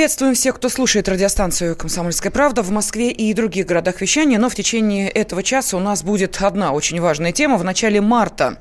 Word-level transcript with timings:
Приветствуем 0.00 0.32
всех, 0.32 0.56
кто 0.56 0.70
слушает 0.70 1.10
радиостанцию 1.10 1.76
«Комсомольская 1.76 2.32
правда» 2.32 2.62
в 2.62 2.70
Москве 2.70 3.10
и 3.10 3.34
других 3.34 3.66
городах 3.66 4.00
вещания. 4.00 4.38
Но 4.38 4.48
в 4.48 4.54
течение 4.54 5.10
этого 5.10 5.42
часа 5.42 5.76
у 5.76 5.80
нас 5.80 6.02
будет 6.02 6.40
одна 6.40 6.72
очень 6.72 6.98
важная 7.02 7.32
тема. 7.32 7.58
В 7.58 7.64
начале 7.64 8.00
марта 8.00 8.56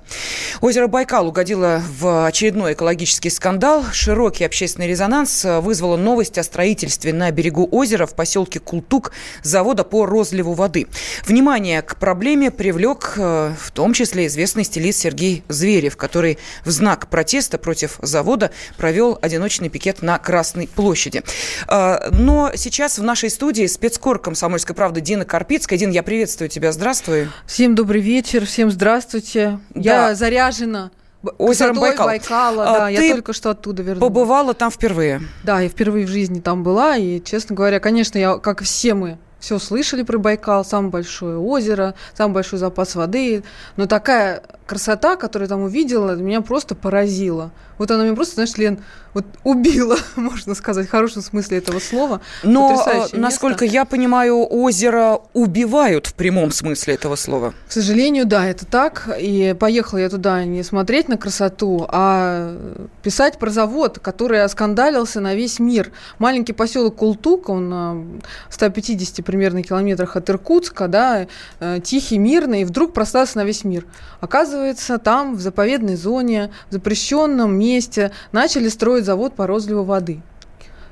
озеро 0.60 0.88
Байкал 0.88 1.29
угодило 1.29 1.82
в 1.97 2.28
очередной 2.28 2.73
экологический 2.73 3.29
скандал. 3.29 3.86
Широкий 3.93 4.43
общественный 4.43 4.89
резонанс 4.89 5.46
вызвала 5.46 5.96
новость 5.96 6.38
о 6.38 6.43
строительстве 6.43 7.14
на 7.14 7.32
берегу 7.32 7.69
озера 7.71 8.06
в 8.06 8.15
поселке 8.15 8.60
Култук 8.60 9.14
завода 9.42 9.86
по 9.86 10.06
розливу 10.06 10.51
воды. 10.51 10.87
Внимание 11.25 11.82
к 11.82 11.96
проблеме 11.96 12.51
привлек 12.51 13.14
э, 13.15 13.54
в 13.57 13.71
том 13.71 13.93
числе 13.93 14.28
известный 14.28 14.65
стилист 14.65 15.00
Сергей 15.00 15.46
Зверев, 15.47 15.96
который 15.96 16.37
в 16.65 16.71
знак 16.71 17.07
протеста 17.07 17.57
против 17.57 17.97
завода 18.01 18.51
провел 18.75 19.18
одиночный 19.21 19.69
пикет 19.69 20.01
на 20.01 20.19
Красной 20.19 20.68
площади 20.68 20.89
площади. 21.10 21.24
А, 21.68 22.10
но 22.11 22.51
сейчас 22.56 23.00
в 23.00 23.04
нашей 23.04 23.29
студии 23.29 23.65
спецкор 23.68 24.19
«Комсомольской 24.19 24.75
правды» 24.75 25.01
Дина 25.01 25.25
Карпицкая. 25.25 25.78
Дина, 25.78 25.92
я 25.92 26.04
приветствую 26.04 26.50
тебя. 26.50 26.71
Здравствуй. 26.71 27.29
Всем 27.46 27.75
добрый 27.75 28.02
вечер, 28.02 28.46
всем 28.46 28.71
здравствуйте. 28.71 29.60
Да. 29.71 30.10
Я 30.10 30.15
заряжена 30.15 30.92
Озером 31.38 31.79
Байкал. 31.79 32.08
Байкала, 32.08 32.64
а, 32.64 32.80
да, 32.80 32.89
я 32.89 33.14
только 33.14 33.33
что 33.33 33.50
оттуда 33.50 33.83
вернулась. 33.83 34.08
побывала 34.08 34.53
там 34.53 34.72
впервые? 34.72 35.22
Да, 35.44 35.59
я 35.59 35.67
впервые 35.67 36.05
в 36.05 36.09
жизни 36.09 36.39
там 36.39 36.64
была, 36.64 36.95
и, 36.95 37.22
честно 37.22 37.55
говоря, 37.55 37.81
конечно, 37.81 38.17
я, 38.17 38.38
как 38.38 38.61
все 38.61 38.94
мы, 38.94 39.17
все 39.38 39.59
слышали 39.59 40.03
про 40.03 40.17
Байкал, 40.17 40.64
самое 40.64 40.91
большое 40.91 41.38
озеро, 41.38 41.95
самый 42.16 42.36
большой 42.36 42.59
запас 42.59 42.95
воды, 42.95 43.44
но 43.75 43.85
такая 43.85 44.44
красота, 44.66 45.17
которую 45.17 45.47
я 45.47 45.50
там 45.50 45.61
увидела, 45.63 46.16
меня 46.16 46.39
просто 46.41 46.73
поразила. 46.73 47.52
Вот 47.80 47.89
она 47.91 48.03
меня 48.03 48.13
просто, 48.13 48.35
знаешь, 48.35 48.55
Лен, 48.58 48.80
вот 49.13 49.25
убила, 49.44 49.97
можно 50.16 50.53
сказать, 50.53 50.88
в 50.88 50.91
хорошем 50.91 51.22
смысле 51.22 51.58
этого 51.58 51.80
слова. 51.80 52.22
Но, 52.44 52.85
э, 52.85 53.17
насколько 53.17 53.66
я 53.66 53.85
понимаю, 53.85 54.45
озеро 54.45 55.22
убивают 55.33 56.05
в 56.07 56.13
прямом 56.13 56.52
смысле 56.52 56.95
этого 56.95 57.16
слова. 57.16 57.53
К 57.67 57.72
сожалению, 57.72 58.25
да, 58.25 58.45
это 58.45 58.66
так. 58.66 59.09
И 59.19 59.55
поехала 59.57 60.00
я 60.00 60.09
туда 60.09 60.44
не 60.44 60.61
смотреть 60.61 61.07
на 61.07 61.17
красоту, 61.17 61.85
а 61.88 62.57
писать 63.02 63.39
про 63.39 63.50
завод, 63.50 64.00
который 64.00 64.44
оскандалился 64.44 65.22
на 65.22 65.33
весь 65.33 65.59
мир. 65.59 65.91
Маленький 66.19 66.53
поселок 66.53 66.97
Култук, 66.97 67.50
он 67.50 68.22
в 68.50 68.53
150 68.53 69.25
примерно 69.25 69.63
километрах 69.63 70.17
от 70.17 70.30
Иркутска, 70.30 70.89
да, 70.89 71.27
э, 71.61 71.80
тихий, 71.81 72.17
мирный, 72.17 72.61
и 72.61 72.66
вдруг 72.66 72.94
простался 72.94 73.38
на 73.38 73.45
весь 73.45 73.63
мир. 73.63 73.85
Оказывается, 74.19 74.97
там, 74.97 75.35
в 75.35 75.39
заповедной 75.39 75.95
зоне, 75.95 76.52
в 76.69 76.73
запрещенном 76.73 77.57
месте, 77.70 78.12
начали 78.31 78.70
строить 78.70 79.06
завод 79.06 79.36
по 79.36 79.48
розливу 79.48 79.84
воды. 79.84 80.22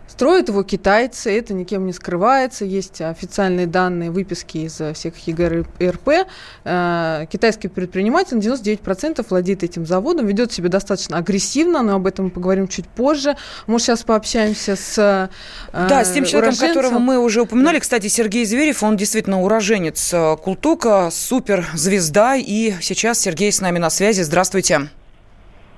Строят 0.08 0.48
его 0.48 0.64
китайцы, 0.64 1.38
это 1.38 1.54
никем 1.54 1.86
не 1.86 1.92
скрывается, 1.92 2.64
есть 2.64 3.02
официальные 3.02 3.68
данные, 3.68 4.10
выписки 4.10 4.60
из 4.60 4.82
всех 4.96 5.16
ЕГРП. 5.28 6.26
Э, 6.64 7.26
китайский 7.30 7.68
предприниматель 7.68 8.38
на 8.38 8.42
99% 8.42 9.26
владеет 9.30 9.64
этим 9.64 9.86
заводом, 9.86 10.26
ведет 10.26 10.54
себя 10.54 10.70
достаточно 10.70 11.18
агрессивно, 11.18 11.84
но 11.84 11.96
об 11.96 12.08
этом 12.08 12.26
мы 12.26 12.32
поговорим 12.32 12.70
чуть 12.70 12.88
позже. 12.88 13.36
Может, 13.68 13.88
сейчас 13.88 14.04
пообщаемся 14.04 14.78
с 14.78 14.98
э, 14.98 15.88
Да, 15.88 16.06
с 16.06 16.12
тем 16.14 16.24
человеком, 16.24 16.56
уроженцем. 16.56 16.68
которого 16.70 17.00
мы 17.00 17.20
уже 17.20 17.42
упоминали. 17.42 17.80
Кстати, 17.80 18.08
Сергей 18.08 18.46
Зверев, 18.46 18.84
он 18.84 18.96
действительно 18.96 19.42
уроженец 19.44 20.14
э, 20.14 20.38
Култука, 20.38 21.10
суперзвезда, 21.12 22.38
и 22.38 22.74
сейчас 22.82 23.20
Сергей 23.20 23.52
с 23.52 23.60
нами 23.60 23.78
на 23.78 23.90
связи. 23.90 24.22
Здравствуйте. 24.22 24.88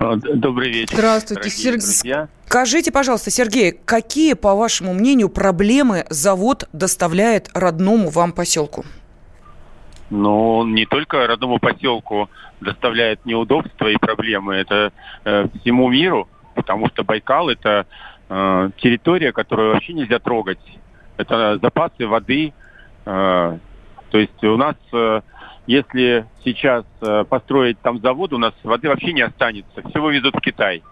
Добрый 0.00 0.70
вечер. 0.72 0.94
Здравствуйте, 0.94 1.50
Сергей. 1.50 2.26
Скажите, 2.46 2.90
пожалуйста, 2.90 3.30
Сергей, 3.30 3.72
какие, 3.84 4.32
по 4.32 4.54
вашему 4.54 4.94
мнению, 4.94 5.28
проблемы 5.28 6.06
завод 6.08 6.68
доставляет 6.72 7.50
родному 7.52 8.08
вам 8.08 8.32
поселку? 8.32 8.86
Ну, 10.08 10.56
он 10.56 10.74
не 10.74 10.86
только 10.86 11.26
родному 11.26 11.58
поселку 11.58 12.30
доставляет 12.62 13.24
неудобства 13.26 13.88
и 13.88 13.96
проблемы, 13.96 14.54
это 14.54 14.92
э, 15.24 15.46
всему 15.60 15.90
миру, 15.90 16.28
потому 16.54 16.88
что 16.88 17.04
Байкал 17.04 17.50
это 17.50 17.86
э, 18.28 18.70
территория, 18.78 19.32
которую 19.32 19.74
вообще 19.74 19.92
нельзя 19.92 20.18
трогать. 20.18 20.58
Это 21.18 21.58
запасы 21.62 22.06
воды. 22.06 22.54
Э, 23.04 23.58
то 24.10 24.18
есть 24.18 24.42
у 24.42 24.56
нас 24.56 24.76
э, 24.92 25.20
если 25.66 26.26
сейчас 26.44 26.84
э, 27.00 27.24
построить 27.28 27.78
там 27.80 28.00
завод, 28.00 28.32
у 28.32 28.38
нас 28.38 28.54
воды 28.62 28.88
вообще 28.88 29.12
не 29.12 29.22
останется. 29.22 29.82
Все 29.88 30.00
вывезут 30.00 30.34
в 30.34 30.40
Китай. 30.40 30.82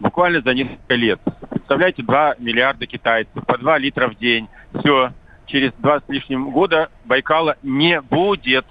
Буквально 0.00 0.40
за 0.40 0.54
несколько 0.54 0.94
лет. 0.94 1.20
Представляете, 1.50 2.02
2 2.02 2.36
миллиарда 2.38 2.86
китайцев, 2.86 3.44
по 3.46 3.58
2 3.58 3.78
литра 3.78 4.08
в 4.08 4.16
день. 4.16 4.48
Все, 4.80 5.12
через 5.46 5.72
два 5.74 6.00
с 6.00 6.02
лишним 6.08 6.50
года 6.50 6.90
Байкала 7.04 7.56
не 7.62 8.00
будет. 8.00 8.66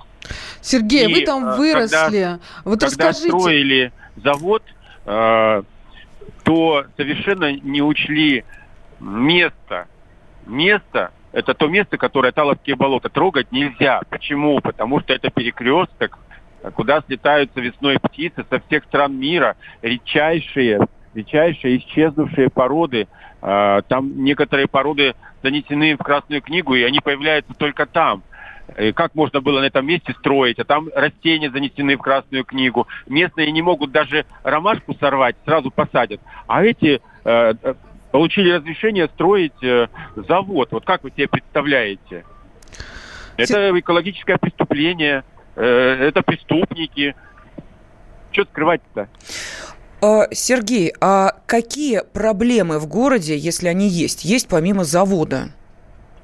Сергей, 0.62 1.09
И, 1.09 1.14
вы 1.14 1.22
там 1.22 1.46
э, 1.46 1.58
выросли. 1.58 1.96
Когда, 1.96 2.40
вот 2.64 2.80
когда 2.80 3.10
расскажите. 3.10 3.28
строили 3.30 3.92
завод, 4.16 4.64
э, 5.06 5.64
то 6.44 6.86
совершенно 6.98 7.54
не 7.54 7.81
учли 7.81 8.44
место. 9.00 9.88
Место, 10.46 11.12
это 11.34 11.56
то 11.56 11.68
место, 11.68 11.98
которое 11.98 12.32
Таловские 12.32 12.76
болота 12.76 13.10
трогать 13.10 13.52
нельзя. 13.52 14.02
Почему? 14.10 14.62
Потому 14.62 15.02
что 15.02 15.14
это 15.14 15.32
перекресток, 15.32 16.20
куда 16.76 17.02
слетаются 17.02 17.60
весной 17.60 17.98
птицы 18.00 18.46
со 18.50 18.60
всех 18.62 18.84
стран 18.86 19.18
мира, 19.18 19.58
редчайшие, 19.82 20.88
редчайшие 21.14 21.78
исчезнувшие 21.78 22.50
породы. 22.50 23.08
А, 23.42 23.82
там 23.82 24.24
некоторые 24.24 24.68
породы 24.68 25.16
занесены 25.42 25.96
в 25.96 26.04
Красную 26.04 26.42
книгу, 26.42 26.76
и 26.76 26.84
они 26.84 27.00
появляются 27.00 27.54
только 27.56 27.88
там. 27.88 28.24
И 28.78 28.94
как 28.94 29.14
можно 29.16 29.42
было 29.42 29.60
на 29.60 29.66
этом 29.66 29.86
месте 29.86 30.14
строить, 30.14 30.60
а 30.60 30.64
там 30.64 30.88
растения 30.96 31.50
занесены 31.50 31.98
в 31.98 32.02
Красную 32.02 32.46
книгу. 32.46 32.88
Местные 33.08 33.52
не 33.52 33.62
могут 33.62 33.92
даже 33.92 34.26
ромашку 34.44 34.94
сорвать, 34.94 35.36
сразу 35.46 35.72
посадят. 35.72 36.22
А 36.48 36.64
эти 36.64 37.02
э, 37.26 37.54
получили 38.13 38.51
разрешение 38.51 39.07
строить 39.07 39.63
э, 39.63 39.88
завод. 40.16 40.69
Вот 40.72 40.85
как 40.85 41.03
вы 41.03 41.09
себе 41.09 41.28
представляете? 41.28 42.24
Это 43.38 43.78
экологическое 43.79 44.38
преступление, 44.38 45.24
э, 45.56 45.63
это 45.63 46.22
преступники. 46.22 47.16
Что 48.31 48.46
скрывать-то? 48.46 49.09
А, 50.01 50.28
Сергей, 50.31 50.94
а 51.01 51.31
какие 51.47 52.03
проблемы 52.13 52.78
в 52.78 52.85
городе, 52.85 53.35
если 53.35 53.68
они 53.68 53.88
есть, 53.88 54.24
есть 54.24 54.47
помимо 54.47 54.84
завода? 54.84 55.50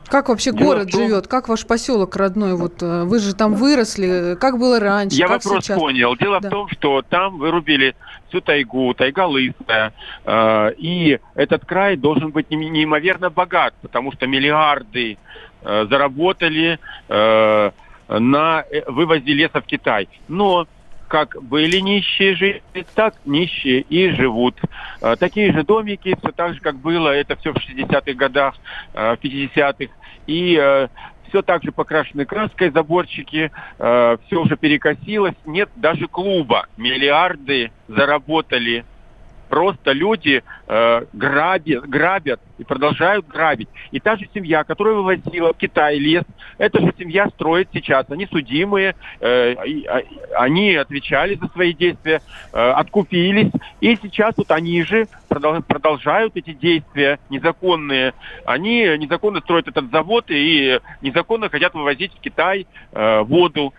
Как 0.10 0.30
вообще 0.30 0.52
Дело 0.52 0.66
город 0.66 0.92
том... 0.92 1.02
живет? 1.02 1.28
Как 1.28 1.48
ваш 1.48 1.66
поселок 1.66 2.16
родной? 2.16 2.56
Вот 2.56 2.82
э, 2.82 3.04
вы 3.04 3.20
же 3.20 3.36
там 3.36 3.54
выросли. 3.54 4.36
Как 4.40 4.58
было 4.58 4.80
раньше? 4.80 5.18
Я 5.18 5.28
как 5.28 5.44
вопрос 5.44 5.66
сейчас? 5.66 5.78
понял. 5.78 6.16
Дело 6.16 6.40
да. 6.40 6.50
в 6.50 6.52
том, 6.52 6.70
что 6.70 7.02
там 7.02 7.38
вырубили 7.38 7.96
всю 8.28 8.42
тайгу, 8.42 8.94
тайга 8.96 9.28
лысая. 9.28 9.94
Э, 10.26 10.72
и 10.78 11.20
этот 11.36 11.66
край 11.66 11.96
должен 11.96 12.32
быть 12.32 12.50
неимоверно 12.50 13.30
богат, 13.30 13.74
потому 13.82 14.12
что 14.12 14.26
миллиарды 14.26 15.18
э, 15.62 15.86
заработали 15.90 16.80
э, 17.08 17.72
на 18.08 18.64
э, 18.72 18.92
вывозе 18.92 19.34
леса 19.34 19.62
в 19.62 19.66
Китай. 19.66 20.10
Но 20.28 20.68
как 21.08 21.42
были 21.42 21.80
нищие 21.80 22.36
жили, 22.36 22.62
так 22.96 23.16
нищие 23.26 23.82
и 23.82 24.10
живут. 24.12 24.56
Э, 25.02 25.16
такие 25.20 25.52
же 25.54 25.64
домики, 25.64 26.16
все 26.20 26.32
так 26.32 26.56
же, 26.56 26.60
как 26.62 26.78
было 26.78 27.10
это 27.10 27.36
все 27.36 27.54
в 27.54 27.58
60-х 27.58 28.14
годах, 28.14 28.56
в 28.94 29.18
50-х. 29.22 29.94
И 30.30 30.56
э, 30.62 30.88
все 31.28 31.42
так 31.42 31.64
же 31.64 31.72
покрашены 31.72 32.26
краской, 32.26 32.70
заборчики, 32.70 33.52
все 33.78 34.20
уже 34.32 34.58
перекосилось. 34.58 35.36
Нет 35.46 35.70
даже 35.76 36.08
клуба. 36.08 36.68
Миллиарды 36.78 37.72
заработали 37.88 38.84
просто 39.50 39.92
люди 39.92 40.44
э, 40.68 41.06
грабят, 41.14 41.90
грабят 41.90 42.40
и 42.58 42.64
продолжают 42.64 43.28
грабить. 43.28 43.70
И 43.92 44.00
та 44.00 44.16
же 44.16 44.28
семья, 44.34 44.64
которая 44.64 44.96
вывозила 44.96 45.54
в 45.54 45.58
Китай 45.58 45.98
лес, 45.98 46.24
эта 46.58 46.80
же 46.80 46.94
семья 46.98 47.28
строит 47.30 47.70
сейчас. 47.74 48.06
Они 48.10 48.28
судимые, 48.28 48.96
э, 49.20 49.56
а, 49.88 50.02
они 50.44 50.76
отвечали 50.76 51.36
за 51.36 51.48
свои 51.50 51.74
действия, 51.74 52.22
э, 52.54 52.72
откупились. 52.72 53.52
И 53.82 53.98
сейчас 54.02 54.36
вот 54.38 54.52
они 54.52 54.84
же 54.84 55.08
продолжают 55.28 56.36
эти 56.36 56.54
действия 56.54 57.20
незаконные. 57.30 58.14
Они 58.46 58.82
незаконно 58.98 59.40
строят 59.42 59.68
этот 59.68 59.90
завод 59.92 60.26
и 60.30 60.80
незаконно 61.02 61.50
хотят 61.50 61.74
вывозить 61.74 62.14
в 62.14 62.20
Китай 62.20 62.68
э, 62.92 63.22
воду. 63.22 63.74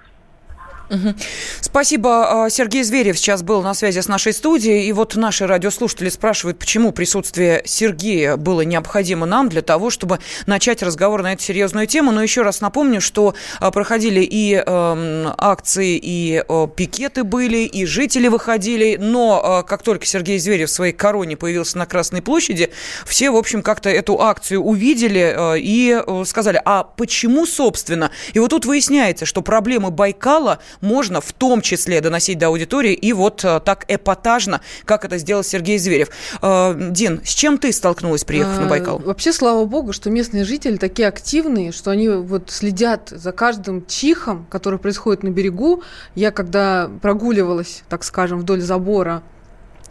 Спасибо. 1.60 2.44
А, 2.44 2.50
Сергей 2.50 2.82
Зверев 2.82 3.18
сейчас 3.18 3.42
был 3.42 3.62
на 3.62 3.74
связи 3.74 4.00
с 4.00 4.08
нашей 4.08 4.32
студией. 4.32 4.86
И 4.86 4.92
вот 4.92 5.14
наши 5.14 5.46
радиослушатели 5.46 6.08
спрашивают, 6.08 6.58
почему 6.58 6.92
присутствие 6.92 7.62
Сергея 7.64 8.36
было 8.36 8.62
необходимо 8.62 9.26
нам 9.26 9.48
для 9.48 9.62
того, 9.62 9.90
чтобы 9.90 10.18
начать 10.46 10.82
разговор 10.82 11.22
на 11.22 11.32
эту 11.32 11.42
серьезную 11.42 11.86
тему. 11.86 12.10
Но 12.12 12.22
еще 12.22 12.42
раз 12.42 12.60
напомню, 12.60 13.00
что 13.00 13.34
а, 13.60 13.70
проходили 13.70 14.20
и 14.20 14.54
э, 14.54 15.34
акции, 15.38 15.98
и 16.02 16.42
э, 16.46 16.66
пикеты 16.74 17.24
были, 17.24 17.58
и 17.58 17.84
жители 17.86 18.28
выходили. 18.28 18.96
Но 19.00 19.62
э, 19.62 19.68
как 19.68 19.82
только 19.82 20.06
Сергей 20.06 20.38
Зверев 20.38 20.68
в 20.68 20.72
своей 20.72 20.92
короне 20.92 21.36
появился 21.36 21.78
на 21.78 21.86
Красной 21.86 22.22
площади, 22.22 22.70
все, 23.06 23.30
в 23.30 23.36
общем, 23.36 23.62
как-то 23.62 23.88
эту 23.88 24.20
акцию 24.20 24.62
увидели 24.62 25.34
э, 25.36 25.58
и 25.58 26.02
э, 26.04 26.24
сказали, 26.26 26.60
а 26.64 26.82
почему, 26.84 27.46
собственно? 27.46 28.10
И 28.32 28.38
вот 28.38 28.50
тут 28.50 28.66
выясняется, 28.66 29.26
что 29.26 29.42
проблемы 29.42 29.90
Байкала 29.90 30.58
можно 30.80 31.20
в 31.20 31.32
том 31.32 31.60
числе 31.60 32.00
доносить 32.00 32.38
до 32.38 32.46
аудитории 32.46 32.92
и 32.92 33.12
вот 33.12 33.44
э, 33.44 33.60
так 33.64 33.84
эпатажно, 33.88 34.60
как 34.84 35.04
это 35.04 35.18
сделал 35.18 35.42
Сергей 35.42 35.78
Зверев. 35.78 36.08
Э, 36.42 36.74
Дин, 36.90 37.20
с 37.24 37.34
чем 37.34 37.58
ты 37.58 37.72
столкнулась, 37.72 38.24
приехав 38.24 38.58
на 38.58 38.66
а, 38.66 38.68
Байкал? 38.68 38.98
Вообще, 38.98 39.32
слава 39.32 39.64
богу, 39.64 39.92
что 39.92 40.10
местные 40.10 40.44
жители 40.44 40.76
такие 40.76 41.08
активные, 41.08 41.72
что 41.72 41.90
они 41.90 42.08
вот 42.08 42.50
следят 42.50 43.08
за 43.10 43.32
каждым 43.32 43.84
чихом, 43.86 44.46
который 44.50 44.78
происходит 44.78 45.22
на 45.22 45.28
берегу. 45.28 45.82
Я 46.14 46.30
когда 46.30 46.90
прогуливалась, 47.02 47.82
так 47.88 48.04
скажем, 48.04 48.40
вдоль 48.40 48.60
забора 48.60 49.22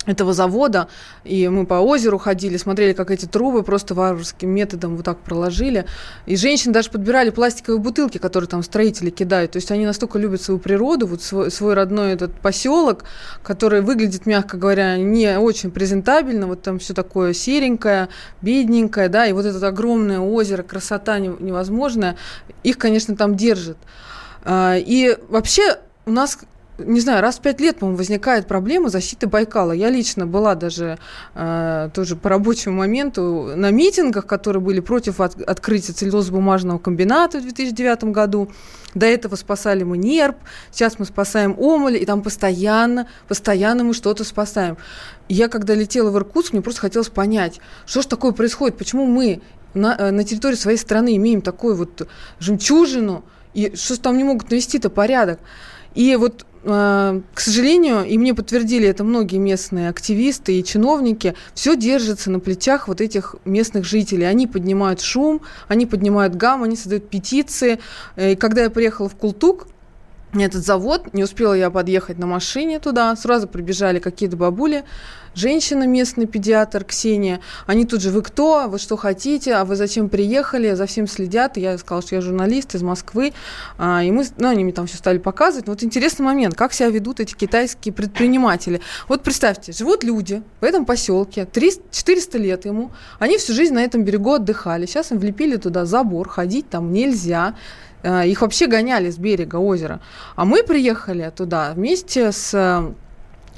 этого 0.10 0.34
завода, 0.34 0.88
и 1.24 1.48
мы 1.50 1.66
по 1.66 1.76
озеру 1.76 2.18
ходили, 2.18 2.58
смотрели, 2.58 2.94
как 2.94 3.12
эти 3.12 3.26
трубы 3.26 3.64
просто 3.64 3.94
варварским 3.94 4.50
методом 4.50 4.96
вот 4.96 5.06
так 5.06 5.20
проложили. 5.20 5.86
И 6.26 6.36
женщины 6.36 6.74
даже 6.74 6.90
подбирали 6.90 7.30
пластиковые 7.30 7.80
бутылки, 7.80 8.18
которые 8.18 8.48
там 8.50 8.64
строители 8.64 9.12
кидают. 9.12 9.52
То 9.52 9.58
есть 9.58 9.72
они 9.72 9.86
настолько 9.86 10.18
любят 10.18 10.42
свою 10.42 10.60
природу, 10.60 11.08
вот 11.08 11.22
свой, 11.22 11.52
свой 11.52 11.76
родной 11.76 12.14
этот 12.14 12.34
поселок, 12.34 13.04
который 13.44 13.82
выглядит, 13.82 14.26
мягко 14.26 14.58
говоря, 14.58 14.98
не 14.98 15.38
очень 15.38 15.72
презентабельно. 15.72 16.48
Вот 16.48 16.62
там 16.64 16.80
все 16.80 16.94
такое 16.94 17.34
серенькое, 17.34 18.10
бедненькое, 18.42 19.10
да, 19.10 19.28
и 19.28 19.34
вот 19.34 19.46
это 19.46 19.68
огромное 19.68 20.20
озеро, 20.20 20.64
красота 20.64 21.20
невозможная, 21.20 22.18
их, 22.64 22.78
конечно, 22.78 23.16
там 23.16 23.36
держит. 23.36 23.78
А, 24.44 24.76
и 24.78 25.18
вообще 25.30 25.78
у 26.06 26.12
нас 26.12 26.40
не 26.86 27.00
знаю, 27.00 27.22
раз 27.22 27.38
в 27.38 27.42
пять 27.42 27.60
лет, 27.60 27.78
по-моему, 27.78 27.98
возникает 27.98 28.48
проблема 28.48 28.90
защиты 28.90 29.28
Байкала. 29.28 29.72
Я 29.72 29.90
лично 29.90 30.26
была 30.26 30.56
даже 30.56 30.98
э, 31.36 31.90
тоже 31.94 32.16
по 32.16 32.30
рабочему 32.30 32.78
моменту 32.78 33.52
на 33.56 33.72
митингах, 33.72 34.26
которые 34.26 34.62
были 34.62 34.80
против 34.80 35.20
от, 35.20 35.42
открытия 35.42 35.94
целлюлозно-бумажного 35.94 36.80
комбината 36.80 37.40
в 37.40 37.44
2009 37.44 38.06
году. 38.06 38.50
До 38.96 39.06
этого 39.06 39.36
спасали 39.36 39.84
мы 39.84 39.98
нерп, 39.98 40.38
сейчас 40.72 40.98
мы 40.98 41.06
спасаем 41.06 41.56
Омоль, 41.60 41.98
и 41.98 42.06
там 42.06 42.22
постоянно, 42.22 43.08
постоянно 43.28 43.84
мы 43.84 43.94
что-то 43.94 44.24
спасаем. 44.24 44.78
Я 45.28 45.48
когда 45.48 45.76
летела 45.76 46.10
в 46.10 46.18
Иркутск, 46.18 46.54
мне 46.54 46.62
просто 46.62 46.82
хотелось 46.82 47.10
понять, 47.10 47.60
что 47.86 48.02
же 48.02 48.08
такое 48.08 48.32
происходит, 48.32 48.78
почему 48.78 49.06
мы 49.06 49.42
на, 49.74 49.96
э, 49.98 50.12
на 50.12 50.24
территории 50.24 50.56
своей 50.56 50.78
страны 50.78 51.16
имеем 51.18 51.42
такую 51.42 51.76
вот 51.76 52.08
жемчужину, 52.40 53.24
и 53.54 53.76
что 53.76 54.00
там 54.00 54.18
не 54.18 54.24
могут 54.24 54.50
навести-то 54.50 54.90
порядок. 54.90 55.40
И 55.96 56.16
вот 56.16 56.46
к 56.64 57.40
сожалению, 57.40 58.04
и 58.04 58.18
мне 58.18 58.34
подтвердили 58.34 58.88
это 58.88 59.04
многие 59.04 59.38
местные 59.38 59.90
активисты 59.90 60.60
и 60.60 60.64
чиновники, 60.64 61.36
все 61.54 61.76
держится 61.76 62.30
на 62.32 62.40
плечах 62.40 62.88
вот 62.88 63.02
этих 63.02 63.36
местных 63.46 63.86
жителей. 63.86 64.28
Они 64.28 64.48
поднимают 64.48 65.02
шум, 65.02 65.42
они 65.68 65.86
поднимают 65.86 66.36
гам, 66.36 66.64
они 66.64 66.76
создают 66.76 67.10
петиции. 67.10 67.80
И 68.18 68.36
когда 68.36 68.64
я 68.64 68.70
приехала 68.70 69.08
в 69.08 69.16
Култук, 69.16 69.68
этот 70.34 70.64
завод, 70.64 71.14
не 71.14 71.24
успела 71.24 71.54
я 71.54 71.70
подъехать 71.72 72.20
на 72.20 72.28
машине 72.28 72.80
туда, 72.80 73.16
сразу 73.16 73.48
прибежали 73.48 74.00
какие-то 74.00 74.38
бабули, 74.38 74.84
женщина, 75.34 75.88
местный 75.88 76.28
педиатр 76.28 76.84
Ксения. 76.84 77.40
Они 77.66 77.86
тут 77.86 78.02
же, 78.02 78.12
вы 78.12 78.22
кто, 78.22 78.68
вы 78.68 78.78
что 78.78 78.98
хотите, 78.98 79.56
а 79.56 79.66
вы 79.66 79.76
зачем 79.76 80.10
приехали, 80.10 80.74
за 80.74 80.86
всем 80.86 81.08
следят. 81.08 81.58
И 81.58 81.62
я 81.62 81.78
сказала, 81.78 82.02
что 82.02 82.16
я 82.16 82.22
журналист 82.22 82.76
из 82.76 82.84
Москвы. 82.84 83.34
А, 83.78 84.04
и 84.04 84.12
мы, 84.12 84.26
ну, 84.38 84.50
они 84.50 84.64
мне 84.64 84.74
там 84.74 84.88
все 84.88 84.98
стали 84.98 85.18
показывать. 85.18 85.68
Но 85.68 85.74
вот 85.74 85.84
интересный 85.84 86.24
момент, 86.24 86.56
как 86.56 86.74
себя 86.74 86.90
ведут 86.90 87.20
эти 87.20 87.34
китайские 87.34 87.94
предприниматели. 87.94 88.82
Вот 89.08 89.24
представьте, 89.24 89.72
живут 89.72 90.04
люди 90.04 90.44
в 90.62 90.64
этом 90.64 90.86
поселке, 90.86 91.46
300, 91.46 91.84
400 91.92 92.38
лет 92.38 92.66
ему, 92.66 92.92
они 93.20 93.38
всю 93.38 93.54
жизнь 93.54 93.74
на 93.74 93.84
этом 93.84 94.04
берегу 94.04 94.34
отдыхали. 94.34 94.86
Сейчас 94.86 95.12
им 95.12 95.20
влепили 95.20 95.56
туда 95.56 95.86
забор, 95.86 96.28
ходить 96.28 96.70
там 96.70 96.92
нельзя. 96.92 97.56
А, 98.04 98.26
их 98.26 98.42
вообще 98.42 98.68
гоняли 98.68 99.10
с 99.10 99.18
берега 99.18 99.58
озера. 99.58 100.00
А 100.36 100.46
мы 100.46 100.64
приехали 100.64 101.32
туда 101.36 101.74
вместе 101.76 102.32
с 102.32 102.94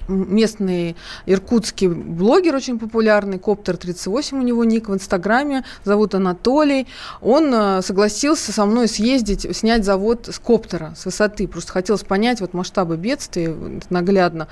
местный 0.07 0.95
иркутский 1.25 1.87
блогер 1.87 2.55
очень 2.55 2.79
популярный, 2.79 3.39
Коптер 3.39 3.77
38 3.77 4.37
у 4.37 4.41
него 4.41 4.63
ник 4.63 4.89
в 4.89 4.93
Инстаграме, 4.93 5.63
зовут 5.83 6.15
Анатолий. 6.15 6.87
Он 7.21 7.53
э, 7.53 7.81
согласился 7.81 8.51
со 8.51 8.65
мной 8.65 8.87
съездить, 8.87 9.55
снять 9.55 9.85
завод 9.85 10.27
с 10.31 10.39
Коптера, 10.39 10.93
с 10.97 11.05
высоты. 11.05 11.47
Просто 11.47 11.71
хотелось 11.71 12.03
понять 12.03 12.41
вот 12.41 12.53
масштабы 12.53 12.97
бедствия 12.97 13.55
наглядно. 13.89 14.47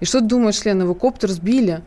И 0.00 0.04
что 0.04 0.20
ты 0.20 0.26
думаешь, 0.26 0.64
Лена, 0.64 0.82
его 0.82 0.94
Коптер 0.94 1.30
сбили? 1.30 1.82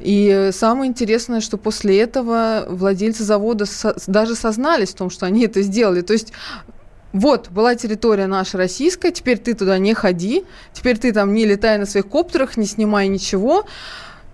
И 0.00 0.50
самое 0.52 0.90
интересное, 0.90 1.40
что 1.40 1.58
после 1.58 2.00
этого 2.00 2.64
владельцы 2.68 3.22
завода 3.24 3.66
со- 3.66 3.94
даже 4.06 4.34
сознались 4.34 4.90
в 4.90 4.96
том, 4.96 5.10
что 5.10 5.26
они 5.26 5.44
это 5.44 5.62
сделали. 5.62 6.00
То 6.00 6.12
есть 6.12 6.32
вот, 7.12 7.50
была 7.50 7.74
территория 7.74 8.26
наша 8.26 8.58
российская, 8.58 9.12
теперь 9.12 9.38
ты 9.38 9.54
туда 9.54 9.78
не 9.78 9.94
ходи, 9.94 10.44
теперь 10.72 10.98
ты 10.98 11.12
там 11.12 11.34
не 11.34 11.44
летай 11.44 11.78
на 11.78 11.86
своих 11.86 12.08
коптерах, 12.08 12.56
не 12.56 12.66
снимай 12.66 13.08
ничего. 13.08 13.64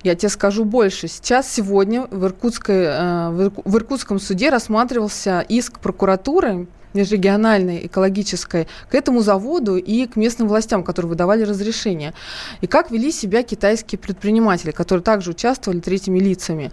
Я 0.05 0.15
тебе 0.15 0.29
скажу 0.29 0.65
больше. 0.65 1.09
Сейчас, 1.09 1.53
сегодня 1.53 2.07
в, 2.09 2.25
Иркутской, 2.25 2.85
э, 2.85 3.51
в 3.65 3.77
Иркутском 3.77 4.21
суде 4.21 4.49
рассматривался 4.49 5.45
иск 5.49 5.81
прокуратуры 5.81 6.69
межрегиональной, 6.95 7.87
экологической, 7.87 8.69
к 8.91 8.95
этому 8.95 9.21
заводу 9.21 9.77
и 9.77 10.07
к 10.07 10.17
местным 10.17 10.49
властям, 10.49 10.83
которые 10.83 11.11
выдавали 11.11 11.43
разрешение. 11.43 12.15
И 12.61 12.67
как 12.67 12.91
вели 12.91 13.13
себя 13.13 13.43
китайские 13.43 13.99
предприниматели, 13.99 14.71
которые 14.71 15.03
также 15.03 15.31
участвовали 15.31 15.81
третьими 15.81 16.19
лицами 16.19 16.73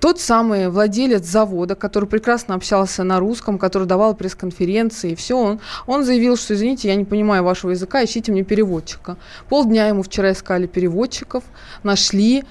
тот 0.00 0.20
самый 0.20 0.68
владелец 0.68 1.24
завода, 1.24 1.74
который 1.74 2.08
прекрасно 2.08 2.54
общался 2.54 3.02
на 3.02 3.18
русском, 3.18 3.58
который 3.58 3.88
давал 3.88 4.14
пресс-конференции, 4.14 5.12
и 5.12 5.14
все, 5.14 5.38
он, 5.38 5.60
он 5.86 6.04
заявил, 6.04 6.36
что, 6.36 6.54
извините, 6.54 6.88
я 6.88 6.94
не 6.96 7.04
понимаю 7.04 7.42
вашего 7.42 7.70
языка, 7.70 8.04
ищите 8.04 8.30
мне 8.32 8.44
переводчика. 8.44 9.16
Полдня 9.48 9.88
ему 9.88 10.02
вчера 10.02 10.32
искали 10.32 10.66
переводчиков, 10.66 11.44
нашли, 11.82 12.44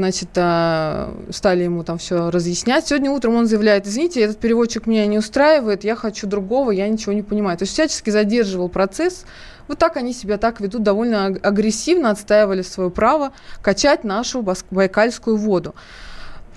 значит, 0.00 0.30
а, 0.36 1.14
стали 1.30 1.64
ему 1.64 1.84
там 1.84 1.98
все 1.98 2.30
разъяснять. 2.30 2.86
Сегодня 2.86 3.10
утром 3.10 3.36
он 3.36 3.46
заявляет, 3.46 3.86
извините, 3.86 4.20
этот 4.20 4.38
переводчик 4.38 4.86
меня 4.86 5.06
не 5.06 5.18
устраивает, 5.18 5.84
я 5.84 5.94
хочу 5.94 6.26
другого, 6.26 6.70
я 6.70 6.88
ничего 6.88 7.12
не 7.12 7.22
понимаю. 7.22 7.56
То 7.56 7.62
есть 7.62 7.72
всячески 7.72 8.10
задерживал 8.10 8.68
процесс. 8.68 9.24
Вот 9.68 9.78
так 9.78 9.96
они 9.96 10.12
себя 10.12 10.36
так 10.36 10.60
ведут, 10.60 10.82
довольно 10.82 11.26
агрессивно 11.26 12.10
отстаивали 12.10 12.62
свое 12.62 12.90
право 12.90 13.32
качать 13.62 14.02
нашу 14.02 14.44
байкальскую 14.70 15.36
воду. 15.36 15.74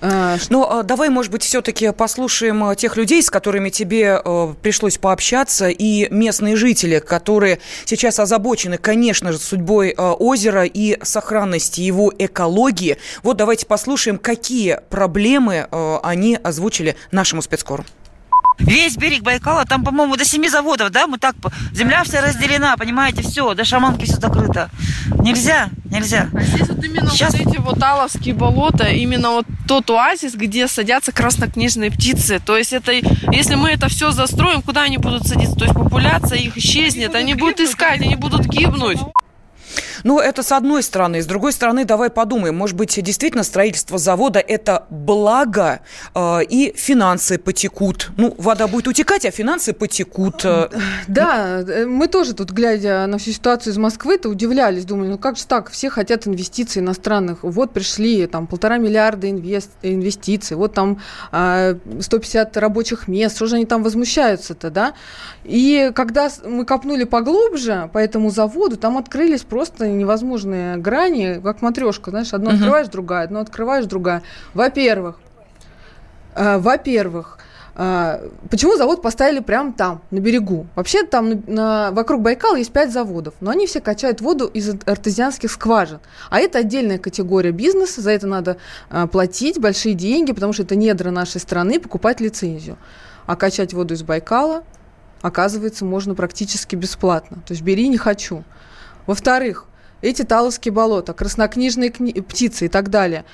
А, 0.06 0.36
ну, 0.50 0.66
а, 0.68 0.82
давай, 0.82 1.08
может 1.08 1.32
быть, 1.32 1.42
все-таки 1.42 1.90
послушаем 1.90 2.62
а, 2.64 2.74
тех 2.74 2.98
людей, 2.98 3.22
с 3.22 3.30
которыми 3.30 3.70
тебе 3.70 4.20
пришлось 4.60 4.98
пообщаться, 4.98 5.68
и 5.68 6.08
местные 6.10 6.56
жители, 6.56 6.98
которые 6.98 7.58
сейчас 7.86 8.18
озабочены, 8.18 8.76
конечно 8.76 9.32
же, 9.32 9.38
судьбой 9.38 9.94
озера 9.94 10.64
и 10.64 10.98
сохранности 11.02 11.80
его 11.80 12.12
экологии. 12.18 12.98
Вот 13.22 13.38
давайте 13.38 13.66
послушаем, 13.66 14.18
какие 14.18 14.80
проблемы 14.90 15.66
они 16.02 16.38
озвучили 16.42 16.96
нашему 17.10 17.40
спецкору. 17.40 17.84
Весь 18.58 18.96
берег 18.96 19.22
Байкала, 19.22 19.64
там, 19.64 19.84
по-моему, 19.84 20.16
до 20.16 20.24
семи 20.24 20.48
заводов, 20.48 20.90
да, 20.90 21.06
мы 21.06 21.18
так, 21.18 21.34
земля 21.72 22.04
вся 22.04 22.20
разделена, 22.20 22.76
понимаете, 22.76 23.22
все, 23.22 23.54
до 23.54 23.64
шаманки 23.64 24.04
все 24.04 24.16
закрыто. 24.16 24.70
Нельзя, 25.20 25.70
нельзя. 25.84 26.28
А 26.32 26.40
здесь 26.40 26.68
вот 26.68 26.84
именно 26.84 27.10
Сейчас... 27.10 27.34
вот 27.34 27.46
эти 27.46 27.56
вот 27.58 27.82
аловские 27.82 28.34
болота, 28.34 28.84
именно 28.86 29.30
вот 29.30 29.46
тот 29.66 29.90
оазис, 29.90 30.34
где 30.34 30.68
садятся 30.68 31.12
краснокнижные 31.12 31.90
птицы. 31.90 32.40
То 32.44 32.56
есть 32.56 32.72
это, 32.72 32.92
если 32.92 33.54
мы 33.54 33.70
это 33.70 33.88
все 33.88 34.12
застроим, 34.12 34.62
куда 34.62 34.82
они 34.82 34.98
будут 34.98 35.26
садиться? 35.26 35.56
То 35.56 35.64
есть 35.64 35.74
популяция 35.74 36.38
их 36.38 36.56
исчезнет, 36.56 37.14
они 37.14 37.34
будут 37.34 37.60
искать, 37.60 38.00
они 38.00 38.16
будут 38.16 38.46
гибнуть. 38.46 38.98
Ну, 40.04 40.20
это 40.20 40.42
с 40.42 40.52
одной 40.52 40.82
стороны. 40.82 41.22
С 41.22 41.26
другой 41.26 41.52
стороны, 41.52 41.86
давай 41.86 42.10
подумаем. 42.10 42.54
Может 42.54 42.76
быть, 42.76 43.02
действительно 43.02 43.42
строительство 43.42 43.96
завода– 43.96 44.38
это 44.48 44.84
благо, 44.90 45.80
э, 46.14 46.44
и 46.44 46.74
финансы 46.76 47.38
потекут. 47.38 48.10
Ну, 48.18 48.34
вода 48.36 48.68
будет 48.68 48.86
утекать, 48.86 49.24
а 49.24 49.30
финансы 49.30 49.72
потекут. 49.72 50.44
Э. 50.44 50.68
Да, 51.08 51.60
э, 51.60 51.86
мы 51.86 52.08
тоже 52.08 52.34
тут, 52.34 52.50
глядя 52.50 53.06
на 53.06 53.16
всю 53.16 53.32
ситуацию 53.32 53.72
из 53.72 53.78
Москвы-то, 53.78 54.28
удивлялись. 54.28 54.84
Думали, 54.84 55.08
ну 55.08 55.18
как 55.18 55.38
же 55.38 55.46
так? 55.46 55.70
Все 55.70 55.88
хотят 55.88 56.26
инвестиций 56.26 56.82
иностранных. 56.82 57.38
Вот 57.42 57.72
пришли 57.72 58.26
там 58.26 58.46
полтора 58.46 58.76
миллиарда 58.76 59.30
инвест, 59.30 59.70
инвестиций. 59.82 60.58
Вот 60.58 60.74
там 60.74 61.00
э, 61.32 61.76
150 62.00 62.56
рабочих 62.58 63.08
мест. 63.08 63.36
Что 63.36 63.46
же 63.46 63.56
они 63.56 63.64
там 63.64 63.82
возмущаются-то, 63.82 64.70
да? 64.70 64.92
И 65.44 65.92
когда 65.94 66.30
мы 66.44 66.66
копнули 66.66 67.04
поглубже 67.04 67.88
по 67.92 67.98
этому 67.98 68.28
заводу, 68.30 68.76
там 68.76 68.98
открылись 68.98 69.42
просто 69.42 69.93
невозможные 69.98 70.76
грани, 70.76 71.40
как 71.42 71.62
матрешка, 71.62 72.10
знаешь, 72.10 72.32
одно 72.32 72.50
uh-huh. 72.50 72.54
открываешь, 72.54 72.88
другая, 72.88 73.24
одно 73.24 73.40
открываешь, 73.40 73.86
другая. 73.86 74.22
Во-первых, 74.52 75.18
э, 76.34 76.58
во-первых, 76.58 77.38
э, 77.76 78.28
Почему 78.50 78.76
завод 78.76 79.02
поставили 79.02 79.40
прямо 79.40 79.72
там, 79.72 80.02
на 80.10 80.18
берегу? 80.18 80.66
Вообще 80.74 81.04
там 81.04 81.30
на, 81.30 81.42
на, 81.46 81.90
вокруг 81.90 82.22
Байкала 82.22 82.56
есть 82.56 82.72
пять 82.72 82.92
заводов, 82.92 83.34
но 83.40 83.50
они 83.50 83.66
все 83.66 83.80
качают 83.80 84.20
воду 84.20 84.46
из 84.46 84.74
артезианских 84.86 85.50
скважин. 85.50 86.00
А 86.30 86.38
это 86.38 86.58
отдельная 86.58 86.98
категория 86.98 87.50
бизнеса, 87.52 88.00
за 88.00 88.10
это 88.10 88.26
надо 88.26 88.58
э, 88.90 89.06
платить 89.06 89.58
большие 89.58 89.94
деньги, 89.94 90.32
потому 90.32 90.52
что 90.52 90.62
это 90.62 90.76
недра 90.76 91.10
нашей 91.10 91.40
страны, 91.40 91.80
покупать 91.80 92.20
лицензию. 92.20 92.76
А 93.26 93.36
качать 93.36 93.72
воду 93.72 93.94
из 93.94 94.02
Байкала, 94.02 94.64
оказывается, 95.22 95.84
можно 95.86 96.14
практически 96.14 96.76
бесплатно. 96.76 97.38
То 97.46 97.52
есть 97.54 97.62
бери 97.62 97.88
не 97.88 97.96
хочу. 97.96 98.44
Во-вторых, 99.06 99.66
эти 100.04 100.22
таловские 100.22 100.72
болота, 100.72 101.12
краснокнижные 101.12 101.90
кни- 101.90 102.22
птицы 102.22 102.66
и 102.66 102.68
так 102.68 102.90
далее. 102.90 103.24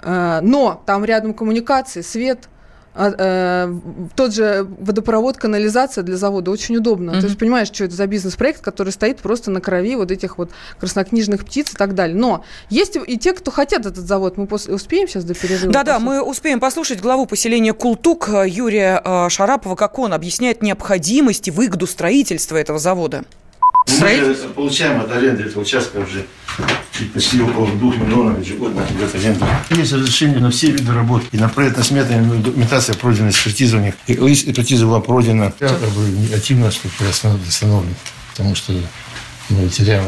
Э, 0.00 0.40
но 0.42 0.82
там 0.86 1.04
рядом 1.04 1.34
коммуникации, 1.34 2.00
свет, 2.00 2.48
а, 2.94 3.10
э, 3.16 3.74
тот 4.14 4.34
же 4.34 4.66
водопровод, 4.80 5.38
канализация 5.38 6.04
для 6.04 6.16
завода 6.16 6.50
очень 6.50 6.76
удобно. 6.76 7.12
Mm-hmm. 7.12 7.20
То 7.20 7.26
есть 7.26 7.38
понимаешь, 7.38 7.68
что 7.68 7.84
это 7.84 7.94
за 7.94 8.06
бизнес-проект, 8.06 8.60
который 8.60 8.90
стоит 8.90 9.18
просто 9.20 9.50
на 9.50 9.62
крови 9.62 9.96
вот 9.96 10.10
этих 10.10 10.36
вот 10.36 10.50
краснокнижных 10.78 11.46
птиц 11.46 11.72
и 11.72 11.76
так 11.76 11.94
далее. 11.94 12.16
Но 12.16 12.44
есть 12.68 12.98
и 13.06 13.16
те, 13.16 13.32
кто 13.32 13.50
хотят 13.50 13.86
этот 13.86 14.06
завод. 14.06 14.36
Мы 14.36 14.46
после, 14.46 14.74
успеем 14.74 15.08
сейчас 15.08 15.24
до 15.24 15.34
перерыва? 15.34 15.72
Да-да, 15.72 15.98
мы 15.98 16.22
успеем 16.22 16.60
послушать 16.60 17.00
главу 17.00 17.24
поселения 17.24 17.72
Култук 17.72 18.28
Юрия 18.28 19.00
э, 19.02 19.28
Шарапова, 19.30 19.74
как 19.74 19.98
он 19.98 20.12
объясняет 20.12 20.62
необходимость 20.62 21.48
и 21.48 21.50
выгоду 21.50 21.86
строительства 21.86 22.58
этого 22.58 22.78
завода. 22.78 23.24
Мы 23.86 24.34
получаем 24.54 25.00
от 25.00 25.10
аренды 25.10 25.44
этого 25.44 25.62
участка 25.62 25.98
уже 25.98 26.26
почти 27.14 27.40
около 27.40 27.68
2 27.68 27.94
миллионов 27.96 28.40
ежегодно 28.40 28.86
идет 28.90 29.14
аренда. 29.14 29.46
Есть 29.70 29.92
разрешение 29.92 30.38
на 30.40 30.50
все 30.50 30.70
виды 30.70 30.92
работ. 30.92 31.22
И 31.32 31.36
на 31.36 31.48
проектно-сметная 31.48 32.22
документация 32.22 32.94
пройдена, 32.94 33.30
экспертиза 33.30 33.78
у 33.78 33.80
них. 33.80 33.94
И 34.06 34.14
экспертиза 34.14 34.86
была 34.86 35.00
пройдена. 35.00 35.52
Я 35.60 35.68
как 35.68 35.90
бы 35.90 36.34
активно 36.34 36.70
что-то 36.70 37.04
восстановлен. 37.04 37.94
Потому 38.30 38.54
что 38.54 38.72
мы 39.48 39.68
теряем 39.68 40.04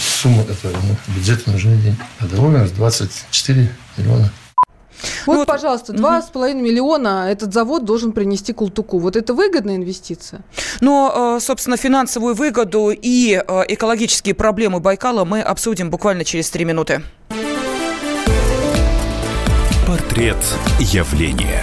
сумму 0.00 0.42
этого 0.42 0.72
ну, 0.72 0.96
бюджета 1.14 1.50
нужны 1.50 1.76
деньги. 1.76 1.98
А 2.18 2.26
договоренность 2.26 2.74
24 2.76 3.70
миллиона. 3.96 4.32
Вот, 5.26 5.36
вот 5.36 5.46
пожалуйста, 5.46 5.92
два 5.92 6.22
с 6.22 6.30
половиной 6.30 6.62
миллиона 6.62 7.30
этот 7.30 7.52
завод 7.52 7.84
должен 7.84 8.12
принести 8.12 8.52
Култуку. 8.52 8.98
Вот 8.98 9.16
это 9.16 9.34
выгодная 9.34 9.76
инвестиция? 9.76 10.42
Но, 10.80 11.36
э, 11.36 11.40
собственно, 11.40 11.76
финансовую 11.76 12.34
выгоду 12.34 12.90
и 12.90 13.42
э, 13.46 13.62
экологические 13.68 14.34
проблемы 14.34 14.80
Байкала 14.80 15.24
мы 15.24 15.40
обсудим 15.40 15.90
буквально 15.90 16.24
через 16.24 16.50
три 16.50 16.64
минуты. 16.64 17.02
Портрет 19.86 20.38
явления. 20.80 21.62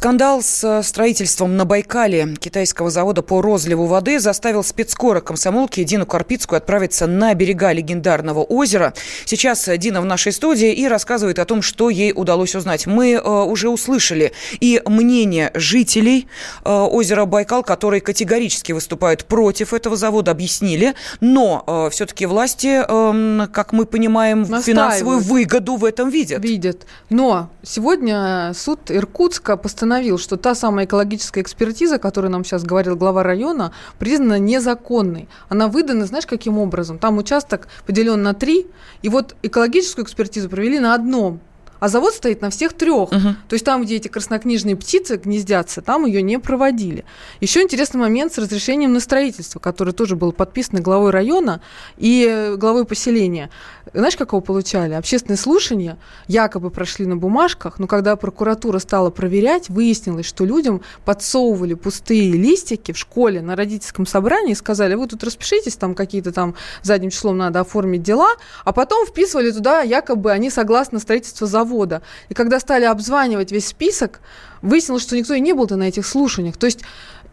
Скандал 0.00 0.40
с 0.42 0.82
строительством 0.82 1.58
на 1.58 1.66
Байкале 1.66 2.34
китайского 2.40 2.88
завода 2.88 3.20
по 3.20 3.42
розливу 3.42 3.84
воды 3.84 4.18
заставил 4.18 4.64
спецкора 4.64 5.20
комсомолки 5.20 5.84
Дину 5.84 6.06
Карпицкую 6.06 6.56
отправиться 6.56 7.06
на 7.06 7.34
берега 7.34 7.70
легендарного 7.72 8.42
озера. 8.42 8.94
Сейчас 9.26 9.68
Дина 9.76 10.00
в 10.00 10.06
нашей 10.06 10.32
студии 10.32 10.72
и 10.72 10.88
рассказывает 10.88 11.38
о 11.38 11.44
том, 11.44 11.60
что 11.60 11.90
ей 11.90 12.14
удалось 12.16 12.54
узнать. 12.54 12.86
Мы 12.86 13.12
э, 13.12 13.20
уже 13.20 13.68
услышали 13.68 14.32
и 14.58 14.80
мнение 14.86 15.50
жителей 15.52 16.28
э, 16.64 16.70
озера 16.70 17.26
Байкал, 17.26 17.62
которые 17.62 18.00
категорически 18.00 18.72
выступают 18.72 19.26
против 19.26 19.74
этого 19.74 19.96
завода, 19.96 20.30
объяснили. 20.30 20.94
Но 21.20 21.62
э, 21.66 21.90
все-таки 21.90 22.24
власти, 22.24 22.80
э, 22.88 23.46
как 23.48 23.74
мы 23.74 23.84
понимаем, 23.84 24.46
финансовую 24.62 25.18
выгоду 25.18 25.76
в 25.76 25.84
этом 25.84 26.08
видят. 26.08 26.42
Видят. 26.42 26.86
Но 27.10 27.50
сегодня 27.62 28.52
суд 28.54 28.90
Иркутска 28.90 29.58
постановил 29.58 29.89
установил, 29.90 30.18
что 30.18 30.36
та 30.36 30.54
самая 30.54 30.84
экологическая 30.84 31.40
экспертиза, 31.40 31.96
о 31.96 31.98
которой 31.98 32.28
нам 32.28 32.44
сейчас 32.44 32.62
говорил 32.62 32.94
глава 32.94 33.24
района, 33.24 33.72
признана 33.98 34.38
незаконной. 34.38 35.28
Она 35.48 35.66
выдана, 35.66 36.06
знаешь, 36.06 36.26
каким 36.26 36.58
образом? 36.58 36.98
Там 36.98 37.18
участок 37.18 37.66
поделен 37.86 38.22
на 38.22 38.32
три, 38.32 38.68
и 39.02 39.08
вот 39.08 39.34
экологическую 39.42 40.04
экспертизу 40.04 40.48
провели 40.48 40.78
на 40.78 40.94
одном 40.94 41.40
а 41.80 41.88
завод 41.88 42.14
стоит 42.14 42.42
на 42.42 42.50
всех 42.50 42.74
трех. 42.74 43.10
Угу. 43.10 43.34
То 43.48 43.54
есть 43.54 43.64
там, 43.64 43.82
где 43.82 43.96
эти 43.96 44.08
краснокнижные 44.08 44.76
птицы 44.76 45.16
гнездятся, 45.16 45.82
там 45.82 46.06
ее 46.06 46.22
не 46.22 46.38
проводили. 46.38 47.04
Еще 47.40 47.62
интересный 47.62 48.00
момент 48.00 48.32
с 48.32 48.38
разрешением 48.38 48.92
на 48.92 49.00
строительство, 49.00 49.58
который 49.58 49.92
тоже 49.92 50.14
был 50.16 50.32
подписан 50.32 50.82
главой 50.82 51.10
района 51.10 51.60
и 51.96 52.54
главой 52.56 52.84
поселения. 52.84 53.50
Знаешь, 53.92 54.16
как 54.16 54.28
его 54.28 54.40
получали? 54.40 54.94
Общественные 54.94 55.38
слушания 55.38 55.98
якобы 56.28 56.70
прошли 56.70 57.06
на 57.06 57.16
бумажках, 57.16 57.78
но 57.78 57.86
когда 57.86 58.14
прокуратура 58.16 58.78
стала 58.78 59.10
проверять, 59.10 59.68
выяснилось, 59.68 60.26
что 60.26 60.44
людям 60.44 60.82
подсовывали 61.04 61.74
пустые 61.74 62.32
листики 62.32 62.92
в 62.92 62.98
школе 62.98 63.40
на 63.40 63.56
родительском 63.56 64.06
собрании 64.06 64.52
и 64.52 64.54
сказали, 64.54 64.94
вы 64.94 65.08
тут 65.08 65.24
распишитесь, 65.24 65.76
там 65.76 65.94
какие-то 65.94 66.30
там 66.32 66.54
задним 66.82 67.10
числом 67.10 67.38
надо 67.38 67.60
оформить 67.60 68.02
дела, 68.02 68.30
а 68.64 68.72
потом 68.72 69.06
вписывали 69.06 69.50
туда, 69.50 69.80
якобы 69.82 70.30
они 70.30 70.50
согласны 70.50 70.96
на 70.96 71.00
строительство 71.00 71.46
завода. 71.70 72.02
И 72.28 72.34
когда 72.34 72.60
стали 72.60 72.84
обзванивать 72.84 73.52
весь 73.52 73.68
список, 73.68 74.20
выяснилось, 74.62 75.02
что 75.02 75.16
никто 75.16 75.34
и 75.34 75.40
не 75.40 75.52
был-то 75.52 75.76
на 75.76 75.84
этих 75.84 76.06
слушаниях. 76.06 76.56
То 76.56 76.66
есть 76.66 76.80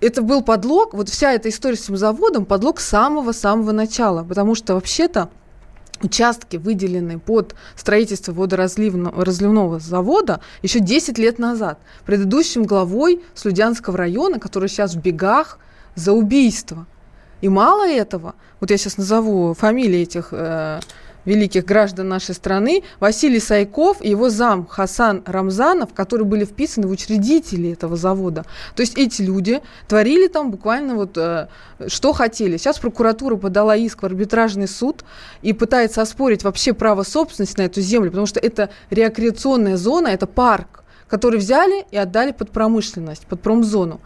это 0.01 0.21
был 0.21 0.43
подлог, 0.43 0.93
вот 0.93 1.09
вся 1.09 1.33
эта 1.33 1.49
история 1.49 1.75
с 1.75 1.83
этим 1.83 1.97
заводом, 1.97 2.45
подлог 2.45 2.79
самого-самого 2.79 3.71
начала, 3.71 4.23
потому 4.23 4.55
что 4.55 4.75
вообще-то 4.75 5.29
участки, 6.03 6.57
выделенные 6.57 7.17
под 7.17 7.55
строительство 7.75 8.31
водоразливного 8.31 9.79
завода 9.79 10.41
еще 10.61 10.79
10 10.79 11.17
лет 11.17 11.39
назад 11.39 11.79
предыдущим 12.05 12.65
главой 12.65 13.23
Слюдянского 13.33 13.97
района, 13.97 14.39
который 14.39 14.69
сейчас 14.69 14.93
в 14.93 15.01
бегах 15.01 15.57
за 15.95 16.11
убийство. 16.11 16.85
И 17.41 17.49
мало 17.49 17.87
этого, 17.87 18.35
вот 18.59 18.69
я 18.69 18.77
сейчас 18.77 18.97
назову 18.97 19.55
фамилии 19.55 20.01
этих 20.01 20.29
э, 20.31 20.79
великих 21.27 21.65
граждан 21.65 22.07
нашей 22.07 22.33
страны, 22.33 22.83
Василий 22.99 23.41
Сайков 23.41 24.01
и 24.01 24.09
его 24.09 24.29
зам 24.29 24.65
Хасан 24.65 25.23
Рамзанов, 25.25 25.93
которые 25.93 26.25
были 26.25 26.45
вписаны 26.45 26.87
в 26.87 26.91
учредители 26.91 27.73
этого 27.73 27.97
завода. 27.97 28.45
То 28.75 28.81
есть 28.81 28.97
эти 28.97 29.21
люди 29.21 29.61
творили 29.87 30.27
там 30.27 30.51
буквально 30.51 30.95
вот 30.95 31.17
э, 31.17 31.49
что 31.87 32.13
хотели. 32.13 32.55
Сейчас 32.55 32.79
прокуратура 32.79 33.35
подала 33.35 33.75
иск 33.75 34.03
в 34.03 34.05
арбитражный 34.05 34.69
суд 34.69 35.03
и 35.41 35.51
пытается 35.51 36.01
оспорить 36.01 36.43
вообще 36.43 36.73
право 36.73 37.03
собственности 37.03 37.59
на 37.59 37.65
эту 37.65 37.81
землю, 37.81 38.09
потому 38.09 38.25
что 38.25 38.39
это 38.39 38.69
рекреационная 38.89 39.75
зона, 39.75 40.07
это 40.07 40.27
парк, 40.27 40.85
который 41.09 41.39
взяли 41.39 41.85
и 41.91 41.97
отдали 41.97 42.31
под 42.31 42.51
промышленность, 42.51 43.27
под 43.27 43.41
промзону. 43.41 43.99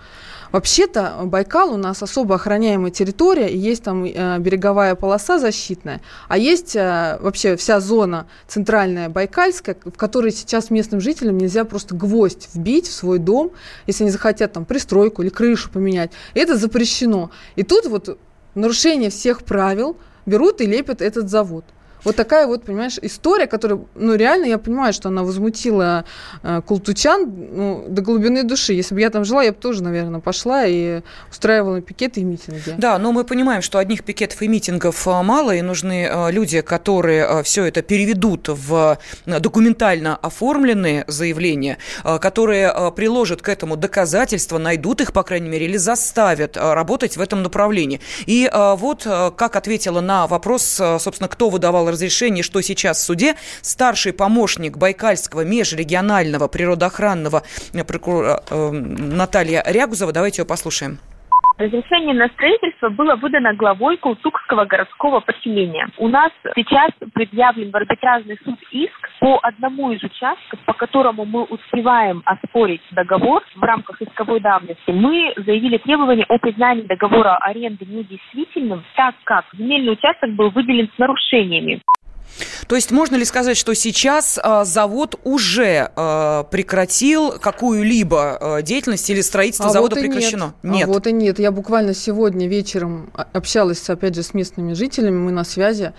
Вообще-то 0.52 1.22
Байкал 1.24 1.74
у 1.74 1.78
нас 1.78 2.04
особо 2.04 2.36
охраняемая 2.36 2.92
территория, 2.92 3.50
и 3.50 3.58
есть 3.58 3.84
там 3.84 4.04
э, 4.04 4.38
береговая 4.40 4.96
полоса 4.96 5.40
защитная, 5.40 6.02
а 6.28 6.38
есть 6.38 6.76
э, 6.76 7.18
вообще 7.22 7.56
вся 7.56 7.80
зона 7.80 8.28
центральная 8.48 9.08
Байкальская, 9.08 9.78
в 9.86 9.98
которой 9.98 10.32
сейчас 10.32 10.70
местным 10.70 11.00
жителям 11.00 11.38
нельзя 11.38 11.64
просто 11.64 11.96
гвоздь 11.96 12.50
вбить 12.54 12.88
в 12.88 12.94
свой 12.94 13.20
дом, 13.20 13.52
если 13.88 14.04
они 14.04 14.12
захотят 14.12 14.52
там 14.54 14.66
пристройку 14.66 15.22
или 15.22 15.30
крышу 15.30 15.70
поменять. 15.70 16.12
Это 16.34 16.58
запрещено. 16.58 17.32
И 17.56 17.64
тут 17.64 17.86
вот 17.86 18.18
нарушение 18.54 19.10
всех 19.10 19.44
правил 19.44 19.96
берут 20.26 20.60
и 20.62 20.66
лепят 20.66 21.02
этот 21.02 21.30
завод. 21.30 21.64
Вот 22.04 22.16
такая 22.16 22.48
вот, 22.48 22.64
понимаешь, 22.64 22.98
история, 23.02 23.48
которая, 23.48 23.80
ну, 23.96 24.16
реально, 24.16 24.46
я 24.46 24.58
понимаю, 24.58 24.94
что 24.94 25.10
она 25.10 25.24
возмутила 25.24 26.06
э, 26.44 26.62
култучан 26.66 27.32
ну, 27.54 27.86
до 27.88 28.02
глубины 28.02 28.44
души. 28.44 28.74
Если 28.74 28.96
бы 28.96 29.02
я 29.02 29.10
там 29.10 29.26
жила, 29.26 29.44
я 29.44 29.52
бы 29.52 29.58
тоже, 29.58 29.84
наверное, 29.84 30.20
пошла 30.20 30.66
и 30.66 31.02
устраивала 31.30 31.82
пикеты 31.82 32.22
и 32.22 32.24
митинги. 32.24 32.76
Да, 32.78 32.98
но 32.98 33.12
мы 33.12 33.24
понимаем, 33.24 33.62
что 33.62 33.78
одних 33.78 34.04
пикетов 34.04 34.42
и 34.42 34.48
митингов 34.48 35.08
э, 35.08 35.22
мало, 35.22 35.56
и 35.56 35.62
нужны 35.62 36.08
э, 36.10 36.32
люди, 36.32 36.62
которые 36.62 37.26
э, 37.26 37.44
все 37.44 37.66
это 37.66 37.82
переведут 37.82 38.48
в 38.48 38.98
документально 39.26 40.16
оформленные 40.16 41.06
заявления, 41.08 41.78
которые 42.20 42.92
приложат 42.96 43.42
к 43.42 43.50
этому 43.50 43.76
доказательства, 43.78 44.58
найдут 44.58 45.02
их, 45.02 45.14
по 45.14 45.24
крайней 45.24 45.50
мере, 45.50 45.66
или 45.66 45.78
заставят 45.78 46.58
работать 46.58 47.18
в 47.18 47.22
этом 47.22 47.44
направлении. 47.44 48.00
И 48.26 48.50
вот 48.54 49.04
как 49.04 49.56
ответила 49.56 50.02
на 50.02 50.28
вопрос, 50.28 50.64
собственно, 51.00 51.28
кто 51.28 51.50
выдавал 51.50 51.90
разрешение, 51.92 52.44
что 52.44 52.62
сейчас 52.62 53.00
в 53.00 53.04
суде, 53.04 53.36
старший 53.62 54.14
помощник 54.14 54.78
Байкальского 54.78 55.42
межрегионального 55.42 56.48
природоохранного 56.48 57.44
прокурора 57.86 58.44
э, 58.50 58.72
Наталья 58.72 59.64
Рягузова. 59.66 60.12
Давайте 60.12 60.42
ее 60.42 60.46
послушаем. 60.46 61.00
Разрешение 61.62 62.16
на 62.16 62.28
строительство 62.30 62.90
было 62.90 63.16
выдано 63.16 63.54
главой 63.54 63.96
Култукского 63.98 64.66
городского 64.66 65.20
поселения. 65.20 65.88
У 66.00 66.08
нас 66.08 66.32
сейчас 66.56 66.90
предъявлен 67.14 67.70
в 67.70 67.76
арбитражный 67.76 68.40
суд 68.44 68.58
иск 68.72 69.10
по 69.20 69.38
одному 69.44 69.92
из 69.92 70.02
участков, 70.02 70.60
по 70.66 70.74
которому 70.74 71.24
мы 71.24 71.44
успеваем 71.44 72.24
оспорить 72.26 72.82
договор 72.90 73.44
в 73.56 73.62
рамках 73.62 74.02
исковой 74.02 74.40
давности. 74.40 74.90
Мы 74.90 75.34
заявили 75.38 75.78
требование 75.78 76.26
о 76.26 76.40
признании 76.40 76.82
договора 76.82 77.38
аренды 77.38 77.86
недействительным, 77.86 78.84
так 78.96 79.14
как 79.24 79.46
земельный 79.54 79.94
участок 79.94 80.32
был 80.32 80.50
выделен 80.50 80.90
с 80.96 80.98
нарушениями. 80.98 81.80
То 82.68 82.76
есть 82.76 82.92
можно 82.92 83.16
ли 83.16 83.26
сказать, 83.26 83.58
что 83.58 83.74
сейчас 83.74 84.40
э, 84.42 84.64
завод 84.66 85.20
уже 85.24 85.92
э, 85.96 86.44
прекратил 86.50 87.32
какую-либо 87.32 88.38
э, 88.40 88.62
деятельность 88.64 89.10
или 89.10 89.22
строительство 89.22 89.68
а 89.68 89.74
завода 89.74 89.96
вот 89.96 90.04
прекращено? 90.04 90.54
Нет. 90.64 90.74
нет. 90.74 90.90
А 90.90 90.92
вот 90.92 91.08
и 91.08 91.12
нет. 91.12 91.40
Я 91.40 91.52
буквально 91.52 91.94
сегодня 91.94 92.48
вечером 92.48 93.12
общалась, 93.14 93.90
опять 93.90 94.16
же, 94.16 94.24
с 94.24 94.34
местными 94.34 94.74
жителями, 94.74 95.18
мы 95.18 95.32
на 95.32 95.44
связи, 95.44 95.94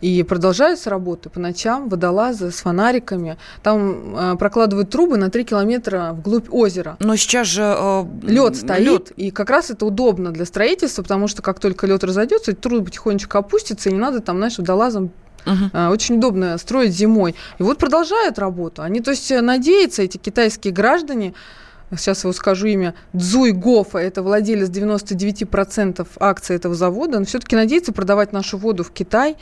и 0.00 0.22
продолжаются 0.22 0.90
работы 0.90 1.30
по 1.30 1.40
ночам, 1.40 1.88
водолазы 1.88 2.50
с 2.50 2.56
фонариками. 2.56 3.38
Там 3.62 4.16
э, 4.16 4.36
прокладывают 4.36 4.90
трубы 4.90 5.16
на 5.16 5.30
3 5.30 5.44
километра 5.44 6.12
вглубь 6.12 6.48
озера. 6.50 6.96
Но 6.98 7.16
сейчас 7.16 7.46
же... 7.46 7.62
Э, 7.62 8.04
лед 8.22 8.56
стоит, 8.56 8.80
лед. 8.80 9.10
и 9.16 9.30
как 9.30 9.50
раз 9.50 9.70
это 9.70 9.86
удобно 9.86 10.32
для 10.32 10.44
строительства, 10.44 11.02
потому 11.02 11.28
что 11.28 11.42
как 11.42 11.60
только 11.60 11.86
лед 11.86 12.02
разойдется, 12.04 12.54
трубы 12.54 12.86
потихонечку 12.86 13.38
опустятся, 13.38 13.90
и 13.90 13.92
не 13.92 13.98
надо 13.98 14.20
там, 14.20 14.38
знаешь, 14.38 14.58
водолазам 14.58 15.10
Uh-huh. 15.46 15.90
Очень 15.90 16.16
удобно 16.16 16.58
строить 16.58 16.92
зимой. 16.92 17.34
И 17.58 17.62
вот 17.62 17.78
продолжают 17.78 18.38
работу. 18.38 18.82
Они, 18.82 19.00
то 19.00 19.12
есть, 19.12 19.30
надеются, 19.30 20.02
эти 20.02 20.16
китайские 20.16 20.72
граждане, 20.72 21.34
сейчас 21.96 22.24
его 22.24 22.32
скажу 22.32 22.66
имя, 22.66 22.94
Цзуй 23.16 23.52
Гофа, 23.52 23.98
это 23.98 24.22
владелец 24.22 24.68
99% 24.68 26.06
акций 26.18 26.56
этого 26.56 26.74
завода, 26.74 27.18
он 27.18 27.24
все-таки 27.24 27.54
надеется 27.54 27.92
продавать 27.92 28.32
нашу 28.32 28.58
воду 28.58 28.82
в 28.82 28.90
Китай. 28.90 29.36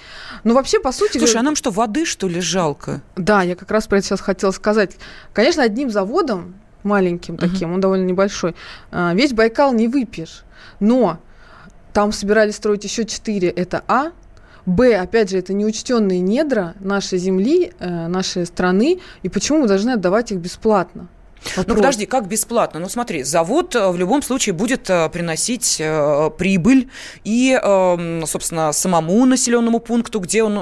Но 0.44 0.54
вообще, 0.54 0.78
по 0.78 0.92
сути... 0.92 1.18
Слушай, 1.18 1.38
а 1.38 1.42
нам 1.42 1.56
что, 1.56 1.70
воды, 1.70 2.04
что 2.04 2.28
ли, 2.28 2.40
жалко? 2.40 3.00
Да, 3.16 3.42
я 3.42 3.56
как 3.56 3.70
раз 3.70 3.86
про 3.86 3.98
это 3.98 4.06
сейчас 4.06 4.20
хотела 4.20 4.50
сказать. 4.50 4.96
Конечно, 5.32 5.62
одним 5.62 5.90
заводом, 5.90 6.54
маленьким 6.82 7.38
таким, 7.38 7.70
uh-huh. 7.70 7.74
он 7.74 7.80
довольно 7.80 8.04
небольшой, 8.04 8.54
а, 8.90 9.14
весь 9.14 9.32
Байкал 9.32 9.72
не 9.72 9.88
выпьешь. 9.88 10.44
Но 10.80 11.18
там 11.94 12.12
собирались 12.12 12.56
строить 12.56 12.84
еще 12.84 13.04
четыре, 13.06 13.48
это 13.48 13.82
А, 13.88 14.12
Б, 14.66 14.96
опять 14.96 15.30
же, 15.30 15.38
это 15.38 15.52
неучтенные 15.52 16.20
недра 16.20 16.74
нашей 16.80 17.18
земли, 17.18 17.72
э, 17.78 18.08
нашей 18.08 18.46
страны, 18.46 19.00
и 19.22 19.28
почему 19.28 19.60
мы 19.60 19.68
должны 19.68 19.90
отдавать 19.90 20.32
их 20.32 20.38
бесплатно? 20.38 21.08
Вопрос. 21.56 21.66
Ну 21.66 21.74
подожди, 21.74 22.06
как 22.06 22.26
бесплатно? 22.26 22.80
Ну 22.80 22.88
смотри, 22.88 23.22
завод 23.22 23.74
э, 23.74 23.88
в 23.90 23.96
любом 23.96 24.22
случае 24.22 24.52
будет 24.54 24.88
э, 24.90 25.08
приносить 25.08 25.76
э, 25.80 26.30
прибыль 26.36 26.88
и, 27.24 27.58
э, 27.60 28.22
собственно, 28.26 28.72
самому 28.72 29.24
населенному 29.26 29.80
пункту, 29.80 30.20
где 30.20 30.42
он 30.42 30.56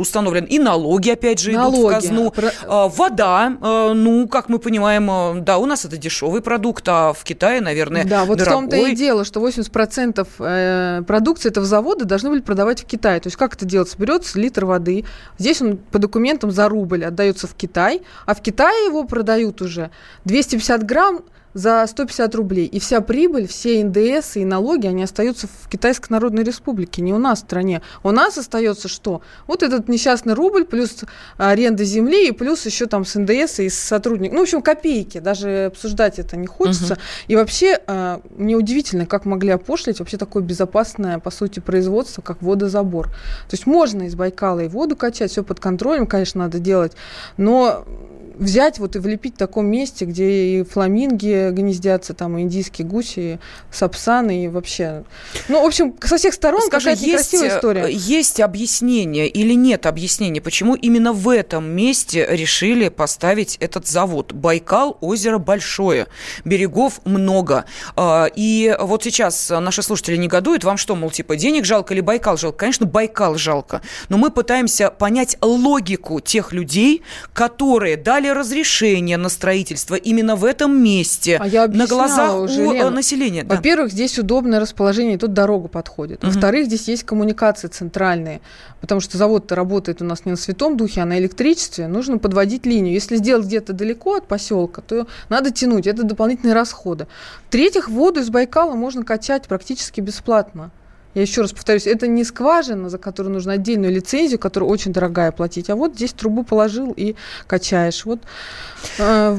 установлен, 0.00 0.44
и 0.44 0.58
налоги, 0.58 1.10
опять 1.10 1.40
же, 1.40 1.52
налоги. 1.52 1.76
идут 1.76 1.86
в 1.86 1.94
казну. 1.94 2.30
Про... 2.30 2.48
Э, 2.48 2.88
вода, 2.88 3.50
ну, 3.94 4.28
как 4.28 4.48
мы 4.48 4.58
понимаем, 4.58 5.44
да, 5.44 5.58
у 5.58 5.66
нас 5.66 5.84
это 5.84 5.96
дешевый 5.96 6.42
продукт, 6.42 6.84
а 6.88 7.12
в 7.12 7.24
Китае, 7.24 7.60
наверное, 7.60 8.04
Да, 8.04 8.24
вот 8.24 8.38
дорогой. 8.38 8.66
в 8.66 8.70
том-то 8.70 8.76
и 8.76 8.94
дело, 8.94 9.24
что 9.24 9.46
80% 9.46 10.26
э, 10.38 11.02
продукции 11.06 11.48
этого 11.48 11.66
завода 11.66 12.04
должны 12.04 12.30
были 12.30 12.40
продавать 12.40 12.82
в 12.82 12.86
Китае. 12.86 13.20
То 13.20 13.28
есть 13.28 13.36
как 13.36 13.54
это 13.54 13.64
делается? 13.64 13.96
Берется 13.98 14.38
литр 14.38 14.64
воды, 14.64 15.04
здесь 15.38 15.60
он 15.62 15.76
по 15.76 15.98
документам 15.98 16.50
за 16.50 16.68
рубль 16.68 17.04
отдается 17.04 17.46
в 17.46 17.54
Китай, 17.54 18.02
а 18.26 18.34
в 18.34 18.42
Китае 18.42 18.86
его 18.86 19.04
продают 19.04 19.62
уже 19.62 19.90
250 20.24 20.84
грамм 20.84 21.22
за 21.56 21.86
150 21.86 22.34
рублей. 22.34 22.66
И 22.66 22.78
вся 22.78 23.00
прибыль, 23.00 23.48
все 23.48 23.82
НДС 23.82 24.36
и 24.36 24.44
налоги, 24.44 24.86
они 24.86 25.02
остаются 25.02 25.46
в 25.46 25.70
Китайской 25.70 26.10
Народной 26.10 26.44
Республике, 26.44 27.00
не 27.00 27.14
у 27.14 27.18
нас 27.18 27.38
в 27.38 27.42
стране. 27.44 27.80
У 28.02 28.10
нас 28.10 28.36
остается 28.36 28.88
что? 28.88 29.22
Вот 29.46 29.62
этот 29.62 29.88
несчастный 29.88 30.34
рубль, 30.34 30.66
плюс 30.66 30.98
аренда 31.38 31.82
земли, 31.84 32.28
и 32.28 32.32
плюс 32.32 32.66
еще 32.66 32.84
там 32.84 33.06
с 33.06 33.18
НДС 33.18 33.60
и 33.60 33.70
с 33.70 33.78
сотрудников. 33.78 34.34
Ну, 34.34 34.40
в 34.40 34.42
общем, 34.42 34.60
копейки. 34.60 35.16
Даже 35.16 35.66
обсуждать 35.72 36.18
это 36.18 36.36
не 36.36 36.46
хочется. 36.46 36.92
Угу. 36.92 37.00
И 37.28 37.36
вообще, 37.36 37.80
а, 37.86 38.20
мне 38.36 38.54
удивительно, 38.54 39.06
как 39.06 39.24
могли 39.24 39.48
опошлить 39.52 39.98
вообще 39.98 40.18
такое 40.18 40.42
безопасное, 40.42 41.18
по 41.20 41.30
сути, 41.30 41.60
производство, 41.60 42.20
как 42.20 42.42
водозабор. 42.42 43.06
То 43.06 43.54
есть 43.54 43.64
можно 43.64 44.02
из 44.02 44.14
Байкала 44.14 44.60
и 44.60 44.68
воду 44.68 44.94
качать, 44.94 45.30
все 45.30 45.42
под 45.42 45.58
контролем, 45.58 46.06
конечно, 46.06 46.42
надо 46.42 46.58
делать, 46.58 46.92
но 47.38 47.86
взять 48.38 48.78
вот 48.78 48.96
и 48.96 48.98
влепить 48.98 49.34
в 49.34 49.38
таком 49.38 49.66
месте, 49.66 50.04
где 50.04 50.28
и 50.30 50.62
фламинги 50.64 51.50
гнездятся, 51.50 52.14
там 52.14 52.38
и 52.38 52.42
индийские 52.42 52.86
гуси, 52.86 53.18
и 53.18 53.38
сапсаны, 53.70 54.44
и 54.44 54.48
вообще... 54.48 55.04
Ну, 55.48 55.62
в 55.62 55.66
общем, 55.66 55.94
со 56.02 56.16
всех 56.16 56.34
сторон 56.34 56.60
Скажи, 56.62 56.90
какая-то 56.90 57.04
есть, 57.04 57.32
некрасивая 57.32 57.56
история. 57.56 57.82
Э, 57.86 57.90
есть 57.90 58.40
объяснение 58.40 59.28
или 59.28 59.54
нет 59.54 59.86
объяснения, 59.86 60.40
почему 60.40 60.74
именно 60.74 61.12
в 61.12 61.28
этом 61.28 61.68
месте 61.68 62.26
решили 62.28 62.88
поставить 62.88 63.56
этот 63.60 63.86
завод? 63.86 64.32
Байкал, 64.32 64.96
озеро 65.00 65.38
большое, 65.38 66.06
берегов 66.44 67.00
много. 67.04 67.64
А, 67.96 68.26
и 68.34 68.76
вот 68.80 69.04
сейчас 69.04 69.50
наши 69.50 69.82
слушатели 69.82 70.16
негодуют, 70.16 70.64
вам 70.64 70.76
что, 70.76 70.94
мол, 70.96 71.10
типа, 71.10 71.36
денег 71.36 71.64
жалко 71.64 71.94
или 71.94 72.00
Байкал 72.00 72.36
жалко? 72.36 72.58
Конечно, 72.58 72.86
Байкал 72.86 73.36
жалко. 73.36 73.82
Но 74.08 74.18
мы 74.18 74.30
пытаемся 74.30 74.90
понять 74.90 75.36
логику 75.40 76.20
тех 76.20 76.52
людей, 76.52 77.02
которые 77.32 77.96
дали 77.96 78.25
дали 78.26 78.38
разрешение 78.38 79.16
на 79.16 79.28
строительство 79.28 79.94
именно 79.94 80.36
в 80.36 80.44
этом 80.44 80.82
месте, 80.82 81.38
а 81.40 81.46
я 81.46 81.66
на 81.66 81.86
глазах 81.86 82.36
уже, 82.40 82.62
у 82.62 82.72
Лена. 82.72 82.90
населения. 82.90 83.44
Да. 83.44 83.56
Во-первых, 83.56 83.92
здесь 83.92 84.18
удобное 84.18 84.60
расположение, 84.60 85.18
тут 85.18 85.32
дорога 85.32 85.68
подходит. 85.68 86.22
Во-вторых, 86.22 86.66
здесь 86.66 86.88
есть 86.88 87.04
коммуникации 87.04 87.68
центральные, 87.68 88.40
потому 88.80 89.00
что 89.00 89.18
завод-то 89.18 89.54
работает 89.54 90.02
у 90.02 90.04
нас 90.04 90.24
не 90.24 90.32
на 90.32 90.36
Святом 90.36 90.76
Духе, 90.76 91.02
а 91.02 91.04
на 91.04 91.18
электричестве. 91.18 91.86
Нужно 91.88 92.18
подводить 92.18 92.66
линию. 92.66 92.94
Если 92.94 93.16
сделать 93.16 93.46
где-то 93.46 93.72
далеко 93.72 94.16
от 94.16 94.26
поселка, 94.26 94.82
то 94.82 95.06
надо 95.28 95.50
тянуть. 95.50 95.86
Это 95.86 96.02
дополнительные 96.02 96.54
расходы. 96.54 97.06
В-третьих, 97.48 97.88
воду 97.88 98.20
из 98.20 98.30
Байкала 98.30 98.74
можно 98.74 99.04
качать 99.04 99.46
практически 99.48 100.00
бесплатно. 100.00 100.70
Я 101.16 101.22
еще 101.22 101.40
раз 101.40 101.52
повторюсь, 101.52 101.86
это 101.86 102.06
не 102.06 102.24
скважина, 102.24 102.90
за 102.90 102.98
которую 102.98 103.32
нужно 103.32 103.54
отдельную 103.54 103.90
лицензию, 103.90 104.38
которая 104.38 104.68
очень 104.68 104.92
дорогая 104.92 105.32
платить, 105.32 105.70
а 105.70 105.74
вот 105.74 105.94
здесь 105.94 106.12
трубу 106.12 106.44
положил 106.44 106.92
и 106.94 107.16
качаешь. 107.46 108.04
Вот 108.04 108.20
э, 108.98 109.38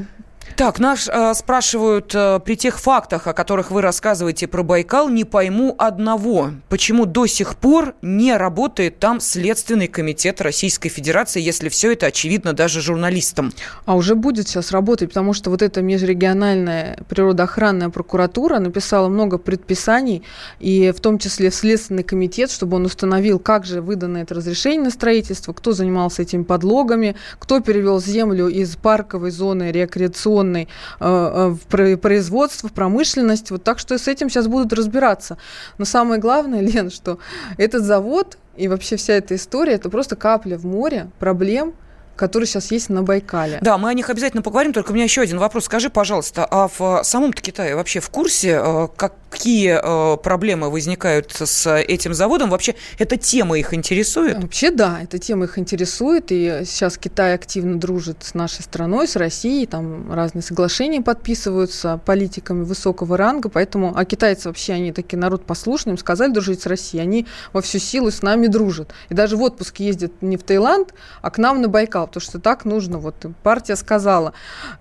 так, 0.58 0.80
нас 0.80 1.08
э, 1.08 1.34
спрашивают, 1.36 2.16
э, 2.16 2.40
при 2.44 2.58
тех 2.58 2.80
фактах, 2.80 3.28
о 3.28 3.34
которых 3.34 3.70
вы 3.70 3.84
рассказываете 3.84 4.48
про 4.48 4.64
Байкал, 4.64 5.08
не 5.08 5.24
пойму 5.24 5.76
одного. 5.78 6.50
Почему 6.68 7.06
до 7.06 7.28
сих 7.28 7.56
пор 7.58 7.94
не 8.02 8.36
работает 8.36 8.98
там 8.98 9.20
Следственный 9.20 9.88
комитет 9.88 10.42
Российской 10.42 10.90
Федерации, 10.90 11.42
если 11.42 11.70
все 11.70 11.94
это 11.94 12.08
очевидно 12.08 12.54
даже 12.54 12.82
журналистам? 12.82 13.54
А 13.86 13.96
уже 13.96 14.16
будет 14.16 14.48
сейчас 14.48 14.72
работать, 14.72 15.10
потому 15.10 15.34
что 15.34 15.52
вот 15.52 15.62
эта 15.62 15.84
межрегиональная 15.84 16.98
природоохранная 17.08 17.90
прокуратура 17.90 18.58
написала 18.58 19.10
много 19.10 19.38
предписаний, 19.38 20.24
и 20.60 20.92
в 20.92 21.00
том 21.02 21.20
числе 21.20 21.52
в 21.52 21.56
Следственный 21.56 22.04
комитет, 22.04 22.50
чтобы 22.50 22.78
он 22.78 22.86
установил, 22.86 23.38
как 23.38 23.64
же 23.64 23.80
выдано 23.80 24.18
это 24.18 24.34
разрешение 24.34 24.86
на 24.86 24.90
строительство, 24.90 25.54
кто 25.54 25.74
занимался 25.74 26.24
этими 26.24 26.42
подлогами, 26.42 27.16
кто 27.38 27.60
перевел 27.60 28.02
землю 28.02 28.48
из 28.48 28.76
парковой 28.76 29.30
зоны 29.30 29.72
рекреационной 29.72 30.47
инвестиционный 30.48 30.68
в 31.00 31.98
производство, 31.98 32.70
в 32.70 32.74
промышленность. 32.74 33.52
Вот 33.52 33.64
так 33.64 33.80
что 33.80 33.98
с 33.98 34.08
этим 34.08 34.30
сейчас 34.30 34.48
будут 34.48 34.74
разбираться. 34.74 35.38
Но 35.78 35.86
самое 35.86 36.20
главное, 36.20 36.62
Лен, 36.68 36.90
что 36.90 37.20
этот 37.58 37.84
завод 37.84 38.38
и 38.56 38.68
вообще 38.68 38.96
вся 38.96 39.14
эта 39.14 39.36
история, 39.36 39.74
это 39.74 39.90
просто 39.90 40.16
капля 40.16 40.58
в 40.58 40.66
море 40.66 41.10
проблем, 41.20 41.74
которые 42.18 42.48
сейчас 42.48 42.72
есть 42.72 42.90
на 42.90 43.04
Байкале. 43.04 43.60
Да, 43.62 43.78
мы 43.78 43.90
о 43.90 43.94
них 43.94 44.10
обязательно 44.10 44.42
поговорим, 44.42 44.74
только 44.74 44.92
у 44.92 44.94
меня 44.94 45.06
еще 45.06 45.22
один 45.22 45.40
вопрос. 45.40 45.66
Скажи, 45.66 45.90
пожалуйста, 45.90 46.46
а 46.50 46.68
в 46.68 47.04
самом-то 47.04 47.42
Китае 47.42 47.76
вообще 47.76 48.00
в 48.00 48.10
курсе, 48.10 48.60
э, 48.62 48.88
какие 48.98 49.80
э, 49.82 50.18
проблемы 50.18 50.70
возникают 50.70 51.32
с 51.32 51.78
этим 51.80 52.14
заводом? 52.14 52.50
Вообще 52.50 52.76
эта 52.98 53.18
тема 53.18 53.58
их 53.58 53.74
интересует? 53.74 54.42
Вообще 54.42 54.72
да, 54.72 55.00
эта 55.02 55.20
тема 55.20 55.46
их 55.46 55.58
интересует, 55.58 56.26
и 56.32 56.64
сейчас 56.66 56.98
Китай 56.98 57.36
активно 57.36 57.80
дружит 57.80 58.24
с 58.24 58.34
нашей 58.34 58.64
страной, 58.64 59.08
с 59.08 59.16
Россией, 59.16 59.68
там 59.68 60.12
разные 60.12 60.42
соглашения 60.42 61.02
подписываются 61.02 62.00
политиками 62.06 62.64
высокого 62.64 63.16
ранга, 63.16 63.50
поэтому, 63.50 63.94
а 63.96 64.06
китайцы 64.06 64.50
вообще, 64.50 64.74
они 64.74 64.92
такие 64.92 65.18
народ 65.18 65.46
послушный, 65.46 65.92
им 65.92 65.98
сказали 65.98 66.32
дружить 66.32 66.62
с 66.62 66.66
Россией, 66.66 67.04
они 67.04 67.28
во 67.54 67.62
всю 67.62 67.80
силу 67.80 68.12
с 68.12 68.22
нами 68.22 68.48
дружат. 68.48 68.92
И 69.10 69.14
даже 69.14 69.38
в 69.38 69.42
отпуск 69.42 69.80
ездят 69.80 70.22
не 70.22 70.38
в 70.38 70.44
Таиланд, 70.44 70.94
а 71.22 71.30
к 71.30 71.38
нам 71.38 71.62
на 71.62 71.68
Байкал 71.68 72.07
потому 72.08 72.22
что 72.22 72.40
так 72.40 72.66
нужно, 72.66 72.98
вот 72.98 73.26
партия 73.44 73.76
сказала. 73.76 74.34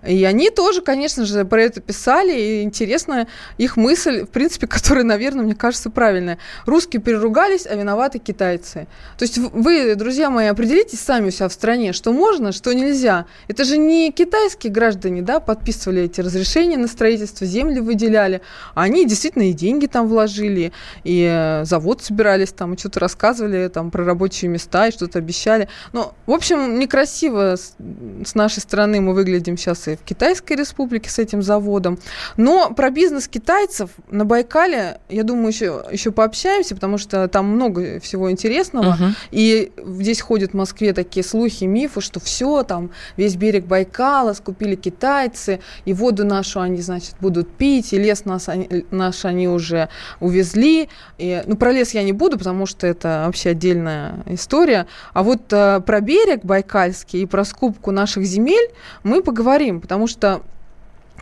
И 0.05 0.23
они 0.23 0.49
тоже, 0.49 0.81
конечно 0.81 1.25
же, 1.25 1.45
про 1.45 1.61
это 1.61 1.81
писали, 1.81 2.39
и 2.39 2.63
интересна 2.63 3.27
их 3.57 3.77
мысль, 3.77 4.23
в 4.23 4.29
принципе, 4.29 4.67
которая, 4.67 5.03
наверное, 5.03 5.43
мне 5.43 5.55
кажется, 5.55 5.89
правильная. 5.89 6.37
Русские 6.65 7.01
переругались, 7.01 7.65
а 7.65 7.75
виноваты 7.75 8.19
китайцы. 8.19 8.87
То 9.17 9.23
есть 9.23 9.37
вы, 9.37 9.95
друзья 9.95 10.29
мои, 10.29 10.47
определитесь 10.47 10.99
сами 10.99 11.27
у 11.27 11.31
себя 11.31 11.49
в 11.49 11.53
стране, 11.53 11.93
что 11.93 12.11
можно, 12.13 12.51
что 12.51 12.73
нельзя. 12.73 13.25
Это 13.47 13.63
же 13.63 13.77
не 13.77 14.11
китайские 14.11 14.71
граждане, 14.71 15.21
да, 15.21 15.39
подписывали 15.39 16.03
эти 16.03 16.21
разрешения 16.21 16.77
на 16.77 16.87
строительство, 16.87 17.45
земли 17.45 17.79
выделяли, 17.79 18.41
они 18.75 19.05
действительно 19.05 19.49
и 19.49 19.53
деньги 19.53 19.87
там 19.87 20.07
вложили, 20.07 20.71
и 21.03 21.27
э, 21.29 21.65
завод 21.65 22.01
собирались 22.01 22.51
там, 22.51 22.73
и 22.73 22.77
что-то 22.77 22.99
рассказывали 22.99 23.67
там 23.67 23.91
про 23.91 24.05
рабочие 24.05 24.49
места, 24.49 24.87
и 24.87 24.91
что-то 24.91 25.19
обещали. 25.19 25.69
Но, 25.93 26.13
в 26.25 26.31
общем, 26.31 26.79
некрасиво 26.79 27.16
красиво 27.17 27.55
с, 27.55 28.35
нашей 28.35 28.59
стороны 28.59 29.01
мы 29.01 29.13
выглядим 29.13 29.57
сейчас 29.57 29.87
и 29.87 29.95
в 29.95 30.01
Китайской 30.01 30.53
республике 30.53 31.09
с 31.09 31.17
этим 31.17 31.41
заводом. 31.41 31.97
Но 32.37 32.71
про 32.73 32.91
бизнес 32.91 33.27
китайцев 33.27 33.89
на 34.11 34.23
Байкале, 34.25 34.99
я 35.09 35.23
думаю, 35.23 35.47
еще, 35.47 35.83
еще 35.91 36.11
пообщаемся, 36.11 36.75
потому 36.75 36.99
что 36.99 37.27
там 37.27 37.47
много 37.47 37.99
всего 37.99 38.29
интересного. 38.29 38.97
Uh-huh. 38.99 39.11
И 39.31 39.71
здесь 39.99 40.21
ходят 40.21 40.51
в 40.51 40.53
Москве 40.53 40.93
такие 40.93 41.23
слухи, 41.23 41.63
мифы, 41.63 42.01
что 42.01 42.19
все, 42.19 42.63
там 42.63 42.91
весь 43.17 43.35
берег 43.35 43.65
Байкала 43.65 44.33
скупили 44.33 44.75
китайцы, 44.75 45.59
и 45.85 45.93
воду 45.93 46.23
нашу 46.23 46.59
они, 46.59 46.81
значит, 46.81 47.15
будут 47.19 47.49
пить, 47.49 47.93
и 47.93 47.97
лес 47.97 48.25
нас, 48.25 48.49
они, 48.49 48.85
наш 48.91 49.25
они 49.25 49.47
уже 49.47 49.89
увезли. 50.19 50.89
И, 51.17 51.41
ну, 51.47 51.55
про 51.57 51.71
лес 51.71 51.95
я 51.95 52.03
не 52.03 52.13
буду, 52.13 52.37
потому 52.37 52.67
что 52.67 52.85
это 52.85 53.23
вообще 53.25 53.49
отдельная 53.49 54.23
история. 54.27 54.85
А 55.13 55.23
вот 55.23 55.41
э, 55.51 55.81
про 55.81 56.01
берег 56.01 56.43
Байкальский 56.43 57.06
китайский 57.07 57.21
и 57.21 57.25
про 57.25 57.45
скупку 57.45 57.91
наших 57.91 58.25
земель 58.25 58.69
мы 59.03 59.23
поговорим, 59.23 59.81
потому 59.81 60.07
что 60.07 60.41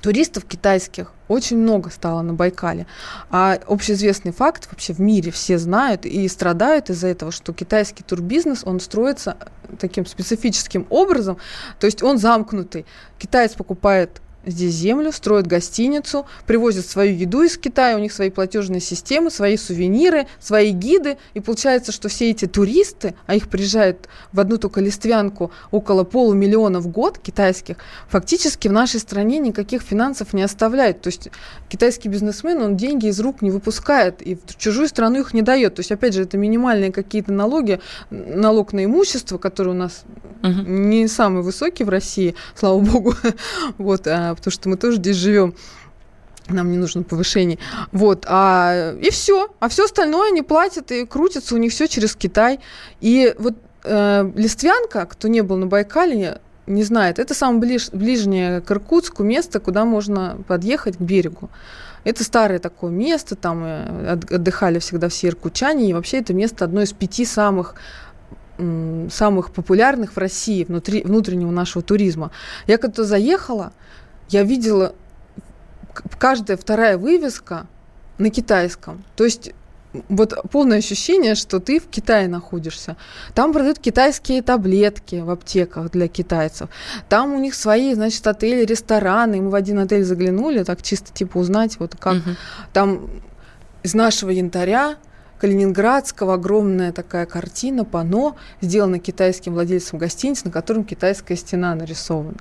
туристов 0.01 0.45
китайских 0.45 1.11
очень 1.27 1.57
много 1.57 1.89
стало 1.89 2.21
на 2.21 2.33
Байкале. 2.33 2.85
А 3.31 3.57
общеизвестный 3.67 4.31
факт 4.31 4.67
вообще 4.71 4.93
в 4.93 4.99
мире 4.99 5.31
все 5.31 5.57
знают 5.57 6.05
и 6.05 6.27
страдают 6.27 6.89
из-за 6.89 7.07
этого, 7.07 7.31
что 7.31 7.53
китайский 7.53 8.03
турбизнес, 8.03 8.63
он 8.65 8.79
строится 8.79 9.37
таким 9.79 10.05
специфическим 10.05 10.85
образом, 10.89 11.37
то 11.79 11.87
есть 11.87 12.03
он 12.03 12.17
замкнутый. 12.17 12.85
Китаец 13.17 13.53
покупает 13.53 14.21
здесь 14.45 14.73
землю, 14.73 15.11
строят 15.11 15.47
гостиницу, 15.47 16.25
привозят 16.45 16.85
свою 16.85 17.15
еду 17.15 17.43
из 17.43 17.57
Китая, 17.57 17.95
у 17.95 17.99
них 17.99 18.13
свои 18.13 18.29
платежные 18.29 18.81
системы, 18.81 19.31
свои 19.31 19.57
сувениры, 19.57 20.27
свои 20.39 20.71
гиды. 20.71 21.17
И 21.33 21.39
получается, 21.39 21.91
что 21.91 22.09
все 22.09 22.29
эти 22.29 22.45
туристы, 22.45 23.15
а 23.25 23.35
их 23.35 23.49
приезжает 23.49 24.07
в 24.31 24.39
одну 24.39 24.57
только 24.57 24.81
листвянку 24.81 25.51
около 25.71 26.03
полумиллиона 26.03 26.79
в 26.79 26.87
год 26.87 27.17
китайских, 27.17 27.77
фактически 28.07 28.67
в 28.67 28.71
нашей 28.71 28.99
стране 28.99 29.39
никаких 29.39 29.81
финансов 29.81 30.33
не 30.33 30.43
оставляют. 30.43 31.01
То 31.01 31.07
есть 31.07 31.29
китайский 31.69 32.09
бизнесмен, 32.09 32.61
он 32.61 32.77
деньги 32.77 33.07
из 33.07 33.19
рук 33.19 33.41
не 33.41 33.51
выпускает 33.51 34.21
и 34.21 34.35
в 34.35 34.57
чужую 34.57 34.87
страну 34.87 35.19
их 35.21 35.33
не 35.33 35.41
дает. 35.41 35.75
То 35.75 35.79
есть, 35.79 35.91
опять 35.91 36.13
же, 36.13 36.23
это 36.23 36.37
минимальные 36.37 36.91
какие-то 36.91 37.31
налоги, 37.31 37.79
налог 38.09 38.73
на 38.73 38.85
имущество, 38.85 39.37
который 39.37 39.69
у 39.69 39.73
нас 39.73 40.03
угу. 40.43 40.61
не 40.67 41.07
самый 41.07 41.43
высокий 41.43 41.83
в 41.83 41.89
России, 41.89 42.35
слава 42.55 42.79
богу. 42.79 43.15
вот, 43.77 44.07
а 44.07 44.34
потому 44.35 44.51
что 44.51 44.69
мы 44.69 44.77
тоже 44.77 44.97
здесь 44.97 45.17
живем 45.17 45.55
нам 46.47 46.71
не 46.71 46.77
нужно 46.77 47.03
повышение. 47.03 47.57
Вот, 47.91 48.25
а, 48.27 48.93
и 49.01 49.09
все. 49.09 49.49
А 49.59 49.67
все 49.67 49.85
остальное 49.85 50.29
они 50.29 50.41
платят 50.41 50.91
и 50.91 51.05
крутятся, 51.05 51.55
у 51.55 51.57
них 51.57 51.71
все 51.71 51.87
через 51.87 52.15
Китай. 52.15 52.59
И 53.01 53.33
вот 53.39 53.55
э, 53.83 54.31
Листвянка, 54.35 55.05
кто 55.05 55.27
не 55.27 55.41
был 55.41 55.57
на 55.57 55.65
Байкале, 55.65 56.39
не 56.67 56.83
знает, 56.83 57.19
это 57.19 57.33
самое 57.33 57.59
ближ, 57.59 57.89
ближнее 57.91 58.61
к 58.61 58.71
Иркутску 58.71 59.23
место, 59.23 59.59
куда 59.59 59.85
можно 59.85 60.37
подъехать 60.47 60.97
к 60.97 61.01
берегу. 61.01 61.49
Это 62.03 62.23
старое 62.23 62.59
такое 62.59 62.91
место, 62.91 63.35
там 63.35 63.63
э, 63.63 64.11
отдыхали 64.11 64.79
всегда 64.79 65.09
все 65.09 65.27
иркутчане, 65.29 65.89
и 65.89 65.93
вообще 65.93 66.19
это 66.19 66.33
место 66.33 66.65
одно 66.65 66.81
из 66.81 66.93
пяти 66.93 67.25
самых 67.25 67.75
самых 69.11 69.51
популярных 69.51 70.13
в 70.13 70.17
России 70.17 70.63
внутри, 70.63 71.03
внутреннего 71.03 71.51
нашего 71.51 71.83
туризма. 71.83 72.31
Я 72.67 72.77
когда 72.77 73.03
заехала, 73.03 73.73
я 74.29 74.43
видела 74.43 74.93
каждая 76.17 76.57
вторая 76.57 76.97
вывеска 76.97 77.67
на 78.17 78.29
китайском. 78.29 79.03
То 79.15 79.23
есть 79.23 79.53
вот 80.09 80.33
полное 80.51 80.79
ощущение, 80.79 81.35
что 81.35 81.59
ты 81.59 81.79
в 81.79 81.87
Китае 81.87 82.27
находишься. 82.27 82.97
Там 83.33 83.53
продают 83.53 83.79
китайские 83.79 84.41
таблетки 84.41 85.17
в 85.17 85.29
аптеках 85.29 85.91
для 85.91 86.07
китайцев. 86.07 86.69
Там 87.07 87.33
у 87.33 87.39
них 87.39 87.55
свои, 87.55 87.93
значит, 87.93 88.25
отели, 88.27 88.65
рестораны. 88.65 89.41
Мы 89.41 89.49
в 89.49 89.55
один 89.55 89.79
отель 89.79 90.03
заглянули, 90.03 90.63
так 90.63 90.81
чисто 90.81 91.13
типа 91.13 91.37
узнать, 91.37 91.79
вот 91.79 91.95
как. 91.97 92.15
Угу. 92.15 92.29
Там 92.73 93.09
из 93.83 93.93
нашего 93.93 94.31
янтаря 94.31 94.97
Калининградского 95.39 96.35
огромная 96.35 96.91
такая 96.91 97.25
картина, 97.25 97.83
пано, 97.85 98.35
сделана 98.61 98.99
китайским 98.99 99.53
владельцем 99.53 99.99
гостиницы, 99.99 100.45
на 100.45 100.51
котором 100.51 100.83
китайская 100.83 101.35
стена 101.35 101.75
нарисована. 101.75 102.37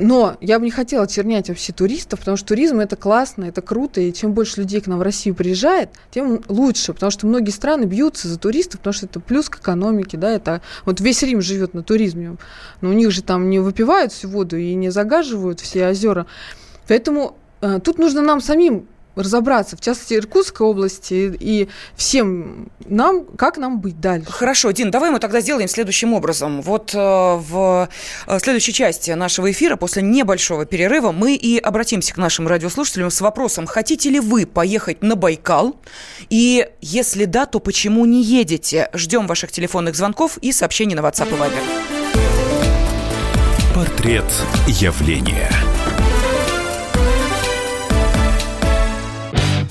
Но 0.00 0.36
я 0.40 0.58
бы 0.58 0.64
не 0.64 0.70
хотела 0.70 1.06
чернять 1.06 1.48
вообще 1.48 1.72
туристов, 1.72 2.20
потому 2.20 2.36
что 2.36 2.48
туризм 2.48 2.80
это 2.80 2.96
классно, 2.96 3.44
это 3.44 3.60
круто, 3.60 4.00
и 4.00 4.12
чем 4.12 4.32
больше 4.32 4.60
людей 4.60 4.80
к 4.80 4.86
нам 4.86 4.98
в 4.98 5.02
Россию 5.02 5.34
приезжает, 5.34 5.90
тем 6.10 6.42
лучше, 6.48 6.94
потому 6.94 7.10
что 7.10 7.26
многие 7.26 7.50
страны 7.50 7.84
бьются 7.84 8.26
за 8.26 8.38
туристов, 8.38 8.80
потому 8.80 8.94
что 8.94 9.06
это 9.06 9.20
плюс 9.20 9.50
к 9.50 9.60
экономике, 9.60 10.16
да, 10.16 10.30
это 10.30 10.62
вот 10.86 11.00
весь 11.00 11.22
Рим 11.22 11.42
живет 11.42 11.74
на 11.74 11.82
туризме, 11.82 12.36
но 12.80 12.88
у 12.88 12.92
них 12.92 13.10
же 13.10 13.22
там 13.22 13.50
не 13.50 13.58
выпивают 13.58 14.12
всю 14.12 14.28
воду 14.28 14.56
и 14.56 14.74
не 14.74 14.90
загаживают 14.90 15.60
все 15.60 15.88
озера, 15.88 16.26
поэтому 16.88 17.36
э, 17.60 17.78
тут 17.84 17.98
нужно 17.98 18.22
нам 18.22 18.40
самим 18.40 18.86
разобраться, 19.16 19.76
в 19.76 19.80
частности, 19.80 20.14
Иркутской 20.14 20.66
области 20.66 21.32
и 21.38 21.68
всем 21.96 22.70
нам, 22.86 23.24
как 23.24 23.56
нам 23.56 23.80
быть 23.80 24.00
дальше. 24.00 24.30
Хорошо, 24.30 24.70
Дин, 24.70 24.90
давай 24.90 25.10
мы 25.10 25.18
тогда 25.18 25.40
сделаем 25.40 25.68
следующим 25.68 26.14
образом. 26.14 26.62
Вот 26.62 26.94
э, 26.94 26.98
в 26.98 27.88
э, 28.26 28.38
следующей 28.40 28.72
части 28.72 29.10
нашего 29.12 29.50
эфира, 29.50 29.76
после 29.76 30.02
небольшого 30.02 30.64
перерыва, 30.64 31.12
мы 31.12 31.34
и 31.34 31.58
обратимся 31.58 32.14
к 32.14 32.16
нашим 32.16 32.48
радиослушателям 32.48 33.10
с 33.10 33.20
вопросом, 33.20 33.66
хотите 33.66 34.10
ли 34.10 34.20
вы 34.20 34.46
поехать 34.46 35.02
на 35.02 35.16
Байкал? 35.16 35.76
И 36.28 36.68
если 36.80 37.24
да, 37.24 37.46
то 37.46 37.60
почему 37.60 38.04
не 38.04 38.22
едете? 38.22 38.90
Ждем 38.92 39.26
ваших 39.26 39.52
телефонных 39.52 39.96
звонков 39.96 40.38
и 40.38 40.52
сообщений 40.52 40.94
на 40.94 41.00
WhatsApp 41.00 41.28
и 41.28 41.32
Viber. 41.32 41.90
Портрет 43.74 44.24
явления. 44.66 45.50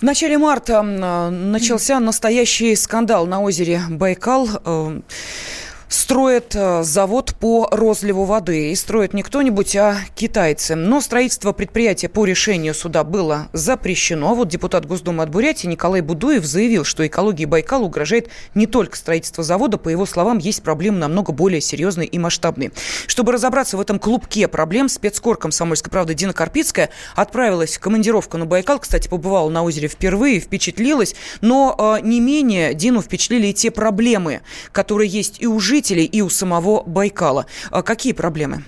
В 0.00 0.02
начале 0.02 0.38
марта 0.38 0.80
начался 0.80 2.00
настоящий 2.00 2.74
скандал 2.74 3.26
на 3.26 3.42
озере 3.42 3.82
Байкал. 3.90 4.48
Строят 5.90 6.54
э, 6.54 6.84
завод 6.84 7.34
по 7.40 7.66
розливу 7.72 8.24
воды. 8.24 8.70
И 8.70 8.76
строит 8.76 9.12
не 9.12 9.24
кто-нибудь, 9.24 9.74
а 9.74 9.96
китайцы. 10.14 10.76
Но 10.76 11.00
строительство 11.00 11.50
предприятия 11.50 12.08
по 12.08 12.24
решению 12.24 12.74
суда 12.74 13.02
было 13.02 13.48
запрещено. 13.52 14.36
Вот 14.36 14.46
депутат 14.46 14.86
Госдумы 14.86 15.24
от 15.24 15.30
Бурятии 15.30 15.66
Николай 15.66 16.00
Будуев 16.00 16.44
заявил, 16.44 16.84
что 16.84 17.04
экологии 17.04 17.44
Байкала 17.44 17.82
угрожает 17.82 18.28
не 18.54 18.68
только 18.68 18.96
строительство 18.96 19.42
завода. 19.42 19.78
По 19.78 19.88
его 19.88 20.06
словам, 20.06 20.38
есть 20.38 20.62
проблемы 20.62 20.98
намного 20.98 21.32
более 21.32 21.60
серьезные 21.60 22.06
и 22.06 22.20
масштабные. 22.20 22.70
Чтобы 23.08 23.32
разобраться 23.32 23.76
в 23.76 23.80
этом 23.80 23.98
клубке 23.98 24.46
проблем, 24.46 24.88
спецкор 24.88 25.38
комсомольской 25.38 25.90
правды 25.90 26.14
Дина 26.14 26.32
Карпицкая 26.32 26.90
отправилась 27.16 27.76
в 27.76 27.80
командировку 27.80 28.38
на 28.38 28.46
Байкал. 28.46 28.78
Кстати, 28.78 29.08
побывала 29.08 29.50
на 29.50 29.64
озере 29.64 29.88
впервые, 29.88 30.38
впечатлилась. 30.38 31.16
Но 31.40 31.74
э, 31.76 32.06
не 32.06 32.20
менее 32.20 32.74
Дину 32.74 33.02
впечатлили 33.02 33.48
и 33.48 33.54
те 33.54 33.72
проблемы, 33.72 34.42
которые 34.70 35.10
есть 35.10 35.38
и 35.40 35.48
у 35.48 35.58
жителей, 35.80 36.04
и 36.04 36.20
у 36.20 36.28
самого 36.28 36.82
Байкала. 36.86 37.46
А 37.70 37.82
какие 37.82 38.12
проблемы? 38.12 38.62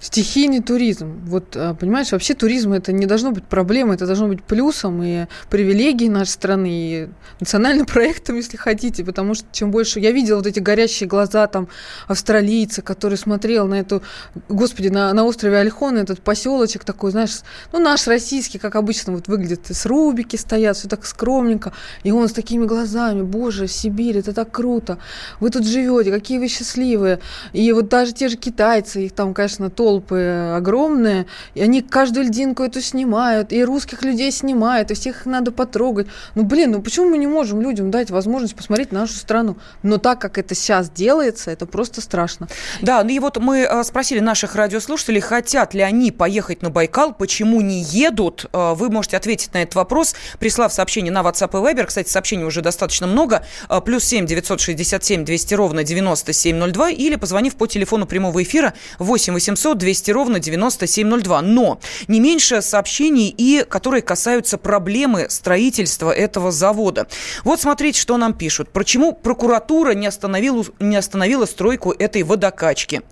Стихийный 0.00 0.60
туризм. 0.60 1.18
Вот, 1.24 1.56
а, 1.56 1.74
понимаешь, 1.74 2.12
вообще 2.12 2.34
туризм 2.34 2.72
это 2.72 2.92
не 2.92 3.06
должно 3.06 3.32
быть 3.32 3.42
проблемой, 3.42 3.96
это 3.96 4.06
должно 4.06 4.28
быть 4.28 4.44
плюсом 4.44 5.02
и 5.02 5.26
привилегией 5.50 6.08
нашей 6.08 6.30
страны, 6.30 6.68
и 6.70 7.08
национальным 7.40 7.84
проектом, 7.94 8.36
если 8.36 8.56
хотите, 8.56 9.04
потому 9.04 9.34
что 9.34 9.46
чем 9.50 9.72
больше... 9.72 9.98
Я 9.98 10.12
видела 10.12 10.36
вот 10.36 10.46
эти 10.46 10.60
горящие 10.60 11.08
глаза 11.08 11.48
там 11.48 11.66
австралийца, 12.06 12.80
который 12.80 13.18
смотрел 13.18 13.66
на 13.66 13.80
эту, 13.80 14.04
господи, 14.48 14.86
на, 14.86 15.12
на 15.12 15.24
острове 15.24 15.58
Альхон, 15.58 15.98
этот 15.98 16.20
поселочек 16.20 16.84
такой, 16.84 17.10
знаешь, 17.10 17.40
ну, 17.72 17.80
наш 17.80 18.06
российский, 18.06 18.58
как 18.58 18.76
обычно, 18.76 19.14
вот 19.14 19.26
выглядит, 19.26 19.66
с 19.66 19.84
рубики 19.84 20.36
стоят, 20.36 20.76
все 20.76 20.86
так 20.86 21.04
скромненько, 21.06 21.72
и 22.04 22.12
он 22.12 22.28
с 22.28 22.32
такими 22.32 22.66
глазами, 22.66 23.22
боже, 23.22 23.66
Сибирь, 23.66 24.18
это 24.18 24.32
так 24.32 24.52
круто, 24.52 24.98
вы 25.40 25.50
тут 25.50 25.66
живете, 25.66 26.12
какие 26.12 26.38
вы 26.38 26.46
счастливые, 26.46 27.18
и 27.52 27.72
вот 27.72 27.88
даже 27.88 28.12
те 28.12 28.28
же 28.28 28.36
китайцы, 28.36 29.06
их 29.06 29.12
там, 29.12 29.34
конечно, 29.34 29.70
то 29.70 29.87
толпы 29.88 30.52
огромные, 30.54 31.26
и 31.54 31.62
они 31.62 31.80
каждую 31.80 32.26
льдинку 32.26 32.62
эту 32.62 32.82
снимают, 32.82 33.54
и 33.54 33.64
русских 33.64 34.02
людей 34.02 34.30
снимают, 34.30 34.90
и 34.90 34.94
всех 34.94 35.20
их 35.20 35.26
надо 35.26 35.50
потрогать. 35.50 36.08
Ну, 36.34 36.42
блин, 36.42 36.72
ну 36.72 36.82
почему 36.82 37.08
мы 37.08 37.16
не 37.16 37.26
можем 37.26 37.62
людям 37.62 37.90
дать 37.90 38.10
возможность 38.10 38.54
посмотреть 38.54 38.92
нашу 38.92 39.14
страну? 39.14 39.56
Но 39.82 39.96
так, 39.96 40.20
как 40.20 40.36
это 40.36 40.54
сейчас 40.54 40.90
делается, 40.90 41.50
это 41.50 41.64
просто 41.64 42.02
страшно. 42.02 42.48
Да, 42.82 43.02
ну 43.02 43.08
и 43.08 43.18
вот 43.18 43.38
мы 43.38 43.60
э, 43.60 43.82
спросили 43.82 44.20
наших 44.20 44.56
радиослушателей, 44.56 45.20
хотят 45.20 45.72
ли 45.72 45.80
они 45.80 46.12
поехать 46.12 46.60
на 46.60 46.68
Байкал, 46.68 47.14
почему 47.14 47.62
не 47.62 47.80
едут. 47.80 48.44
Э, 48.52 48.74
вы 48.74 48.90
можете 48.90 49.16
ответить 49.16 49.54
на 49.54 49.62
этот 49.62 49.74
вопрос, 49.74 50.14
прислав 50.38 50.70
сообщение 50.70 51.12
на 51.12 51.22
WhatsApp 51.22 51.50
и 51.52 51.74
Viber. 51.74 51.86
Кстати, 51.86 52.10
сообщений 52.10 52.44
уже 52.44 52.60
достаточно 52.60 53.06
много. 53.06 53.42
Э, 53.70 53.80
плюс 53.80 54.04
7 54.04 54.26
967 54.26 55.24
200 55.24 55.54
ровно 55.54 55.82
9702 55.82 56.90
или 56.90 57.16
позвонив 57.16 57.56
по 57.56 57.66
телефону 57.66 58.04
прямого 58.04 58.42
эфира 58.42 58.74
8 58.98 59.32
800 59.32 59.77
200 59.78 60.10
ровно 60.10 60.38
9702. 60.38 61.42
Но 61.42 61.80
не 62.08 62.20
меньше 62.20 62.60
сообщений 62.62 63.28
и 63.28 63.64
которые 63.68 64.02
касаются 64.02 64.58
проблемы 64.58 65.26
строительства 65.30 66.10
этого 66.10 66.50
завода. 66.52 67.06
Вот 67.44 67.60
смотрите, 67.60 68.00
что 68.00 68.16
нам 68.16 68.34
пишут. 68.34 68.70
Почему 68.70 69.12
прокуратура 69.12 69.92
не 69.92 70.06
остановила, 70.06 70.64
не 70.80 70.96
остановила 70.96 71.46
стройку 71.46 71.92
этой 71.92 72.22
водокачки? 72.22 73.02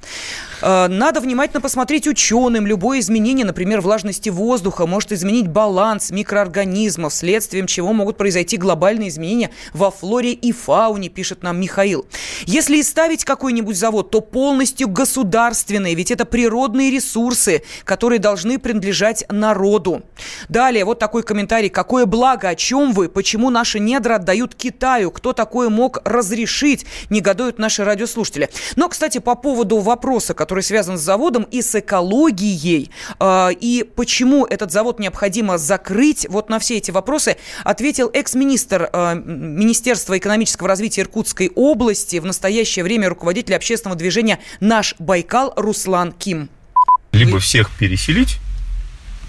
Э, 0.62 0.88
надо 0.88 1.20
внимательно 1.20 1.60
посмотреть 1.60 2.06
ученым. 2.06 2.66
Любое 2.66 3.00
изменение, 3.00 3.44
например, 3.44 3.80
влажности 3.80 4.28
воздуха 4.28 4.86
может 4.86 5.12
изменить 5.12 5.48
баланс 5.48 6.10
микроорганизмов, 6.10 7.12
следствием 7.12 7.66
чего 7.66 7.92
могут 7.92 8.16
произойти 8.16 8.56
глобальные 8.56 9.08
изменения 9.08 9.50
во 9.72 9.90
флоре 9.90 10.32
и 10.32 10.52
фауне, 10.52 11.08
пишет 11.08 11.42
нам 11.42 11.60
Михаил. 11.60 12.06
Если 12.46 12.78
и 12.78 12.82
ставить 12.82 13.24
какой-нибудь 13.24 13.76
завод, 13.76 14.10
то 14.10 14.20
полностью 14.20 14.88
государственный, 14.88 15.94
ведь 15.94 16.10
это 16.10 16.24
природные 16.56 16.90
ресурсы, 16.90 17.62
которые 17.84 18.18
должны 18.18 18.58
принадлежать 18.58 19.26
народу. 19.28 20.02
Далее, 20.48 20.86
вот 20.86 20.98
такой 20.98 21.22
комментарий. 21.22 21.68
Какое 21.68 22.06
благо, 22.06 22.48
о 22.48 22.54
чем 22.54 22.94
вы? 22.94 23.10
Почему 23.10 23.50
наши 23.50 23.78
недра 23.78 24.14
отдают 24.14 24.54
Китаю? 24.54 25.10
Кто 25.10 25.34
такое 25.34 25.68
мог 25.68 26.00
разрешить? 26.04 26.86
Негодуют 27.10 27.58
наши 27.58 27.84
радиослушатели. 27.84 28.48
Но, 28.74 28.88
кстати, 28.88 29.18
по 29.18 29.34
поводу 29.34 29.78
вопроса, 29.78 30.32
который 30.32 30.62
связан 30.62 30.96
с 30.96 31.02
заводом 31.02 31.42
и 31.42 31.60
с 31.60 31.74
экологией. 31.74 32.90
А, 33.18 33.50
и 33.50 33.82
почему 33.82 34.46
этот 34.46 34.72
завод 34.72 34.98
необходимо 34.98 35.58
закрыть? 35.58 36.26
Вот 36.30 36.48
на 36.48 36.58
все 36.58 36.78
эти 36.78 36.90
вопросы 36.90 37.36
ответил 37.64 38.08
экс-министр 38.14 38.88
а, 38.92 39.12
Министерства 39.14 40.16
экономического 40.16 40.68
развития 40.68 41.02
Иркутской 41.02 41.52
области, 41.54 42.16
в 42.16 42.24
настоящее 42.24 42.82
время 42.82 43.10
руководитель 43.10 43.54
общественного 43.54 43.98
движения 43.98 44.38
«Наш 44.60 44.94
Байкал» 44.98 45.52
Руслан 45.56 46.12
Ким. 46.12 46.45
Либо 47.16 47.40
всех 47.40 47.70
переселить, 47.70 48.38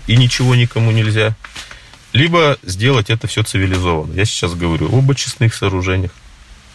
и 0.07 0.15
ничего 0.17 0.55
никому 0.55 0.91
нельзя, 0.91 1.35
либо 2.13 2.57
сделать 2.63 3.09
это 3.09 3.27
все 3.27 3.43
цивилизованно. 3.43 4.13
Я 4.13 4.25
сейчас 4.25 4.55
говорю 4.55 4.95
об 4.97 5.09
очистных 5.11 5.53
сооружениях 5.53 6.11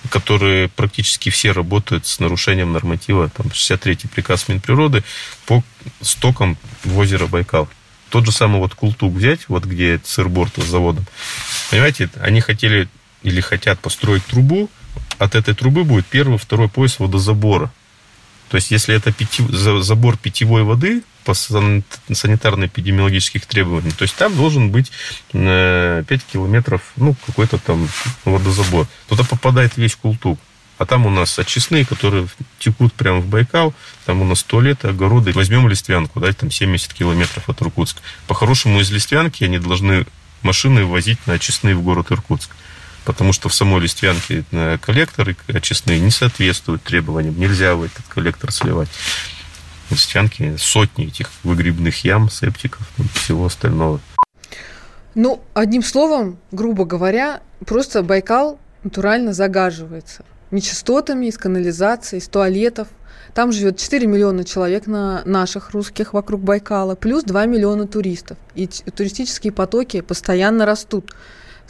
которые 0.09 0.69
практически 0.69 1.31
все 1.31 1.53
работают 1.53 2.07
с 2.07 2.19
нарушением 2.19 2.73
норматива, 2.73 3.29
там 3.29 3.47
63-й 3.47 4.09
приказ 4.09 4.49
Минприроды 4.49 5.05
по 5.47 5.63
стокам 6.01 6.59
в 6.85 6.99
озеро 6.99 7.27
Байкал. 7.27 7.69
Тот 8.11 8.27
же 8.27 8.33
самый 8.33 8.59
вот 8.59 8.75
Култук 8.75 9.15
взять, 9.15 9.49
вот 9.49 9.65
где 9.65 10.01
сырборд 10.05 10.53
с 10.57 10.65
заводом. 10.65 11.07
Понимаете, 11.71 12.11
они 12.21 12.41
хотели 12.41 12.89
или 13.23 13.41
хотят 13.41 13.81
построить 13.81 14.25
трубу, 14.27 14.69
от 15.19 15.35
этой 15.35 15.55
трубы 15.55 15.85
будет 15.85 16.07
первый, 16.07 16.39
второй 16.39 16.69
пояс 16.69 16.99
водозабора. 16.99 17.73
То 18.53 18.57
есть, 18.57 18.71
если 18.71 18.95
это 18.95 19.11
пяти, 19.13 19.43
забор 19.51 20.17
питьевой 20.19 20.63
воды 20.63 21.03
по 21.25 21.33
санитарно-эпидемиологических 21.33 23.47
требованиям, 23.47 23.95
то 23.95 24.03
есть 24.03 24.15
там 24.15 24.37
должен 24.37 24.71
быть 24.71 24.93
5 25.33 25.43
э, 25.43 26.05
километров, 26.31 26.83
ну, 26.97 27.17
какой-то 27.25 27.57
там 27.57 27.89
водозабор. 28.27 28.87
Туда 29.09 29.25
попадает 29.25 29.79
весь 29.79 29.97
култук. 29.97 30.39
А 30.77 30.85
там 30.85 31.07
у 31.07 31.11
нас 31.11 31.39
очистные, 31.39 31.87
которые 31.87 32.29
текут 32.59 32.93
прямо 32.93 33.21
в 33.21 33.27
Байкал. 33.27 33.73
Там 34.05 34.21
у 34.21 34.27
нас 34.27 34.43
туалеты, 34.43 34.89
огороды. 34.89 35.33
Возьмем 35.33 35.67
Листвянку, 35.67 36.21
да, 36.21 36.31
там 36.35 36.51
70 36.51 36.93
километров 36.93 37.49
от 37.49 37.63
Иркутска. 37.63 38.03
По-хорошему 38.27 38.81
из 38.81 38.91
Листвянки 38.91 39.45
они 39.45 39.61
должны 39.61 40.05
машины 40.43 40.85
возить 40.85 41.27
на 41.27 41.33
очистные 41.33 41.75
в 41.75 41.81
город 41.81 42.13
Иркутск 42.13 42.51
потому 43.05 43.33
что 43.33 43.49
в 43.49 43.55
самой 43.55 43.81
листвянке 43.81 44.45
э, 44.51 44.79
коллекторы 44.79 45.37
очистные 45.49 46.01
не 46.01 46.11
соответствуют 46.11 46.83
требованиям. 46.83 47.39
Нельзя 47.39 47.75
в 47.75 47.83
этот 47.83 48.05
коллектор 48.09 48.53
сливать. 48.53 48.89
В 49.89 49.93
листвянке 49.93 50.57
сотни 50.59 51.07
этих 51.07 51.31
выгребных 51.43 52.05
ям, 52.05 52.31
септиков, 52.31 52.87
и 52.99 53.03
всего 53.19 53.47
остального. 53.47 54.01
Ну, 55.15 55.43
одним 55.53 55.83
словом, 55.83 56.39
грубо 56.51 56.85
говоря, 56.85 57.43
просто 57.67 58.03
Байкал 58.03 58.59
натурально 58.83 59.33
загаживается. 59.33 60.25
Нечистотами, 60.51 61.27
из 61.27 61.37
канализации, 61.37 62.19
из 62.19 62.29
туалетов. 62.29 62.89
Там 63.35 63.53
живет 63.53 63.79
4 63.79 64.07
миллиона 64.07 64.45
человек 64.45 64.87
на 64.87 65.23
наших 65.25 65.71
русских 65.71 66.13
вокруг 66.13 66.43
Байкала, 66.43 66.95
плюс 66.95 67.25
2 67.25 67.47
миллиона 67.47 67.87
туристов. 67.87 68.37
И 68.55 68.67
туристические 68.67 69.53
потоки 69.53 70.01
постоянно 70.01 70.67
растут. 70.67 71.13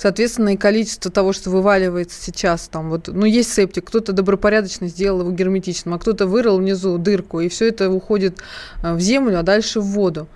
Соответственно, 0.02 0.54
и 0.54 0.56
количество 0.56 1.12
того, 1.12 1.32
что 1.32 1.48
вываливается 1.50 2.20
сейчас, 2.20 2.66
там 2.66 2.90
вот, 2.90 3.06
ну, 3.06 3.24
есть 3.24 3.52
септик, 3.52 3.86
кто-то 3.86 4.12
добропорядочно 4.12 4.88
сделал 4.88 5.20
его 5.20 5.30
герметичным, 5.30 5.94
а 5.94 5.98
кто-то 6.00 6.26
вырыл 6.26 6.58
внизу 6.58 6.98
дырку, 6.98 7.38
и 7.38 7.48
все 7.48 7.68
это 7.68 7.88
уходит 7.88 8.40
э, 8.82 8.94
в 8.94 8.98
землю, 8.98 9.38
а 9.38 9.44
дальше 9.44 9.78
в 9.78 9.84
воду. 9.84 10.26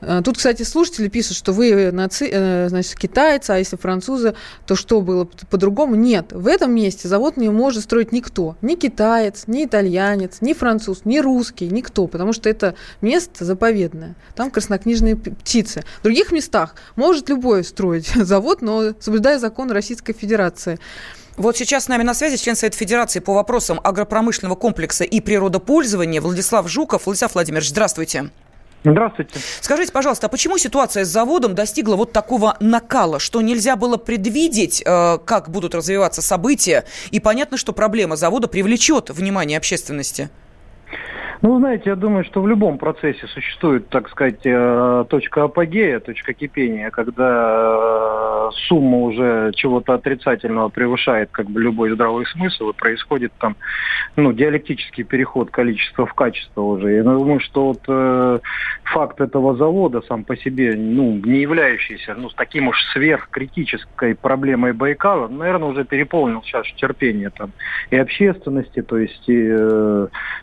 Э, 0.00 0.22
тут, 0.24 0.36
кстати, 0.36 0.62
слушатели 0.62 1.08
пишут, 1.08 1.36
что 1.36 1.52
вы 1.52 1.90
наци... 1.92 2.28
Э, 2.30 2.68
значит, 2.68 2.96
китайцы, 2.96 3.50
а 3.50 3.58
если 3.58 3.76
французы, 3.76 4.34
то 4.66 4.74
что 4.74 5.00
было 5.00 5.28
по-другому? 5.50 5.94
Нет, 5.94 6.32
в 6.32 6.46
этом 6.46 6.72
месте 6.74 7.08
завод 7.08 7.36
не 7.36 7.48
может 7.48 7.84
строить 7.84 8.12
никто. 8.12 8.56
Ни 8.62 8.74
китаец, 8.74 9.44
ни 9.46 9.64
итальянец, 9.64 10.38
ни 10.40 10.52
француз, 10.52 11.02
ни 11.04 11.18
русский, 11.18 11.68
никто, 11.68 12.06
потому 12.06 12.32
что 12.32 12.48
это 12.48 12.74
место 13.00 13.44
заповедное. 13.44 14.16
Там 14.34 14.50
краснокнижные 14.50 15.16
птицы. 15.16 15.84
В 16.00 16.04
других 16.04 16.32
местах 16.32 16.74
может 16.96 17.28
любой 17.28 17.64
строить 17.64 18.08
завод, 18.14 18.62
но 18.62 18.94
соблюдая 19.00 19.38
закон 19.38 19.70
Российской 19.70 20.12
Федерации. 20.12 20.78
Вот 21.36 21.56
сейчас 21.56 21.84
с 21.84 21.88
нами 21.88 22.02
на 22.02 22.12
связи 22.12 22.36
член 22.36 22.56
Совета 22.56 22.76
Федерации 22.76 23.20
по 23.20 23.32
вопросам 23.32 23.80
агропромышленного 23.82 24.56
комплекса 24.56 25.04
и 25.04 25.20
природопользования 25.20 26.20
Владислав 26.20 26.68
Жуков. 26.68 27.06
Владислав 27.06 27.34
Владимирович, 27.34 27.70
здравствуйте. 27.70 28.30
Здравствуйте. 28.84 29.38
Скажите, 29.60 29.92
пожалуйста, 29.92 30.26
а 30.26 30.30
почему 30.30 30.56
ситуация 30.56 31.04
с 31.04 31.08
заводом 31.08 31.54
достигла 31.54 31.96
вот 31.96 32.12
такого 32.12 32.56
накала, 32.60 33.18
что 33.18 33.40
нельзя 33.42 33.76
было 33.76 33.98
предвидеть, 33.98 34.82
э, 34.84 35.18
как 35.24 35.50
будут 35.50 35.74
развиваться 35.74 36.22
события, 36.22 36.84
и 37.10 37.20
понятно, 37.20 37.56
что 37.58 37.72
проблема 37.72 38.16
завода 38.16 38.48
привлечет 38.48 39.10
внимание 39.10 39.58
общественности? 39.58 40.30
Ну, 41.42 41.58
знаете, 41.58 41.84
я 41.86 41.96
думаю, 41.96 42.24
что 42.24 42.42
в 42.42 42.48
любом 42.48 42.76
процессе 42.76 43.26
существует, 43.28 43.88
так 43.88 44.10
сказать, 44.10 44.40
э, 44.44 45.04
точка 45.08 45.44
апогея, 45.44 45.98
точка 45.98 46.34
кипения, 46.34 46.90
когда 46.90 48.48
э, 48.48 48.50
сумма 48.68 48.98
уже 48.98 49.52
чего-то 49.54 49.94
отрицательного 49.94 50.68
превышает 50.68 51.30
как 51.32 51.46
бы 51.48 51.62
любой 51.62 51.94
здравый 51.94 52.26
смысл, 52.26 52.70
и 52.70 52.74
происходит 52.74 53.32
там, 53.38 53.56
ну, 54.16 54.34
диалектический 54.34 55.02
переход 55.02 55.50
количества 55.50 56.04
в 56.04 56.12
качество 56.12 56.60
уже. 56.60 56.92
Я 56.92 57.04
думаю, 57.04 57.40
что 57.40 57.68
вот 57.68 57.84
э, 57.88 58.38
факт 58.84 59.22
этого 59.22 59.56
завода 59.56 60.02
сам 60.02 60.24
по 60.24 60.36
себе, 60.36 60.74
ну, 60.76 61.22
не 61.24 61.40
являющийся, 61.40 62.14
ну, 62.18 62.28
с 62.28 62.34
таким 62.34 62.68
уж 62.68 62.76
сверхкритической 62.92 64.14
проблемой 64.14 64.74
Байкала, 64.74 65.28
наверное, 65.28 65.70
уже 65.70 65.84
переполнил 65.86 66.42
сейчас 66.42 66.66
терпение 66.76 67.30
там 67.30 67.52
и 67.90 67.96
общественности, 67.96 68.82
то 68.82 68.98
есть 68.98 69.24
и, 69.26 69.56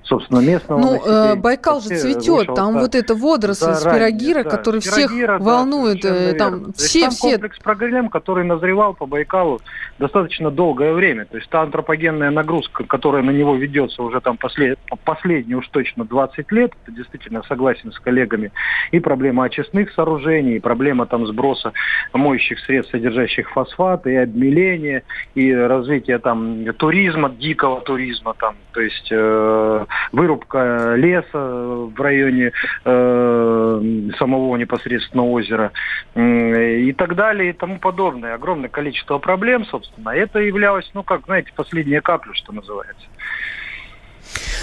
собственно, 0.04 0.40
местного 0.40 0.87
Ну, 0.88 1.06
э, 1.06 1.36
Байкал 1.36 1.82
же 1.82 1.90
цветет, 1.90 2.48
там 2.56 2.74
да, 2.74 2.82
вот 2.82 2.96
эта 2.96 3.16
водоросль 3.16 3.74
спирогира, 3.74 4.44
да, 4.44 4.50
который 4.50 4.82
всех 4.82 5.12
да, 5.12 5.38
волнует, 5.38 6.04
э, 6.06 6.34
там 6.34 6.74
все, 6.74 7.02
там 7.02 7.12
все... 7.12 7.32
комплекс 7.32 7.60
проблем, 7.60 8.10
который 8.10 8.44
назревал 8.44 8.94
по 8.94 9.06
Байкалу 9.06 9.62
достаточно 10.00 10.52
долгое 10.52 10.94
время, 10.94 11.26
то 11.26 11.38
есть 11.38 11.50
та 11.50 11.62
антропогенная 11.62 12.32
нагрузка, 12.32 12.84
которая 12.84 13.24
на 13.24 13.32
него 13.32 13.56
ведется 13.56 14.04
уже 14.04 14.22
там 14.22 14.38
послед... 14.38 14.80
последние 15.04 15.58
уж 15.58 15.68
точно 15.70 16.06
20 16.06 16.52
лет, 16.52 16.74
это 16.84 16.96
действительно 16.96 17.44
согласен 17.48 17.92
с 17.92 18.00
коллегами, 18.00 18.52
и 18.92 19.00
проблема 19.00 19.46
очистных 19.46 19.92
сооружений, 19.94 20.58
и 20.58 20.60
проблема 20.60 21.06
там 21.06 21.26
сброса 21.28 21.74
моющих 22.14 22.60
средств, 22.60 22.92
содержащих 22.92 23.50
фосфат, 23.52 24.06
и 24.08 24.16
обмеления, 24.16 25.04
и 25.36 25.54
развитие 25.54 26.20
там 26.20 26.66
туризма, 26.76 27.30
дикого 27.30 27.82
туризма, 27.82 28.34
там, 28.40 28.56
то 28.74 28.82
есть 28.82 29.08
э, 29.12 29.86
вырубка 30.12 30.58
леса 30.96 31.38
в 31.38 32.02
районе 32.02 32.52
э, 32.86 33.82
самого 34.18 34.56
непосредственно 34.58 35.26
озера 35.26 35.72
э, 36.16 36.80
и 36.80 36.94
так 36.94 37.16
далее 37.16 37.50
и 37.50 37.54
тому 37.54 37.80
подобное. 37.80 38.34
Огромное 38.34 38.70
количество 38.70 39.18
проблем, 39.18 39.66
собственно. 39.66 40.10
Это 40.10 40.40
являлось, 40.40 40.90
ну, 40.94 41.04
как, 41.04 41.26
знаете, 41.26 41.52
последняя 41.56 42.02
капля, 42.02 42.34
что 42.34 42.54
называется. 42.54 43.06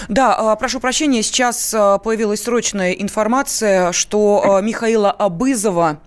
Да, 0.08 0.34
а, 0.34 0.56
прошу 0.56 0.80
прощения, 0.80 1.22
сейчас 1.22 1.74
а, 1.74 1.98
появилась 1.98 2.42
срочная 2.42 2.92
информация, 2.92 3.92
что 3.92 4.42
а, 4.44 4.60
Михаила 4.60 5.10
Абызова 5.10 5.98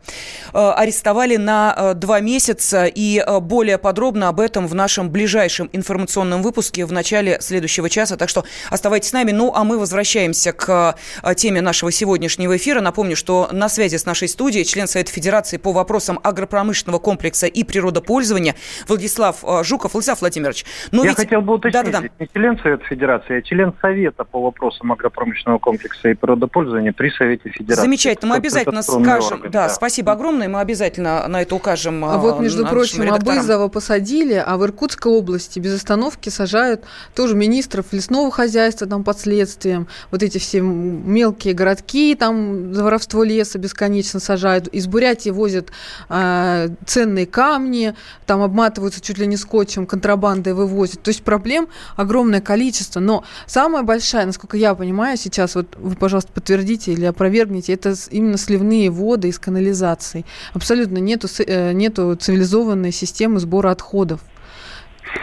арестовали 0.53 1.35
на 1.35 1.93
два 1.93 2.19
месяца, 2.19 2.85
и 2.85 3.23
более 3.41 3.77
подробно 3.77 4.29
об 4.29 4.39
этом 4.39 4.65
в 4.65 4.73
нашем 4.73 5.09
ближайшем 5.09 5.69
информационном 5.71 6.41
выпуске 6.41 6.85
в 6.85 6.91
начале 6.91 7.39
следующего 7.41 7.89
часа, 7.89 8.17
так 8.17 8.29
что 8.29 8.43
оставайтесь 8.71 9.09
с 9.09 9.13
нами. 9.13 9.31
Ну, 9.31 9.51
а 9.53 9.63
мы 9.63 9.77
возвращаемся 9.77 10.53
к 10.53 10.95
теме 11.35 11.61
нашего 11.61 11.91
сегодняшнего 11.91 12.55
эфира. 12.57 12.81
Напомню, 12.81 13.15
что 13.15 13.49
на 13.51 13.69
связи 13.69 13.97
с 13.97 14.05
нашей 14.05 14.29
студией 14.29 14.63
член 14.63 14.87
Совета 14.87 15.11
Федерации 15.11 15.57
по 15.57 15.73
вопросам 15.73 16.19
агропромышленного 16.23 16.99
комплекса 16.99 17.45
и 17.45 17.63
природопользования 17.63 18.55
Владислав 18.87 19.43
Жуков. 19.63 19.93
Владислав 19.93 20.21
Владимирович, 20.21 20.65
ну 20.91 21.03
Я 21.03 21.09
ведь... 21.09 21.19
хотел 21.19 21.41
бы 21.41 21.55
уточнить, 21.55 21.83
да, 21.83 21.91
да, 21.91 22.01
да. 22.01 22.09
не 22.19 22.29
член 22.33 22.57
Совета 22.59 22.85
Федерации, 22.85 23.39
а 23.39 23.41
член 23.41 23.73
Совета 23.81 23.86
по 24.25 24.41
вопросам 24.41 24.91
агропромышленного 24.91 25.59
комплекса 25.59 26.09
и 26.09 26.13
природопользования 26.13 26.93
при 26.93 27.09
Совете 27.09 27.49
Федерации. 27.49 27.81
Замечательно, 27.81 28.31
мы 28.31 28.37
обязательно 28.37 28.81
скажем. 28.81 29.37
Орган, 29.37 29.51
да, 29.51 29.67
да, 29.67 29.69
спасибо 29.69 30.11
огромное, 30.11 30.47
мы 30.47 30.59
обязательно 30.59 31.27
на 31.27 31.41
это 31.41 31.55
укажем. 31.55 32.03
А 32.05 32.17
вот, 32.17 32.39
между 32.39 32.65
прочим, 32.65 33.11
Абызова 33.11 33.67
посадили, 33.67 34.33
а 34.33 34.57
в 34.57 34.63
Иркутской 34.63 35.11
области 35.11 35.59
без 35.59 35.75
остановки 35.75 36.29
сажают 36.29 36.83
тоже 37.15 37.35
министров 37.35 37.91
лесного 37.91 38.31
хозяйства 38.31 38.87
там 38.87 39.03
под 39.03 39.19
следствием. 39.19 39.87
Вот 40.11 40.23
эти 40.23 40.37
все 40.37 40.61
мелкие 40.61 41.53
городки 41.53 42.15
там 42.15 42.73
за 42.73 42.83
воровство 42.83 43.23
леса 43.23 43.59
бесконечно 43.59 44.19
сажают. 44.19 44.67
Из 44.67 44.87
Бурятии 44.87 45.29
возят 45.29 45.71
э, 46.09 46.69
ценные 46.85 47.25
камни, 47.25 47.95
там 48.25 48.41
обматываются 48.41 49.01
чуть 49.01 49.17
ли 49.17 49.27
не 49.27 49.37
скотчем, 49.37 49.85
контрабандой 49.85 50.53
вывозят. 50.53 51.01
То 51.01 51.09
есть 51.09 51.23
проблем 51.23 51.67
огромное 51.95 52.41
количество. 52.41 52.99
Но 52.99 53.23
самое 53.45 53.76
самая 53.77 53.85
большая, 53.85 54.25
насколько 54.25 54.57
я 54.57 54.73
понимаю 54.73 55.17
сейчас, 55.17 55.55
вот 55.55 55.75
вы, 55.77 55.95
пожалуйста, 55.95 56.31
подтвердите 56.33 56.93
или 56.93 57.05
опровергните, 57.05 57.73
это 57.73 57.93
именно 58.09 58.37
сливные 58.37 58.89
воды 58.89 59.27
из 59.27 59.37
канализации. 59.37 60.25
Абсолютно 60.53 60.97
нету, 60.97 61.27
э, 61.45 61.73
нету 61.73 62.15
цивилизованной 62.15 62.91
системы 62.91 63.39
сбора 63.39 63.71
отходов. 63.71 64.21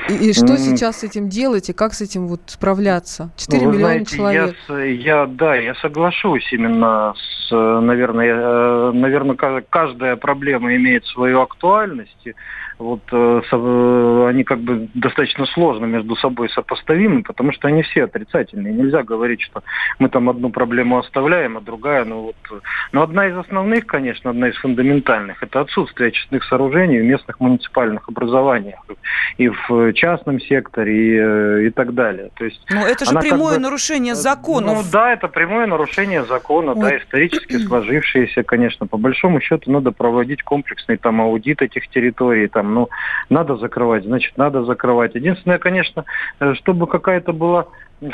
И, 0.08 0.30
и 0.30 0.32
что 0.32 0.56
сейчас 0.56 1.00
с 1.00 1.04
этим 1.04 1.28
делать, 1.28 1.68
и 1.68 1.72
как 1.72 1.94
с 1.94 2.00
этим 2.00 2.28
вот 2.28 2.40
справляться? 2.46 3.30
4 3.36 3.60
ну, 3.60 3.72
миллиона 3.72 3.86
знаете, 3.86 4.16
человек. 4.16 4.54
Я, 4.68 4.84
я, 4.84 5.26
да, 5.26 5.56
я 5.56 5.74
соглашусь 5.74 6.52
именно 6.52 7.14
с, 7.16 7.50
наверное, 7.50 8.34
э, 8.34 8.92
наверное, 8.92 9.36
каждая 9.68 10.16
проблема 10.16 10.76
имеет 10.76 11.04
свою 11.06 11.40
актуальность 11.40 12.28
вот 12.78 13.02
э, 13.12 13.42
э, 13.50 14.26
они 14.28 14.44
как 14.44 14.60
бы 14.60 14.88
достаточно 14.94 15.46
сложно 15.46 15.84
между 15.84 16.16
собой 16.16 16.48
сопоставимы, 16.50 17.22
потому 17.22 17.52
что 17.52 17.68
они 17.68 17.82
все 17.82 18.04
отрицательные. 18.04 18.74
Нельзя 18.74 19.02
говорить, 19.02 19.42
что 19.42 19.62
мы 19.98 20.08
там 20.08 20.28
одну 20.28 20.50
проблему 20.50 20.98
оставляем, 20.98 21.56
а 21.56 21.60
другая, 21.60 22.04
ну 22.04 22.22
вот. 22.22 22.62
Но 22.92 23.02
одна 23.02 23.28
из 23.28 23.36
основных, 23.36 23.86
конечно, 23.86 24.30
одна 24.30 24.48
из 24.48 24.56
фундаментальных, 24.56 25.42
это 25.42 25.60
отсутствие 25.60 26.08
очистных 26.08 26.44
сооружений 26.44 27.00
в 27.00 27.04
местных 27.04 27.40
муниципальных 27.40 28.08
образованиях 28.08 28.80
и 29.38 29.48
в 29.48 29.92
частном 29.92 30.40
секторе 30.40 30.94
и, 30.94 31.18
э, 31.18 31.66
и 31.66 31.70
так 31.70 31.94
далее. 31.94 32.30
То 32.36 32.44
есть. 32.44 32.60
Но 32.70 32.86
это 32.86 33.04
же 33.04 33.18
прямое 33.18 33.56
бы, 33.56 33.60
нарушение 33.60 34.14
законов. 34.14 34.76
Ну 34.76 34.90
да, 34.92 35.12
это 35.12 35.28
прямое 35.28 35.66
нарушение 35.66 36.24
закона, 36.24 36.74
вот. 36.74 36.82
да, 36.82 36.96
исторически 36.96 37.58
сложившееся, 37.58 38.42
конечно. 38.42 38.86
По 38.86 38.96
большому 38.96 39.40
счету 39.40 39.70
надо 39.70 39.92
проводить 39.92 40.42
комплексный 40.42 40.96
там 40.96 41.20
аудит 41.20 41.62
этих 41.62 41.88
территорий, 41.88 42.48
там 42.48 42.63
ну, 42.72 42.88
надо 43.28 43.56
закрывать, 43.56 44.04
значит, 44.04 44.36
надо 44.36 44.64
закрывать. 44.64 45.14
Единственное, 45.14 45.58
конечно, 45.58 46.04
э, 46.40 46.54
чтобы 46.54 46.86
какая-то 46.86 47.32
была 47.32 47.66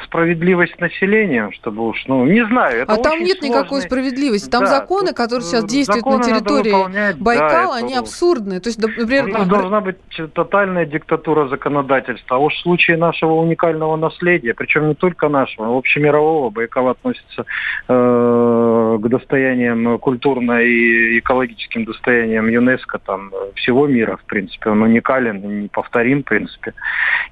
справедливость 0.04 0.78
населения, 0.80 1.50
чтобы 1.52 1.88
уж, 1.88 2.04
ну, 2.06 2.24
не 2.24 2.44
знаю. 2.46 2.82
Это 2.82 2.92
а 2.92 2.96
там 2.96 3.20
нет 3.20 3.38
сложный... 3.38 3.48
никакой 3.48 3.80
справедливости. 3.82 4.48
Там 4.48 4.64
да, 4.64 4.78
законы, 4.78 5.12
которые 5.12 5.44
сейчас 5.44 5.64
действуют 5.64 6.06
на 6.06 6.22
территории 6.22 7.14
Байкала, 7.20 7.74
да, 7.74 7.84
они 7.84 7.94
абсурдные. 7.94 8.60
То 8.60 8.68
есть, 8.68 8.80
например... 8.80 9.26
У 9.26 9.44
должна 9.44 9.80
быть 9.80 9.96
тотальная 10.34 10.86
диктатура 10.86 11.48
законодательства. 11.48 12.36
А 12.36 12.38
уж 12.38 12.54
в 12.54 12.62
случае 12.62 12.96
нашего 12.96 13.34
уникального 13.34 13.96
наследия, 13.96 14.54
причем 14.54 14.88
не 14.88 14.94
только 14.94 15.28
нашего, 15.28 15.66
а 15.66 15.78
общемирового, 15.78 16.50
Байкал 16.50 16.88
относится 16.88 17.44
э, 17.88 18.98
к 19.00 19.08
достояниям 19.08 19.98
культурно 19.98 20.60
и 20.60 21.18
экологическим 21.18 21.84
достояниям 21.84 22.48
ЮНЕСКо 22.48 22.98
там 22.98 23.32
всего 23.54 23.86
мира, 23.86 24.16
в 24.16 24.24
принципе. 24.24 24.70
Он 24.70 24.82
уникален, 24.82 25.62
неповторим, 25.62 26.22
в 26.22 26.26
принципе, 26.26 26.74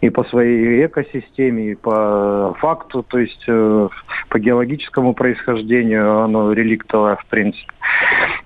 и 0.00 0.10
по 0.10 0.24
своей 0.24 0.86
экосистеме, 0.86 1.72
и 1.72 1.74
по 1.74 2.37
факту, 2.58 3.02
то 3.02 3.18
есть 3.18 3.44
э, 3.46 3.88
по 4.28 4.38
геологическому 4.38 5.14
происхождению 5.14 6.22
оно 6.22 6.52
реликтовое, 6.52 7.16
в 7.16 7.26
принципе. 7.26 7.72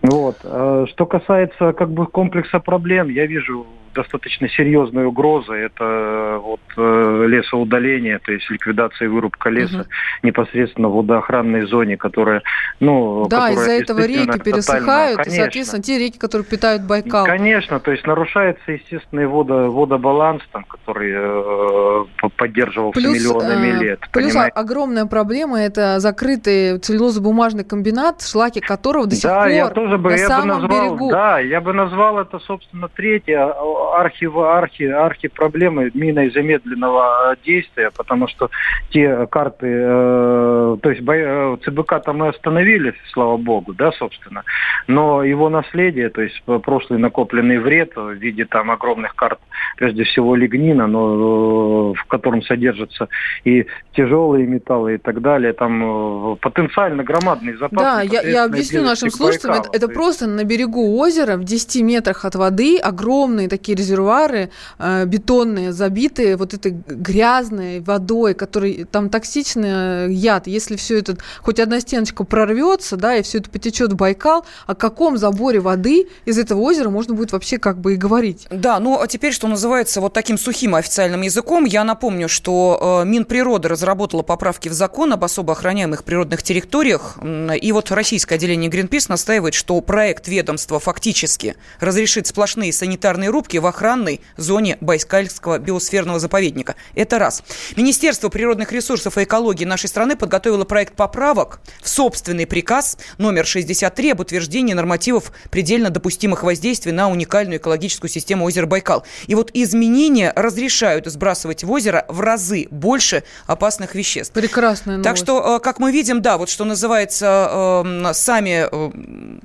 Вот. 0.02 0.36
А 0.44 0.86
что 0.86 1.06
касается 1.06 1.72
как 1.72 1.90
бы 1.90 2.06
комплекса 2.06 2.58
проблем, 2.60 3.08
я 3.08 3.26
вижу 3.26 3.66
достаточно 3.94 4.48
серьезной 4.48 5.06
угрозой. 5.06 5.62
Это 5.66 5.84
э, 5.84 6.38
вот 6.38 6.60
э, 6.76 7.26
лесоудаление, 7.28 8.18
то 8.18 8.32
есть 8.32 8.50
ликвидация 8.50 9.06
и 9.06 9.08
вырубка 9.08 9.50
леса 9.50 9.80
угу. 9.80 9.88
непосредственно 10.22 10.88
в 10.88 10.94
водоохранной 10.94 11.66
зоне, 11.66 11.96
которая, 11.96 12.42
ну, 12.80 13.26
да, 13.28 13.50
из-за 13.50 13.72
этого 13.72 14.06
реки 14.06 14.38
пересыхают, 14.38 15.18
конечно. 15.18 15.32
и, 15.32 15.36
соответственно, 15.36 15.82
те 15.82 15.98
реки, 15.98 16.18
которые 16.18 16.46
питают 16.46 16.82
Байкал. 16.82 17.26
Конечно, 17.26 17.80
то 17.80 17.90
есть 17.90 18.06
нарушается 18.06 18.72
естественный 18.72 19.26
водо, 19.26 19.70
водобаланс, 19.70 20.42
там, 20.52 20.64
который 20.64 21.12
э, 21.14 22.04
поддерживался 22.36 23.00
плюс, 23.00 23.14
миллионами 23.14 23.68
э, 23.68 23.78
лет. 23.78 24.00
Плюс 24.12 24.32
понимаете? 24.32 24.54
огромная 24.54 25.06
проблема 25.06 25.60
это 25.60 26.00
закрытый 26.00 26.78
целлюлозно-бумажный 26.78 27.64
комбинат, 27.64 28.22
шлаки 28.22 28.60
которого 28.60 29.06
до 29.06 29.14
сих 29.14 29.24
да, 29.24 29.42
пор 29.42 29.48
я 29.48 29.68
тоже 29.68 29.98
бы, 29.98 30.10
на 30.10 30.16
я 30.16 30.26
самом 30.26 30.42
бы 30.42 30.62
назвал, 30.62 30.90
берегу. 30.90 31.10
Да, 31.10 31.38
я 31.38 31.60
бы 31.60 31.72
назвал 31.72 32.18
это, 32.18 32.38
собственно, 32.40 32.88
третье 32.88 33.52
архи, 33.94 34.28
архи, 34.34 34.84
архи 34.84 35.28
проблемы 35.28 35.90
миной 35.94 36.30
замедленного 36.30 37.36
действия, 37.44 37.90
потому 37.96 38.28
что 38.28 38.50
те 38.90 39.26
карты, 39.26 39.66
э, 39.68 40.76
то 40.82 40.90
есть 40.90 41.02
бо, 41.02 41.58
ЦБК 41.64 42.02
там 42.04 42.18
мы 42.18 42.28
остановили, 42.28 42.94
слава 43.12 43.36
богу, 43.36 43.74
да, 43.74 43.92
собственно, 43.92 44.44
но 44.86 45.22
его 45.24 45.48
наследие, 45.48 46.10
то 46.10 46.22
есть 46.22 46.42
прошлый 46.64 46.98
накопленный 46.98 47.58
вред 47.58 47.96
в 47.96 48.12
виде 48.12 48.44
там 48.44 48.70
огромных 48.70 49.14
карт, 49.14 49.38
прежде 49.76 50.04
всего 50.04 50.36
лигнина, 50.36 50.86
но 50.86 51.92
э, 51.92 51.98
в 51.98 52.04
котором 52.06 52.42
содержатся 52.42 53.08
и 53.44 53.66
тяжелые 53.96 54.46
металлы 54.46 54.94
и 54.94 54.98
так 54.98 55.20
далее, 55.20 55.52
там 55.52 56.32
э, 56.32 56.36
потенциально 56.36 57.02
громадный 57.02 57.54
запас. 57.54 57.82
Да, 57.82 58.02
я, 58.02 58.22
я 58.22 58.44
объясню 58.44 58.82
нашим 58.82 59.10
слушателям, 59.10 59.56
это, 59.56 59.68
это 59.72 59.88
просто 59.88 60.26
на 60.26 60.44
берегу 60.44 60.98
озера 60.98 61.36
в 61.36 61.44
10 61.44 61.82
метрах 61.82 62.24
от 62.24 62.34
воды 62.34 62.78
огромные 62.78 63.48
такие 63.48 63.71
маленькие 63.72 63.76
резервуары 63.76 64.50
э, 64.78 65.04
бетонные, 65.06 65.72
забитые 65.72 66.36
вот 66.36 66.54
этой 66.54 66.72
грязной 66.86 67.80
водой, 67.80 68.34
который 68.34 68.84
там 68.84 69.08
токсичный 69.08 70.12
яд. 70.12 70.46
Если 70.46 70.76
все 70.76 70.98
это, 70.98 71.16
хоть 71.42 71.60
одна 71.60 71.80
стеночка 71.80 72.24
прорвется, 72.24 72.96
да, 72.96 73.16
и 73.16 73.22
все 73.22 73.38
это 73.38 73.50
потечет 73.50 73.92
в 73.92 73.96
Байкал, 73.96 74.44
о 74.66 74.74
каком 74.74 75.16
заборе 75.16 75.60
воды 75.60 76.06
из 76.26 76.38
этого 76.38 76.60
озера 76.60 76.90
можно 76.90 77.14
будет 77.14 77.32
вообще 77.32 77.58
как 77.58 77.78
бы 77.78 77.94
и 77.94 77.96
говорить. 77.96 78.46
Да, 78.50 78.78
ну 78.80 79.00
а 79.00 79.06
теперь, 79.06 79.32
что 79.32 79.48
называется, 79.48 80.00
вот 80.00 80.12
таким 80.12 80.38
сухим 80.38 80.74
официальным 80.74 81.22
языком, 81.22 81.64
я 81.64 81.84
напомню, 81.84 82.28
что 82.28 83.02
э, 83.02 83.08
Минприрода 83.08 83.68
разработала 83.68 84.22
поправки 84.22 84.68
в 84.68 84.72
закон 84.72 85.12
об 85.12 85.24
особо 85.24 85.52
охраняемых 85.52 86.04
природных 86.04 86.42
территориях, 86.42 87.18
и 87.22 87.72
вот 87.72 87.90
российское 87.90 88.36
отделение 88.36 88.70
Greenpeace 88.70 89.06
настаивает, 89.08 89.54
что 89.54 89.80
проект 89.80 90.28
ведомства 90.28 90.78
фактически 90.78 91.56
разрешит 91.80 92.26
сплошные 92.26 92.72
санитарные 92.72 93.30
рубки 93.30 93.58
в 93.62 93.66
охранной 93.66 94.20
зоне 94.36 94.76
Байкальского 94.80 95.58
биосферного 95.58 96.18
заповедника. 96.18 96.74
Это 96.94 97.18
раз. 97.18 97.42
Министерство 97.76 98.28
природных 98.28 98.72
ресурсов 98.72 99.16
и 99.16 99.24
экологии 99.24 99.64
нашей 99.64 99.88
страны 99.88 100.16
подготовило 100.16 100.64
проект 100.64 100.94
поправок 100.94 101.60
в 101.80 101.88
собственный 101.88 102.46
приказ 102.46 102.98
номер 103.16 103.46
63 103.46 104.12
об 104.12 104.20
утверждении 104.20 104.74
нормативов 104.74 105.32
предельно 105.50 105.90
допустимых 105.90 106.42
воздействий 106.42 106.92
на 106.92 107.08
уникальную 107.08 107.58
экологическую 107.58 108.10
систему 108.10 108.44
озера 108.44 108.66
Байкал. 108.66 109.04
И 109.26 109.34
вот 109.34 109.50
изменения 109.54 110.32
разрешают 110.36 111.06
сбрасывать 111.06 111.64
в 111.64 111.70
озеро 111.70 112.04
в 112.08 112.20
разы 112.20 112.66
больше 112.70 113.22
опасных 113.46 113.94
веществ. 113.94 114.34
Прекрасная 114.34 114.96
новость. 114.96 115.08
Так 115.08 115.16
что, 115.16 115.56
э, 115.56 115.60
как 115.60 115.78
мы 115.78 115.92
видим, 115.92 116.20
да, 116.20 116.36
вот 116.36 116.50
что 116.50 116.64
называется, 116.64 117.82
э, 117.84 118.12
сами 118.14 118.68
э, 118.70 119.38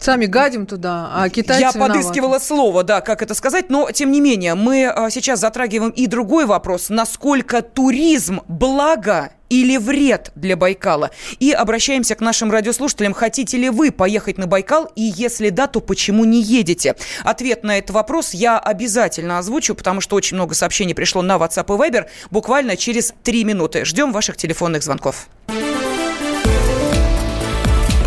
Сами 0.00 0.26
гадим 0.26 0.66
туда, 0.66 1.10
а 1.12 1.28
китайцы 1.28 1.62
Я 1.62 1.70
виноваты. 1.70 1.94
подыскивала 1.94 2.38
слово, 2.38 2.84
да, 2.84 3.00
как 3.00 3.22
это 3.22 3.34
сказать, 3.34 3.68
но 3.68 3.90
тем 3.90 4.12
не 4.12 4.20
менее 4.20 4.54
мы 4.54 4.86
а, 4.86 5.10
сейчас 5.10 5.40
затрагиваем 5.40 5.90
и 5.90 6.06
другой 6.06 6.46
вопрос, 6.46 6.88
насколько 6.88 7.62
туризм 7.62 8.40
благо 8.46 9.30
или 9.48 9.76
вред 9.76 10.30
для 10.34 10.56
Байкала. 10.56 11.10
И 11.38 11.52
обращаемся 11.52 12.14
к 12.14 12.20
нашим 12.20 12.50
радиослушателям. 12.50 13.14
Хотите 13.14 13.56
ли 13.56 13.70
вы 13.70 13.90
поехать 13.90 14.38
на 14.38 14.46
Байкал? 14.46 14.90
И 14.94 15.02
если 15.02 15.48
да, 15.48 15.66
то 15.66 15.80
почему 15.80 16.24
не 16.24 16.42
едете? 16.42 16.96
Ответ 17.24 17.64
на 17.64 17.78
этот 17.78 17.90
вопрос 17.90 18.34
я 18.34 18.58
обязательно 18.58 19.38
озвучу, 19.38 19.74
потому 19.74 20.00
что 20.00 20.16
очень 20.16 20.36
много 20.36 20.54
сообщений 20.54 20.94
пришло 20.94 21.22
на 21.22 21.36
WhatsApp 21.36 21.64
и 21.64 21.90
Viber 21.90 22.06
буквально 22.30 22.76
через 22.76 23.14
три 23.22 23.44
минуты. 23.44 23.84
Ждем 23.84 24.12
ваших 24.12 24.36
телефонных 24.36 24.82
звонков. 24.82 25.28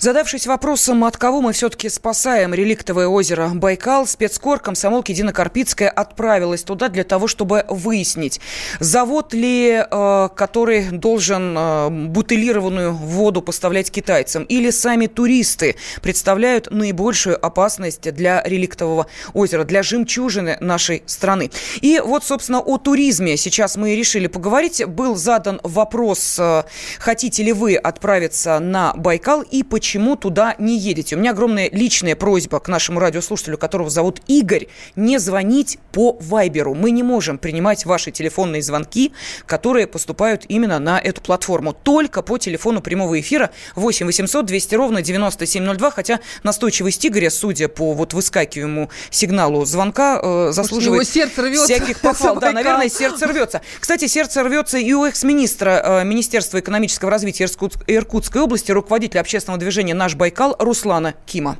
Задавшись 0.00 0.46
вопросом, 0.46 1.04
от 1.04 1.18
кого 1.18 1.42
мы 1.42 1.52
все-таки 1.52 1.90
спасаем 1.90 2.54
реликтовое 2.54 3.06
озеро 3.06 3.50
Байкал, 3.52 4.06
спецкор 4.06 4.58
комсомолки 4.58 5.12
Дина 5.12 5.34
Карпицкая 5.34 5.90
отправилась 5.90 6.62
туда 6.62 6.88
для 6.88 7.04
того, 7.04 7.26
чтобы 7.26 7.66
выяснить, 7.68 8.40
завод 8.78 9.34
ли, 9.34 9.84
э, 9.84 10.28
который 10.34 10.88
должен 10.90 11.54
э, 11.54 11.90
бутылированную 11.90 12.94
воду 12.94 13.42
поставлять 13.42 13.90
китайцам, 13.90 14.44
или 14.44 14.70
сами 14.70 15.06
туристы 15.06 15.76
представляют 16.00 16.70
наибольшую 16.70 17.36
опасность 17.44 18.10
для 18.10 18.42
реликтового 18.42 19.06
озера, 19.34 19.64
для 19.64 19.82
жемчужины 19.82 20.56
нашей 20.60 21.02
страны. 21.04 21.50
И 21.82 22.00
вот, 22.02 22.24
собственно, 22.24 22.60
о 22.60 22.78
туризме 22.78 23.36
сейчас 23.36 23.76
мы 23.76 23.94
решили 23.94 24.28
поговорить. 24.28 24.82
Был 24.82 25.14
задан 25.14 25.60
вопрос, 25.62 26.38
э, 26.38 26.62
хотите 26.98 27.42
ли 27.42 27.52
вы 27.52 27.76
отправиться 27.76 28.58
на 28.60 28.94
Байкал 28.94 29.42
и 29.42 29.62
почему 29.62 29.89
почему 29.90 30.14
туда 30.14 30.54
не 30.60 30.78
едете. 30.78 31.16
У 31.16 31.18
меня 31.18 31.32
огромная 31.32 31.68
личная 31.68 32.14
просьба 32.14 32.60
к 32.60 32.68
нашему 32.68 33.00
радиослушателю, 33.00 33.58
которого 33.58 33.90
зовут 33.90 34.20
Игорь, 34.28 34.68
не 34.94 35.18
звонить 35.18 35.78
по 35.90 36.16
Вайберу. 36.20 36.74
Мы 36.74 36.92
не 36.92 37.02
можем 37.02 37.38
принимать 37.38 37.84
ваши 37.86 38.12
телефонные 38.12 38.62
звонки, 38.62 39.12
которые 39.46 39.88
поступают 39.88 40.44
именно 40.46 40.78
на 40.78 41.00
эту 41.00 41.22
платформу. 41.22 41.72
Только 41.72 42.22
по 42.22 42.38
телефону 42.38 42.80
прямого 42.80 43.18
эфира 43.18 43.50
8 43.74 44.06
800 44.06 44.46
200 44.46 44.74
ровно 44.76 45.02
9702, 45.02 45.90
хотя 45.90 46.20
настойчивость 46.44 47.04
Игоря, 47.04 47.28
судя 47.28 47.66
по 47.66 47.92
вот 47.92 48.14
выскакиваемому 48.14 48.90
сигналу 49.10 49.64
звонка, 49.64 50.20
э, 50.22 50.52
заслуживает 50.52 51.08
сердце 51.08 51.42
рвется 51.42 51.64
всяких 51.64 51.98
похвал. 52.00 52.36
Да, 52.40 52.52
наверное, 52.52 52.88
сердце 52.88 53.26
рвется. 53.26 53.60
Кстати, 53.80 54.06
сердце 54.06 54.44
рвется 54.44 54.78
и 54.78 54.92
у 54.92 55.04
экс-министра 55.04 55.82
э, 55.84 56.04
Министерства 56.04 56.60
экономического 56.60 57.10
развития 57.10 57.48
Иркутской 57.88 58.40
области, 58.40 58.70
руководителя 58.70 59.20
общественного 59.20 59.58
движения 59.58 59.79
«Наш 59.82 60.14
Байкал» 60.14 60.56
Руслана 60.58 61.14
Кима. 61.26 61.56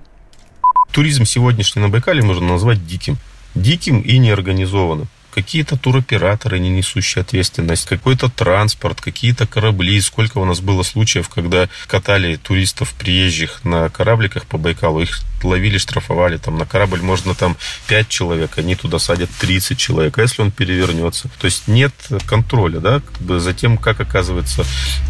Туризм 0.92 1.24
сегодняшний 1.24 1.82
на 1.82 1.88
Байкале 1.88 2.22
можно 2.22 2.46
назвать 2.46 2.86
диким. 2.86 3.18
Диким 3.54 4.00
и 4.00 4.18
неорганизованным 4.18 5.08
какие-то 5.30 5.76
туроператоры, 5.76 6.58
не 6.58 6.70
несущие 6.70 7.22
ответственность, 7.22 7.86
какой-то 7.86 8.28
транспорт, 8.28 9.00
какие-то 9.00 9.46
корабли. 9.46 10.00
Сколько 10.00 10.38
у 10.38 10.44
нас 10.44 10.60
было 10.60 10.82
случаев, 10.82 11.28
когда 11.28 11.68
катали 11.86 12.36
туристов 12.36 12.94
приезжих 12.94 13.64
на 13.64 13.88
корабликах 13.88 14.46
по 14.46 14.58
Байкалу, 14.58 15.00
их 15.00 15.20
ловили, 15.42 15.78
штрафовали, 15.78 16.36
там 16.36 16.58
на 16.58 16.66
корабль 16.66 17.00
можно 17.00 17.34
там 17.34 17.56
5 17.88 18.08
человек, 18.08 18.58
они 18.58 18.74
туда 18.74 18.98
садят 18.98 19.30
30 19.40 19.78
человек, 19.78 20.18
а 20.18 20.22
если 20.22 20.42
он 20.42 20.50
перевернется? 20.50 21.30
То 21.40 21.46
есть 21.46 21.66
нет 21.66 21.94
контроля, 22.26 22.80
да, 22.80 23.00
за 23.38 23.54
тем, 23.54 23.78
как 23.78 24.00
оказывается 24.00 24.64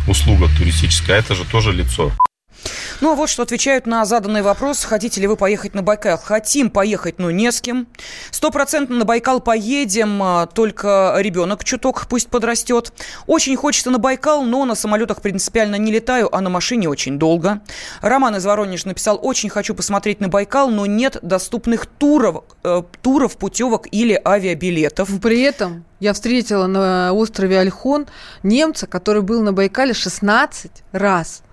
услуга 0.06 0.48
туристическая, 0.56 1.16
а 1.16 1.18
это 1.18 1.34
же 1.34 1.44
тоже 1.44 1.72
лицо. 1.72 2.12
Ну, 3.00 3.12
а 3.12 3.14
вот 3.14 3.30
что 3.30 3.42
отвечают 3.42 3.86
на 3.86 4.04
заданный 4.04 4.42
вопрос. 4.42 4.84
Хотите 4.84 5.22
ли 5.22 5.26
вы 5.26 5.36
поехать 5.36 5.74
на 5.74 5.82
Байкал? 5.82 6.18
Хотим 6.18 6.68
поехать, 6.68 7.18
но 7.18 7.30
не 7.30 7.50
с 7.50 7.62
кем. 7.62 7.88
Стопроцентно 8.30 8.96
на 8.96 9.04
Байкал 9.06 9.40
поедем, 9.40 10.22
а, 10.22 10.46
только 10.46 11.14
ребенок 11.16 11.64
чуток 11.64 12.06
пусть 12.08 12.28
подрастет. 12.28 12.92
Очень 13.26 13.56
хочется 13.56 13.90
на 13.90 13.98
Байкал, 13.98 14.42
но 14.42 14.66
на 14.66 14.74
самолетах 14.74 15.22
принципиально 15.22 15.76
не 15.76 15.90
летаю, 15.90 16.34
а 16.34 16.42
на 16.42 16.50
машине 16.50 16.90
очень 16.90 17.18
долго. 17.18 17.62
Роман 18.02 18.36
из 18.36 18.44
Воронежа 18.44 18.88
написал, 18.88 19.18
очень 19.22 19.48
хочу 19.48 19.74
посмотреть 19.74 20.20
на 20.20 20.28
Байкал, 20.28 20.68
но 20.68 20.84
нет 20.84 21.16
доступных 21.22 21.86
туров, 21.86 22.44
э, 22.64 22.82
туров 23.00 23.38
путевок 23.38 23.86
или 23.90 24.20
авиабилетов. 24.22 25.08
При 25.22 25.40
этом 25.40 25.86
я 26.00 26.12
встретила 26.12 26.66
на 26.66 27.14
острове 27.14 27.60
Альхон 27.60 28.08
немца, 28.42 28.86
который 28.86 29.22
был 29.22 29.42
на 29.42 29.54
Байкале 29.54 29.94
16 29.94 30.70
раз– 30.92 31.42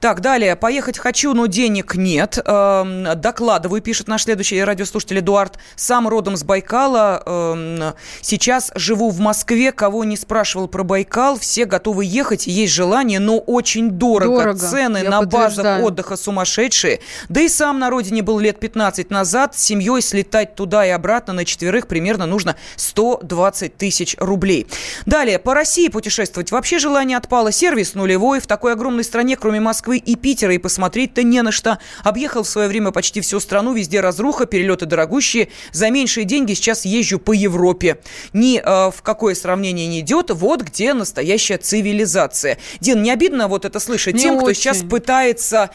так, 0.00 0.20
далее. 0.20 0.56
Поехать 0.56 0.98
хочу, 0.98 1.34
но 1.34 1.46
денег 1.46 1.94
нет. 1.94 2.38
Эм, 2.44 3.04
докладываю, 3.20 3.80
пишет 3.80 4.08
наш 4.08 4.24
следующий 4.24 4.62
радиослушатель 4.62 5.20
Эдуард. 5.20 5.58
Сам 5.76 6.08
родом 6.08 6.36
с 6.36 6.44
Байкала. 6.44 7.22
Эм, 7.24 7.94
сейчас 8.20 8.72
живу 8.74 9.10
в 9.10 9.20
Москве. 9.20 9.72
Кого 9.72 10.04
не 10.04 10.16
спрашивал 10.16 10.68
про 10.68 10.82
Байкал, 10.82 11.38
все 11.38 11.64
готовы 11.64 12.04
ехать. 12.04 12.46
Есть 12.46 12.72
желание, 12.72 13.18
но 13.18 13.38
очень 13.38 13.90
дорого. 13.90 14.42
Дорого, 14.42 14.58
Цены 14.58 14.98
я 14.98 15.10
на 15.10 15.22
базах 15.22 15.82
отдыха 15.82 16.16
сумасшедшие. 16.16 17.00
Да 17.28 17.40
и 17.40 17.48
сам 17.48 17.78
на 17.78 17.90
родине 17.90 18.22
был 18.22 18.38
лет 18.38 18.60
15 18.60 19.10
назад. 19.10 19.56
С 19.56 19.62
семьей 19.62 20.00
слетать 20.02 20.54
туда 20.54 20.86
и 20.86 20.90
обратно 20.90 21.32
на 21.32 21.44
четверых 21.44 21.86
примерно 21.86 22.26
нужно 22.26 22.56
120 22.76 23.76
тысяч 23.76 24.16
рублей. 24.18 24.66
Далее. 25.06 25.38
По 25.38 25.54
России 25.54 25.88
путешествовать 25.88 26.50
вообще 26.50 26.78
желание 26.78 27.16
отпало. 27.16 27.52
Сервис 27.52 27.94
нулевой. 27.94 28.40
В 28.40 28.46
такой 28.46 28.72
огромной 28.72 29.04
стране, 29.04 29.36
кроме 29.36 29.53
Москвы 29.60 29.98
и 29.98 30.16
Питера, 30.16 30.54
и 30.54 30.58
посмотреть-то 30.58 31.22
не 31.22 31.42
на 31.42 31.52
что. 31.52 31.78
Объехал 32.02 32.42
в 32.42 32.48
свое 32.48 32.68
время 32.68 32.90
почти 32.90 33.20
всю 33.20 33.40
страну, 33.40 33.72
везде 33.74 34.00
разруха, 34.00 34.46
перелеты 34.46 34.86
дорогущие. 34.86 35.48
За 35.72 35.90
меньшие 35.90 36.24
деньги 36.24 36.54
сейчас 36.54 36.84
езжу 36.84 37.18
по 37.18 37.32
Европе. 37.32 37.98
Ни 38.32 38.58
э, 38.58 38.90
в 38.90 39.02
какое 39.02 39.34
сравнение 39.34 39.86
не 39.86 40.00
идет. 40.00 40.30
Вот 40.30 40.62
где 40.62 40.94
настоящая 40.94 41.58
цивилизация. 41.58 42.58
Дин, 42.80 43.02
не 43.02 43.10
обидно 43.10 43.48
вот 43.48 43.64
это 43.64 43.78
слышать 43.80 44.14
Не 44.14 44.20
тем, 44.22 44.36
кто 44.36 44.46
очень. 44.46 44.60
сейчас 44.60 44.82
пытается 44.82 45.70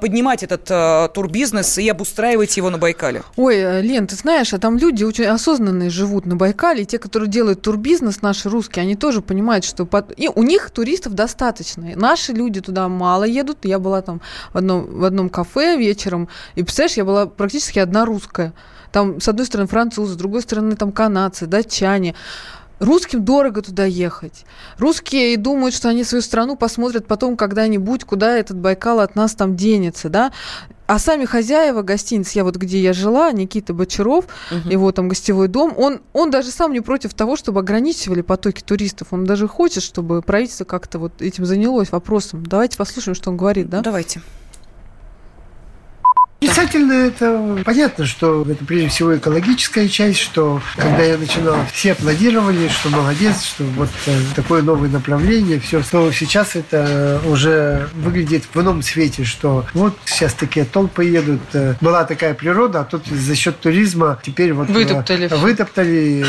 поднимать 0.00 0.42
этот 0.42 0.66
э, 0.70 1.08
турбизнес 1.14 1.78
и 1.78 1.88
обустраивать 1.88 2.56
его 2.56 2.70
на 2.70 2.78
Байкале? 2.78 3.22
Ой, 3.36 3.56
э, 3.56 3.80
Лен, 3.82 4.06
ты 4.06 4.16
знаешь, 4.16 4.52
а 4.52 4.58
там 4.58 4.78
люди 4.78 5.04
очень 5.04 5.24
осознанные 5.24 5.90
живут 5.90 6.26
на 6.26 6.36
Байкале, 6.36 6.82
и 6.82 6.86
те, 6.86 6.98
которые 6.98 7.28
делают 7.28 7.62
турбизнес, 7.62 8.22
наши 8.22 8.48
русские, 8.48 8.82
они 8.82 8.96
тоже 8.96 9.20
понимают, 9.22 9.64
что 9.64 9.86
под- 9.86 10.12
и 10.18 10.28
у 10.28 10.42
них 10.42 10.70
туристов 10.70 11.14
достаточно. 11.14 11.92
И 11.92 11.94
Наши 11.94 12.32
люди 12.32 12.60
туда 12.60 12.88
мало 12.88 13.09
мало 13.10 13.24
едут. 13.24 13.64
Я 13.64 13.78
была 13.78 14.02
там 14.02 14.20
в 14.52 14.58
одном, 14.58 14.86
в 15.00 15.04
одном 15.04 15.28
кафе 15.28 15.76
вечером, 15.76 16.28
и, 16.54 16.62
представляешь, 16.62 16.96
я 16.96 17.04
была 17.04 17.26
практически 17.26 17.80
одна 17.80 18.04
русская. 18.04 18.52
Там, 18.92 19.20
с 19.20 19.28
одной 19.28 19.46
стороны, 19.46 19.68
французы, 19.68 20.12
с 20.14 20.16
другой 20.16 20.42
стороны, 20.42 20.76
там 20.76 20.92
канадцы, 20.92 21.46
датчане. 21.46 22.14
Русским 22.78 23.24
дорого 23.24 23.62
туда 23.62 23.84
ехать. 23.84 24.46
Русские 24.78 25.36
думают, 25.36 25.74
что 25.74 25.88
они 25.88 26.04
свою 26.04 26.22
страну 26.22 26.56
посмотрят 26.56 27.06
потом 27.06 27.36
когда-нибудь, 27.36 28.04
куда 28.04 28.38
этот 28.38 28.56
Байкал 28.56 29.00
от 29.00 29.16
нас 29.16 29.34
там 29.34 29.54
денется, 29.54 30.08
да. 30.08 30.32
А 30.90 30.98
сами 30.98 31.24
хозяева 31.24 31.82
гостиниц, 31.82 32.32
я 32.32 32.42
вот 32.42 32.56
где 32.56 32.80
я 32.80 32.92
жила, 32.92 33.30
Никита 33.30 33.72
Бочаров, 33.72 34.24
угу. 34.50 34.68
его 34.68 34.90
там 34.90 35.08
гостевой 35.08 35.46
дом, 35.46 35.72
он, 35.76 36.00
он 36.12 36.32
даже 36.32 36.50
сам 36.50 36.72
не 36.72 36.80
против 36.80 37.14
того, 37.14 37.36
чтобы 37.36 37.60
ограничивали 37.60 38.22
потоки 38.22 38.60
туристов. 38.60 39.06
Он 39.12 39.24
даже 39.24 39.46
хочет, 39.46 39.84
чтобы 39.84 40.20
правительство 40.20 40.64
как-то 40.64 40.98
вот 40.98 41.22
этим 41.22 41.44
занялось 41.44 41.92
вопросом. 41.92 42.44
Давайте 42.44 42.76
послушаем, 42.76 43.14
что 43.14 43.30
он 43.30 43.36
говорит, 43.36 43.70
да? 43.70 43.82
Давайте. 43.82 44.20
Отрицательно 46.42 46.92
это 46.94 47.58
понятно, 47.66 48.06
что 48.06 48.46
это 48.48 48.64
прежде 48.64 48.88
всего 48.88 49.14
экологическая 49.14 49.88
часть, 49.88 50.20
что 50.20 50.62
когда 50.74 51.02
я 51.02 51.18
начинал, 51.18 51.58
все 51.70 51.92
аплодировали, 51.92 52.68
что 52.68 52.88
молодец, 52.88 53.42
что 53.42 53.64
вот 53.64 53.90
э, 54.06 54.18
такое 54.34 54.62
новое 54.62 54.88
направление, 54.88 55.60
все. 55.60 55.82
Но 55.92 56.10
сейчас 56.12 56.56
это 56.56 57.20
уже 57.26 57.90
выглядит 57.92 58.44
в 58.54 58.58
ином 58.58 58.82
свете, 58.82 59.24
что 59.24 59.66
вот 59.74 59.98
сейчас 60.06 60.32
такие 60.32 60.64
толпы 60.64 61.04
едут. 61.04 61.42
Э, 61.52 61.74
была 61.82 62.04
такая 62.04 62.32
природа, 62.32 62.80
а 62.80 62.84
тут 62.84 63.06
за 63.06 63.34
счет 63.34 63.60
туризма 63.60 64.18
теперь 64.24 64.54
вот 64.54 64.70
э, 64.70 64.72
вытоптали. 64.72 65.26
Вытоптали. 65.28 66.24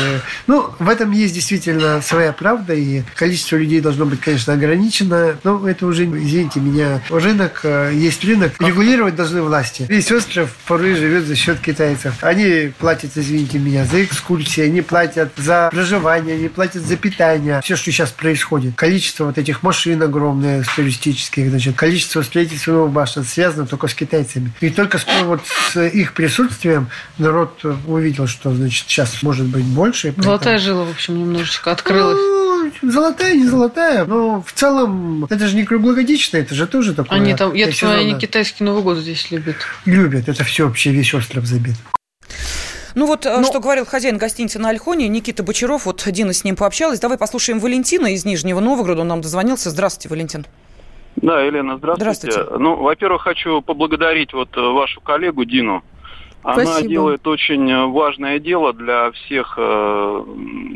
Ну, 0.46 0.74
в 0.78 0.90
этом 0.90 1.12
есть 1.12 1.32
действительно 1.32 2.02
своя 2.02 2.34
правда, 2.34 2.74
и 2.74 3.02
количество 3.16 3.56
людей 3.56 3.80
должно 3.80 4.04
быть, 4.04 4.20
конечно, 4.20 4.52
ограничено. 4.52 5.36
Но 5.42 5.66
это 5.66 5.86
уже, 5.86 6.04
извините 6.04 6.60
меня, 6.60 7.00
рынок, 7.08 7.64
есть 7.94 8.22
рынок, 8.24 8.60
регулировать 8.60 9.16
должны 9.16 9.40
власти 9.40 9.86
весь 10.02 10.10
остров 10.10 10.50
порой 10.66 10.96
живет 10.96 11.24
за 11.26 11.36
счет 11.36 11.60
китайцев. 11.60 12.14
Они 12.22 12.72
платят, 12.78 13.12
извините 13.14 13.58
меня, 13.58 13.84
за 13.84 14.04
экскурсии, 14.04 14.62
они 14.62 14.82
платят 14.82 15.30
за 15.36 15.68
проживание, 15.70 16.34
они 16.34 16.48
платят 16.48 16.82
за 16.82 16.96
питание. 16.96 17.60
Все, 17.62 17.76
что 17.76 17.92
сейчас 17.92 18.10
происходит. 18.10 18.74
Количество 18.74 19.26
вот 19.26 19.38
этих 19.38 19.62
машин 19.62 20.02
огромное, 20.02 20.64
туристических, 20.74 21.50
значит, 21.50 21.76
количество 21.76 22.22
строительства 22.22 22.88
башен 22.88 23.22
связано 23.24 23.66
только 23.66 23.86
с 23.86 23.94
китайцами. 23.94 24.52
И 24.60 24.70
только 24.70 24.98
с, 24.98 25.06
вот 25.24 25.42
с 25.46 25.80
их 25.80 26.14
присутствием 26.14 26.88
народ 27.18 27.64
увидел, 27.86 28.26
что, 28.26 28.52
значит, 28.52 28.88
сейчас 28.88 29.22
может 29.22 29.46
быть 29.46 29.64
больше. 29.64 30.14
Золотая 30.16 30.58
жила, 30.58 30.84
в 30.84 30.90
общем, 30.90 31.16
немножечко 31.18 31.70
открылась. 31.70 32.18
Ну, 32.82 32.90
золотая, 32.90 33.34
не 33.34 33.46
золотая, 33.46 34.04
но 34.04 34.42
в 34.42 34.52
целом 34.52 35.24
это 35.30 35.46
же 35.46 35.56
не 35.56 35.64
круглогодично, 35.64 36.36
это 36.36 36.54
же 36.54 36.66
тоже 36.66 36.94
такое. 36.94 37.18
Они 37.18 37.34
там, 37.34 37.54
я 37.54 37.68
думаю, 37.70 38.00
они 38.00 38.18
китайский 38.18 38.64
Новый 38.64 38.82
год 38.82 38.98
здесь 38.98 39.30
любят 39.30 39.56
любят. 39.84 40.28
Это 40.28 40.44
все 40.44 40.66
вообще 40.66 40.90
весь 40.90 41.14
остров 41.14 41.46
забит. 41.46 41.76
Ну 42.94 43.06
вот, 43.06 43.24
э, 43.24 43.38
Но... 43.38 43.44
что 43.44 43.60
говорил 43.60 43.86
хозяин 43.86 44.18
гостиницы 44.18 44.58
на 44.58 44.68
Альхоне, 44.68 45.08
Никита 45.08 45.42
Бочаров, 45.42 45.86
вот 45.86 46.02
Дина 46.06 46.32
с 46.32 46.44
ним 46.44 46.56
пообщалась. 46.56 47.00
Давай 47.00 47.16
послушаем 47.16 47.58
Валентина 47.58 48.12
из 48.12 48.24
Нижнего 48.24 48.60
Новгорода, 48.60 49.00
он 49.00 49.08
нам 49.08 49.20
дозвонился. 49.22 49.70
Здравствуйте, 49.70 50.08
Валентин. 50.10 50.46
Да, 51.16 51.40
Елена, 51.40 51.78
здравствуйте. 51.78 52.32
здравствуйте. 52.32 52.62
Ну, 52.62 52.76
во-первых, 52.76 53.22
хочу 53.22 53.62
поблагодарить 53.62 54.32
вот 54.32 54.56
э, 54.56 54.60
вашу 54.60 55.00
коллегу 55.00 55.44
Дину 55.44 55.82
она 56.42 56.64
Спасибо. 56.64 56.88
делает 56.88 57.26
очень 57.26 57.70
э, 57.70 57.86
важное 57.86 58.40
дело 58.40 58.72
для 58.72 59.12
всех 59.12 59.54
э, 59.56 60.24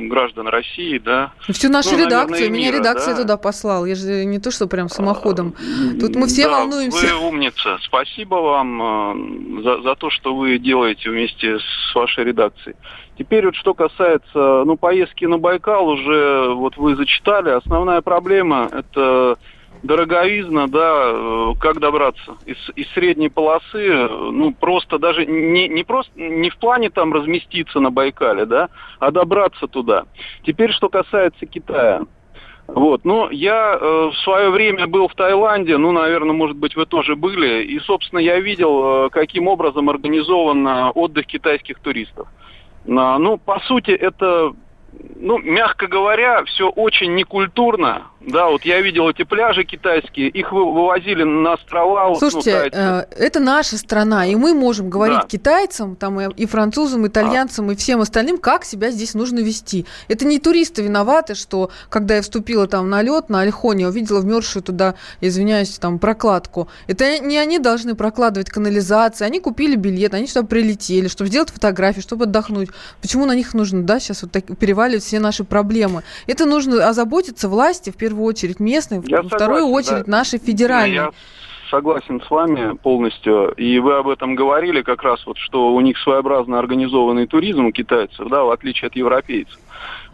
граждан 0.08 0.46
России, 0.46 0.98
да. 0.98 1.32
Всю 1.48 1.68
нашу 1.68 1.92
ну, 1.92 2.04
редакцию, 2.04 2.30
наверное, 2.30 2.56
меня 2.56 2.70
мира, 2.70 2.78
редакция 2.78 3.14
да? 3.14 3.22
туда 3.22 3.36
послал. 3.36 3.84
Я 3.84 3.96
же 3.96 4.24
не 4.24 4.38
то, 4.38 4.50
что 4.52 4.68
прям 4.68 4.88
самоходом. 4.88 5.54
Тут 6.00 6.14
мы 6.14 6.28
все 6.28 6.44
да, 6.44 6.60
волнуемся. 6.60 7.06
Вы 7.06 7.28
умница. 7.28 7.78
Спасибо 7.82 8.36
вам 8.36 9.60
э, 9.60 9.62
за, 9.62 9.82
за 9.82 9.94
то, 9.96 10.10
что 10.10 10.36
вы 10.36 10.58
делаете 10.58 11.10
вместе 11.10 11.58
с 11.58 11.94
вашей 11.94 12.24
редакцией. 12.24 12.76
Теперь 13.18 13.46
вот 13.46 13.56
что 13.56 13.74
касается, 13.74 14.62
ну, 14.64 14.76
поездки 14.76 15.24
на 15.24 15.38
Байкал, 15.38 15.88
уже 15.88 16.54
вот 16.54 16.76
вы 16.76 16.94
зачитали, 16.94 17.50
основная 17.50 18.02
проблема 18.02 18.68
это 18.70 19.38
дороговизна, 19.86 20.66
да, 20.68 21.02
э, 21.06 21.52
как 21.60 21.80
добраться 21.80 22.36
из, 22.44 22.56
из 22.74 22.88
средней 22.92 23.28
полосы, 23.28 24.08
ну, 24.08 24.52
просто 24.52 24.98
даже 24.98 25.24
не, 25.26 25.68
не 25.68 25.84
просто, 25.84 26.12
не 26.16 26.50
в 26.50 26.58
плане 26.58 26.90
там 26.90 27.12
разместиться 27.12 27.80
на 27.80 27.90
Байкале, 27.90 28.46
да, 28.46 28.68
а 28.98 29.10
добраться 29.10 29.66
туда. 29.66 30.04
Теперь, 30.44 30.72
что 30.72 30.88
касается 30.88 31.46
Китая. 31.46 32.02
Вот, 32.66 33.04
но 33.04 33.30
я 33.30 33.78
э, 33.80 34.10
в 34.12 34.16
свое 34.24 34.50
время 34.50 34.88
был 34.88 35.06
в 35.06 35.14
Таиланде, 35.14 35.76
ну, 35.76 35.92
наверное, 35.92 36.34
может 36.34 36.56
быть, 36.56 36.74
вы 36.74 36.84
тоже 36.84 37.14
были, 37.14 37.62
и, 37.62 37.78
собственно, 37.78 38.18
я 38.18 38.40
видел, 38.40 39.06
э, 39.06 39.10
каким 39.10 39.46
образом 39.46 39.88
организован 39.88 40.66
отдых 40.94 41.26
китайских 41.26 41.78
туристов. 41.78 42.26
А, 42.88 43.18
ну, 43.18 43.38
по 43.38 43.60
сути, 43.60 43.90
это 43.90 44.52
ну, 45.18 45.38
мягко 45.38 45.86
говоря, 45.86 46.44
все 46.44 46.68
очень 46.68 47.14
некультурно. 47.14 48.06
Да, 48.20 48.48
вот 48.48 48.64
я 48.64 48.80
видел 48.80 49.08
эти 49.08 49.22
пляжи 49.22 49.62
китайские, 49.62 50.28
их 50.28 50.50
вывозили 50.50 51.22
на 51.22 51.52
острова. 51.52 52.14
Слушайте, 52.16 52.70
ну, 52.72 52.78
э, 52.78 53.06
это 53.16 53.38
наша 53.38 53.78
страна, 53.78 54.26
и 54.26 54.34
мы 54.34 54.52
можем 54.52 54.90
говорить 54.90 55.20
да. 55.20 55.26
китайцам, 55.28 55.94
там 55.94 56.20
и 56.20 56.46
французам, 56.46 57.06
и 57.06 57.08
итальянцам, 57.08 57.68
а. 57.68 57.72
и 57.72 57.76
всем 57.76 58.00
остальным, 58.00 58.38
как 58.38 58.64
себя 58.64 58.90
здесь 58.90 59.14
нужно 59.14 59.38
вести. 59.38 59.86
Это 60.08 60.24
не 60.24 60.40
туристы 60.40 60.82
виноваты, 60.82 61.36
что 61.36 61.70
когда 61.88 62.16
я 62.16 62.22
вступила 62.22 62.66
там 62.66 62.90
на 62.90 63.00
лед 63.02 63.28
на 63.28 63.42
Альхоне, 63.42 63.86
увидела 63.86 64.20
вмерзшую 64.20 64.64
туда, 64.64 64.96
извиняюсь, 65.20 65.78
там 65.78 66.00
прокладку. 66.00 66.68
Это 66.88 67.20
не 67.20 67.38
они 67.38 67.60
должны 67.60 67.94
прокладывать 67.94 68.50
канализации, 68.50 69.24
они 69.24 69.38
купили 69.38 69.76
билет, 69.76 70.14
они 70.14 70.26
сюда 70.26 70.44
прилетели, 70.44 71.06
чтобы 71.06 71.28
сделать 71.28 71.50
фотографии, 71.50 72.00
чтобы 72.00 72.24
отдохнуть. 72.24 72.70
Почему 73.00 73.24
на 73.24 73.36
них 73.36 73.54
нужно, 73.54 73.84
да, 73.84 74.00
сейчас 74.00 74.22
вот 74.22 74.32
так 74.32 74.44
переваливать 74.86 75.02
все 75.02 75.20
наши 75.20 75.44
проблемы? 75.44 76.02
Это 76.26 76.46
нужно 76.46 76.88
озаботиться 76.88 77.48
власти 77.48 77.90
в 77.90 77.96
первую 77.96 78.24
очередь 78.24 78.60
местной, 78.60 79.00
Я 79.06 79.22
в 79.22 79.26
вторую 79.26 79.62
согласен, 79.62 79.74
очередь 79.74 80.06
да. 80.06 80.10
нашей 80.10 80.38
федеральной. 80.38 80.94
Я 80.94 81.10
согласен 81.70 82.20
с 82.20 82.30
вами 82.30 82.76
полностью. 82.76 83.52
И 83.56 83.78
вы 83.78 83.96
об 83.96 84.08
этом 84.08 84.34
говорили 84.36 84.82
как 84.82 85.02
раз, 85.02 85.24
вот, 85.26 85.36
что 85.38 85.74
у 85.74 85.80
них 85.80 85.98
своеобразно 85.98 86.58
организованный 86.58 87.26
туризм 87.26 87.66
у 87.66 87.72
китайцев, 87.72 88.28
да, 88.28 88.44
в 88.44 88.50
отличие 88.50 88.86
от 88.88 88.96
европейцев. 88.96 89.58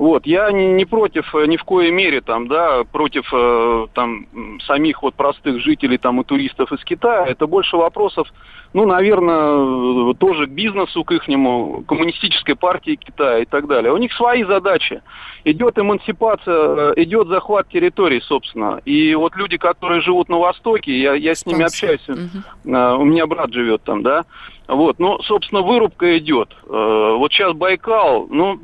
Вот, 0.02 0.26
я 0.26 0.50
не, 0.50 0.66
не 0.72 0.84
против 0.84 1.32
э, 1.32 1.46
ни 1.46 1.56
в 1.56 1.62
коей 1.62 1.92
мере 1.92 2.22
там, 2.22 2.48
да, 2.48 2.82
против 2.82 3.32
э, 3.32 3.86
там 3.94 4.26
самих 4.66 5.00
вот 5.00 5.14
простых 5.14 5.60
жителей 5.60 5.96
там 5.96 6.20
и 6.20 6.24
туристов 6.24 6.72
из 6.72 6.82
Китая. 6.82 7.24
Это 7.24 7.46
больше 7.46 7.76
вопросов, 7.76 8.26
ну, 8.72 8.84
наверное, 8.84 10.12
тоже 10.14 10.48
к 10.48 10.50
бизнесу, 10.50 11.04
к 11.04 11.12
ихнему, 11.12 11.84
коммунистической 11.86 12.56
партии 12.56 12.96
Китая 12.96 13.38
и 13.38 13.44
так 13.44 13.68
далее. 13.68 13.92
У 13.92 13.96
них 13.96 14.12
свои 14.14 14.42
задачи. 14.42 15.02
Идет 15.44 15.78
эмансипация, 15.78 16.54
э, 16.56 16.92
идет 16.96 17.28
захват 17.28 17.68
территорий, 17.68 18.20
собственно. 18.22 18.80
И 18.84 19.14
вот 19.14 19.36
люди, 19.36 19.56
которые 19.56 20.00
живут 20.00 20.28
на 20.28 20.38
Востоке, 20.38 20.98
я, 20.98 21.14
я 21.14 21.36
с 21.36 21.46
ними 21.46 21.62
общаюсь, 21.62 22.08
угу. 22.08 22.42
у 22.64 23.04
меня 23.04 23.28
брат 23.28 23.52
живет 23.52 23.84
там, 23.84 24.02
да, 24.02 24.24
вот, 24.66 24.98
ну, 24.98 25.22
собственно, 25.22 25.62
вырубка 25.62 26.18
идет. 26.18 26.48
Вот 26.66 27.30
сейчас 27.30 27.52
Байкал, 27.52 28.26
ну, 28.28 28.58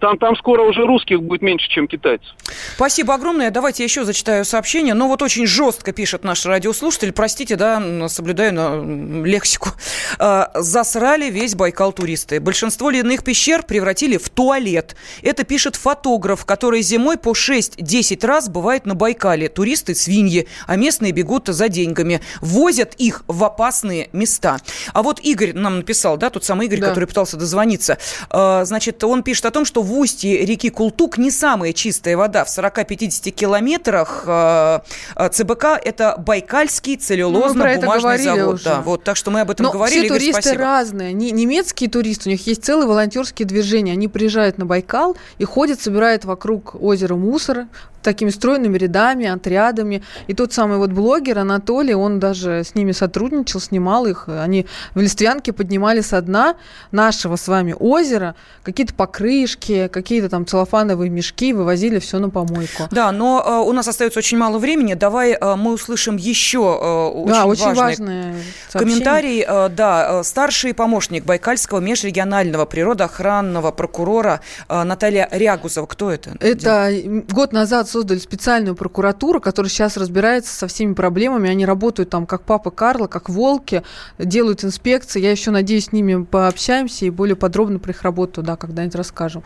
там, 0.00 0.18
там 0.18 0.34
скоро 0.36 0.62
уже 0.62 0.86
русских 0.86 1.22
будет 1.22 1.42
меньше, 1.42 1.68
чем 1.68 1.86
китайцев. 1.86 2.28
Спасибо 2.76 3.14
огромное. 3.14 3.50
Давайте 3.50 3.82
я 3.82 3.84
еще 3.84 4.04
зачитаю 4.04 4.44
сообщение. 4.44 4.94
Но 4.94 5.04
ну, 5.04 5.10
вот 5.10 5.22
очень 5.22 5.46
жестко 5.46 5.92
пишет 5.92 6.24
наш 6.24 6.46
радиослушатель. 6.46 7.12
Простите, 7.12 7.56
да, 7.56 8.08
соблюдаю 8.08 8.54
на 8.54 9.24
лексику. 9.24 9.70
А, 10.18 10.50
засрали 10.54 11.30
весь 11.30 11.54
Байкал 11.54 11.92
туристы. 11.92 12.40
Большинство 12.40 12.90
ледяных 12.90 13.22
пещер 13.22 13.62
превратили 13.62 14.16
в 14.16 14.28
туалет. 14.30 14.96
Это 15.22 15.44
пишет 15.44 15.76
фотограф, 15.76 16.44
который 16.46 16.82
зимой 16.82 17.18
по 17.18 17.30
6-10 17.30 18.26
раз 18.26 18.48
бывает 18.48 18.86
на 18.86 18.94
Байкале. 18.94 19.48
Туристы 19.48 19.94
свиньи, 19.94 20.48
а 20.66 20.76
местные 20.76 21.12
бегут 21.12 21.48
за 21.48 21.68
деньгами. 21.68 22.20
Возят 22.40 22.94
их 22.94 23.22
в 23.26 23.44
опасные 23.44 24.08
места. 24.12 24.58
А 24.94 25.02
вот 25.02 25.20
Игорь 25.20 25.52
нам 25.52 25.78
написал, 25.78 26.16
да, 26.16 26.30
тот 26.30 26.44
самый 26.44 26.66
Игорь, 26.66 26.80
да. 26.80 26.88
который 26.88 27.06
пытался 27.06 27.36
дозвониться. 27.36 27.98
А, 28.30 28.64
значит, 28.64 29.04
он 29.04 29.22
пишет 29.22 29.44
о 29.44 29.50
том, 29.50 29.64
что 29.64 29.82
в 29.90 29.98
устье 29.98 30.46
реки 30.46 30.70
Култук 30.70 31.18
не 31.18 31.30
самая 31.30 31.72
чистая 31.72 32.16
вода. 32.16 32.44
В 32.44 32.48
40-50 32.48 33.30
километрах 33.30 34.22
э, 34.26 34.80
э 35.16 35.28
ЦБК– 35.28 35.64
это 35.84 36.14
Байкальский 36.16 36.96
целлюлозно-бумажный 36.96 38.18
ну, 38.18 38.24
завод. 38.24 38.54
Уже. 38.54 38.64
Да, 38.64 38.80
вот, 38.82 39.02
так 39.02 39.16
что 39.16 39.32
мы 39.32 39.40
об 39.40 39.50
этом 39.50 39.66
Но 39.66 39.72
говорили. 39.72 40.06
все 40.06 40.08
туристы 40.08 40.42
спасибо. 40.42 40.62
разные. 40.62 41.12
Не, 41.12 41.32
немецкие 41.32 41.90
туристы, 41.90 42.28
у 42.28 42.32
них 42.32 42.46
есть 42.46 42.64
целые 42.64 42.86
волонтерские 42.86 43.46
движения. 43.46 43.92
Они 43.92 44.06
приезжают 44.06 44.58
на 44.58 44.64
Байкал 44.64 45.16
и 45.38 45.44
ходят, 45.44 45.80
собирают 45.80 46.24
вокруг 46.24 46.80
озера 46.80 47.16
мусор, 47.16 47.66
такими 48.02 48.30
стройными 48.30 48.78
рядами, 48.78 49.26
отрядами. 49.26 50.02
И 50.26 50.34
тот 50.34 50.52
самый 50.52 50.78
вот 50.78 50.90
блогер 50.90 51.38
Анатолий, 51.38 51.94
он 51.94 52.20
даже 52.20 52.64
с 52.64 52.74
ними 52.74 52.92
сотрудничал, 52.92 53.60
снимал 53.60 54.06
их. 54.06 54.28
Они 54.28 54.66
в 54.94 55.00
Листвянке 55.00 55.52
поднимали 55.52 56.00
со 56.00 56.20
дна 56.20 56.56
нашего 56.92 57.36
с 57.36 57.48
вами 57.48 57.74
озера 57.78 58.34
какие-то 58.62 58.94
покрышки, 58.94 59.88
какие-то 59.88 60.28
там 60.28 60.46
целлофановые 60.46 61.10
мешки, 61.10 61.52
вывозили 61.52 61.98
все 61.98 62.18
на 62.18 62.30
помойку. 62.30 62.84
Да, 62.90 63.12
но 63.12 63.44
э, 63.44 63.68
у 63.68 63.72
нас 63.72 63.88
остается 63.88 64.18
очень 64.18 64.38
мало 64.38 64.58
времени. 64.58 64.94
Давай 64.94 65.32
э, 65.32 65.56
мы 65.56 65.72
услышим 65.72 66.16
еще 66.16 66.58
э, 66.58 67.18
очень, 67.18 67.32
да, 67.32 67.46
очень 67.46 67.74
важный 67.74 68.34
комментарий. 68.72 69.44
Э, 69.46 69.68
да, 69.68 70.20
э, 70.20 70.22
старший 70.24 70.74
помощник 70.74 71.24
Байкальского 71.24 71.80
межрегионального 71.80 72.64
природоохранного 72.64 73.70
прокурора 73.72 74.40
э, 74.68 74.82
Наталья 74.82 75.28
Рягузова. 75.30 75.86
Кто 75.86 76.10
это? 76.10 76.36
Это 76.40 76.90
год 77.30 77.52
назад 77.52 77.89
создали 77.90 78.18
специальную 78.18 78.74
прокуратуру, 78.74 79.40
которая 79.40 79.70
сейчас 79.70 79.96
разбирается 79.96 80.54
со 80.54 80.66
всеми 80.66 80.94
проблемами. 80.94 81.50
Они 81.50 81.66
работают 81.66 82.10
там 82.10 82.26
как 82.26 82.42
папа 82.42 82.70
Карла, 82.70 83.06
как 83.06 83.28
волки, 83.28 83.82
делают 84.18 84.64
инспекции. 84.64 85.20
Я 85.20 85.30
еще 85.30 85.50
надеюсь, 85.50 85.86
с 85.86 85.92
ними 85.92 86.24
пообщаемся 86.24 87.04
и 87.04 87.10
более 87.10 87.36
подробно 87.36 87.78
про 87.78 87.92
их 87.92 88.02
работу, 88.02 88.42
да, 88.42 88.56
когда-нибудь 88.56 88.94
расскажем. 88.94 89.42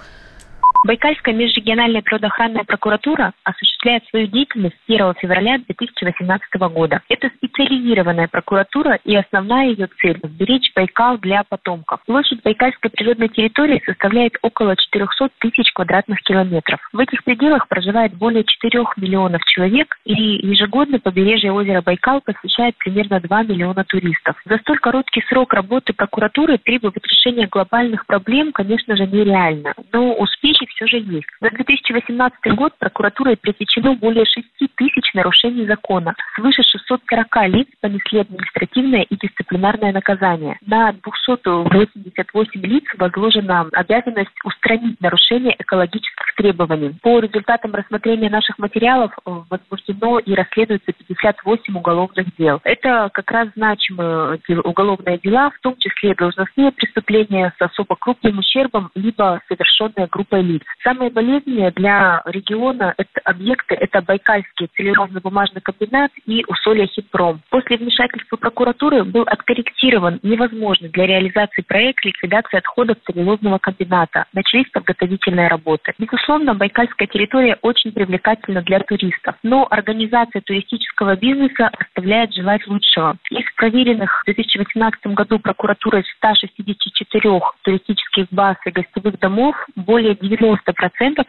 Байкальская 0.84 1.34
межрегиональная 1.34 2.02
природоохранная 2.02 2.64
прокуратура 2.64 3.32
осуществляет 3.42 4.04
свою 4.10 4.26
деятельность 4.26 4.76
с 4.86 4.90
1 4.90 5.14
февраля 5.14 5.56
2018 5.56 6.54
года. 6.74 7.00
Это 7.08 7.30
специализированная 7.38 8.28
прокуратура 8.28 8.98
и 9.02 9.16
основная 9.16 9.68
ее 9.68 9.88
цель– 9.98 10.20
сберечь 10.22 10.72
Байкал 10.74 11.16
для 11.16 11.42
потомков. 11.44 12.00
Площадь 12.04 12.42
Байкальской 12.42 12.90
природной 12.90 13.28
территории 13.28 13.82
составляет 13.86 14.34
около 14.42 14.76
400 14.76 15.30
тысяч 15.38 15.72
квадратных 15.72 16.20
километров. 16.20 16.78
В 16.92 16.98
этих 16.98 17.24
пределах 17.24 17.66
проживает 17.68 18.12
более 18.12 18.44
4 18.44 18.84
миллионов 18.98 19.42
человек 19.46 19.96
и 20.04 20.12
ежегодно 20.12 20.98
побережье 20.98 21.50
озера 21.50 21.80
Байкал 21.80 22.20
посещает 22.20 22.76
примерно 22.76 23.20
2 23.20 23.42
миллиона 23.44 23.84
туристов. 23.84 24.36
За 24.44 24.58
столь 24.58 24.80
короткий 24.80 25.22
срок 25.30 25.54
работы 25.54 25.94
прокуратуры 25.94 26.58
требовать 26.58 27.02
решения 27.06 27.46
глобальных 27.46 28.04
проблем, 28.04 28.52
конечно 28.52 28.96
же, 28.96 29.06
нереально. 29.06 29.72
Но 29.90 30.12
успехи 30.12 30.66
все 30.74 30.86
же 30.86 30.98
есть. 30.98 31.26
За 31.40 31.50
2018 31.50 32.54
год 32.54 32.72
прокуратурой 32.78 33.36
пресечено 33.36 33.94
более 33.94 34.24
6 34.24 34.46
тысяч 34.76 35.14
нарушений 35.14 35.66
закона. 35.66 36.14
Свыше 36.34 36.62
640 36.62 37.48
лиц 37.48 37.68
понесли 37.80 38.20
административное 38.20 39.02
и 39.02 39.16
дисциплинарное 39.16 39.92
наказание. 39.92 40.58
На 40.66 40.92
288 40.92 42.60
лиц 42.62 42.84
возложена 42.98 43.68
обязанность 43.72 44.34
устранить 44.44 45.00
нарушение 45.00 45.54
экологических 45.58 46.34
требований. 46.36 46.96
По 47.02 47.20
результатам 47.20 47.74
рассмотрения 47.74 48.30
наших 48.30 48.58
материалов 48.58 49.12
возбуждено 49.24 50.18
и 50.18 50.34
расследуется 50.34 50.92
58 50.92 51.76
уголовных 51.76 52.26
дел. 52.36 52.60
Это 52.64 53.10
как 53.12 53.30
раз 53.30 53.48
значимые 53.54 54.40
уголовные 54.64 55.18
дела, 55.18 55.50
в 55.50 55.60
том 55.60 55.76
числе 55.78 56.14
должностные 56.14 56.72
преступления 56.72 57.52
с 57.58 57.62
особо 57.62 57.96
крупным 57.96 58.38
ущербом, 58.38 58.90
либо 58.94 59.40
совершенные 59.48 60.08
группой 60.10 60.42
лиц. 60.42 60.63
Самые 60.82 61.10
болезненные 61.10 61.70
для 61.70 62.22
региона 62.26 62.94
это 62.96 63.20
объекты 63.24 63.74
это 63.74 64.02
Байкальский 64.02 64.68
целлюлозно-бумажный 64.76 65.60
комбинат 65.60 66.10
и 66.26 66.44
Усолье 66.48 66.86
Хитпром. 66.86 67.40
После 67.50 67.76
вмешательства 67.76 68.36
прокуратуры 68.36 69.04
был 69.04 69.22
откорректирован 69.22 70.20
невозможный 70.22 70.88
для 70.88 71.06
реализации 71.06 71.62
проект 71.62 72.04
ликвидации 72.04 72.58
отходов 72.58 72.98
целлюлозного 73.06 73.58
комбината. 73.58 74.26
Начались 74.32 74.70
подготовительные 74.70 75.48
работы. 75.48 75.92
Безусловно, 75.98 76.54
байкальская 76.54 77.08
территория 77.08 77.58
очень 77.62 77.92
привлекательна 77.92 78.62
для 78.62 78.80
туристов, 78.80 79.36
но 79.42 79.66
организация 79.70 80.42
туристического 80.42 81.16
бизнеса 81.16 81.70
оставляет 81.78 82.34
желать 82.34 82.66
лучшего. 82.66 83.16
Из 83.30 83.44
проверенных 83.56 84.22
в 84.22 84.24
2018 84.26 85.06
году 85.08 85.38
прокуратурой 85.38 86.04
164 86.18 87.40
туристических 87.62 88.26
баз 88.30 88.56
и 88.66 88.70
гостевых 88.70 89.18
домов 89.18 89.56
более 89.76 90.14
90% 90.14 90.53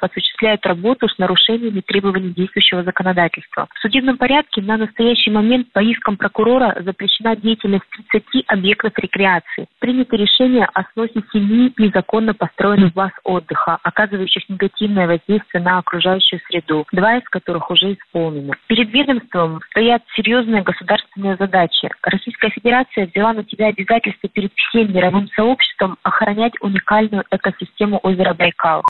осуществляют 0.02 0.66
работу 0.66 1.08
с 1.08 1.18
нарушениями 1.18 1.82
требований 1.82 2.34
действующего 2.34 2.84
законодательства. 2.84 3.68
В 3.74 3.80
судебном 3.80 4.18
порядке 4.18 4.62
на 4.62 4.78
настоящий 4.78 5.32
момент 5.32 5.72
по 5.72 5.80
искам 5.80 6.18
прокурора 6.18 6.76
запрещена 6.82 7.36
деятельность 7.36 7.86
30 8.12 8.46
объектов 8.48 8.94
рекреации. 8.98 9.68
Принято 9.80 10.16
решение 10.16 10.68
о 10.74 10.84
сносе 10.94 11.22
семи 11.32 11.74
незаконно 11.78 12.34
построенных 12.34 12.94
баз 12.94 13.12
отдыха, 13.24 13.78
оказывающих 13.84 14.48
негативное 14.50 15.08
воздействие 15.08 15.64
на 15.64 15.80
окружающую 15.80 16.40
среду, 16.48 16.86
два 16.92 17.18
из 17.18 17.24
которых 17.30 17.70
уже 17.72 17.94
исполнены. 17.94 18.54
Перед 18.68 18.92
ведомством 18.92 19.62
стоят 19.70 20.04
серьезные 20.16 20.62
государственные 20.64 21.36
задачи. 21.38 21.90
Российская 22.02 22.50
Федерация 22.50 23.08
взяла 23.08 23.34
на 23.34 23.44
себя 23.46 23.68
обязательство 23.68 24.30
перед 24.30 24.52
всем 24.56 24.94
мировым 24.94 25.28
сообществом 25.36 25.98
охранять 26.04 26.54
уникальную 26.62 27.24
экосистему 27.32 28.00
озера 28.04 28.34
Байкал. 28.34 28.84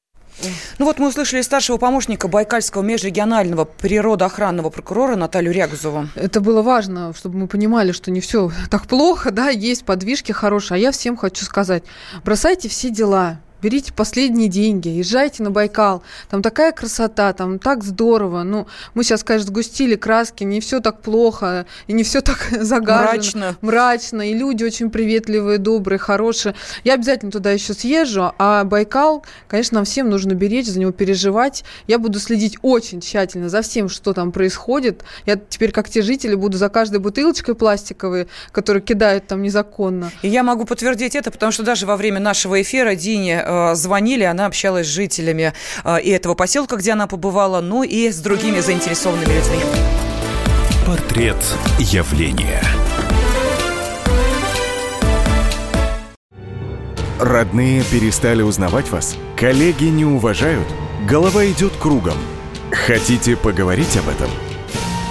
Ну 0.80 0.86
вот 0.86 1.00
мы 1.00 1.08
услышали 1.08 1.42
старшего 1.42 1.78
помощника 1.78 2.28
Байкальского 2.28 2.82
межрегионального 2.82 3.66
природоохранного 3.66 4.70
прокурора 4.70 5.16
Наталью 5.16 5.54
Рягузову. 5.54 6.10
Это 6.16 6.42
было 6.42 6.62
важно, 6.62 7.14
чтобы 7.14 7.38
мы 7.38 7.48
понимали, 7.48 7.92
что 7.92 8.12
не 8.12 8.22
все 8.22 8.52
так 8.70 8.88
плохо, 8.88 9.32
да, 9.32 9.50
есть 9.50 9.86
подвижки 9.86 10.32
хорошие. 10.32 10.76
А 10.76 10.80
я 10.80 10.92
всем 10.92 11.18
хочу 11.18 11.46
сказать, 11.46 11.84
бросайте 12.24 12.70
все 12.70 12.90
дела, 12.90 13.40
берите 13.66 13.92
последние 13.92 14.48
деньги, 14.48 14.90
езжайте 14.90 15.42
на 15.42 15.50
Байкал, 15.50 16.04
там 16.30 16.44
такая 16.44 16.72
красота, 16.72 17.34
там 17.34 17.58
так 17.58 17.84
здорово. 17.84 18.44
Ну, 18.44 18.68
мы 18.94 19.04
сейчас, 19.04 19.24
конечно, 19.24 19.48
сгустили 19.48 19.96
краски, 19.96 20.44
не 20.44 20.60
все 20.60 20.82
так 20.82 21.02
плохо, 21.02 21.66
и 21.88 21.94
не 21.94 22.04
все 22.04 22.22
так 22.22 22.48
загажено. 22.52 23.12
Мрачно. 23.12 23.58
Мрачно, 23.62 24.30
и 24.30 24.36
люди 24.36 24.64
очень 24.64 24.92
приветливые, 24.92 25.58
добрые, 25.58 25.98
хорошие. 25.98 26.54
Я 26.84 26.94
обязательно 26.94 27.32
туда 27.32 27.50
еще 27.50 27.74
съезжу, 27.74 28.34
а 28.38 28.64
Байкал, 28.66 29.26
конечно, 29.48 29.76
нам 29.78 29.86
всем 29.86 30.12
нужно 30.12 30.34
беречь, 30.34 30.68
за 30.68 30.80
него 30.80 30.92
переживать. 30.92 31.64
Я 31.88 31.98
буду 31.98 32.20
следить 32.20 32.60
очень 32.62 33.02
тщательно 33.02 33.50
за 33.50 33.64
всем, 33.64 33.90
что 33.90 34.14
там 34.14 34.32
происходит. 34.32 35.04
Я 35.26 35.38
теперь, 35.38 35.72
как 35.72 35.90
те 35.90 36.04
жители, 36.04 36.36
буду 36.36 36.60
за 36.60 36.70
каждой 36.70 37.00
бутылочкой 37.00 37.56
пластиковой, 37.56 38.28
которую 38.52 38.84
кидают 38.84 39.26
там 39.26 39.42
незаконно. 39.42 40.12
И 40.22 40.28
я 40.28 40.44
могу 40.44 40.66
подтвердить 40.66 41.16
это, 41.16 41.32
потому 41.32 41.52
что 41.52 41.64
даже 41.64 41.88
во 41.88 41.98
время 41.98 42.20
нашего 42.20 42.62
эфира 42.62 42.94
Дине 42.94 43.44
Э, 43.46 43.55
звонили, 43.74 44.24
она 44.24 44.46
общалась 44.46 44.88
с 44.88 44.90
жителями 44.90 45.54
э, 45.84 46.02
и 46.02 46.10
этого 46.10 46.34
поселка, 46.34 46.76
где 46.76 46.94
она 46.94 47.08
побывала, 47.08 47.62
ну 47.62 47.84
и 47.84 48.10
с 48.10 48.18
другими 48.20 48.60
заинтересованными 48.60 49.34
людьми. 49.34 49.64
Портрет 50.86 51.38
явления. 51.80 52.62
Родные 57.20 57.82
перестали 57.84 58.42
узнавать 58.42 58.92
вас? 58.92 59.16
Коллеги 59.38 59.86
не 59.86 60.06
уважают? 60.06 60.68
Голова 61.08 61.46
идет 61.46 61.74
кругом. 61.78 62.18
Хотите 62.72 63.36
поговорить 63.36 63.96
об 63.98 64.10
этом? 64.10 64.30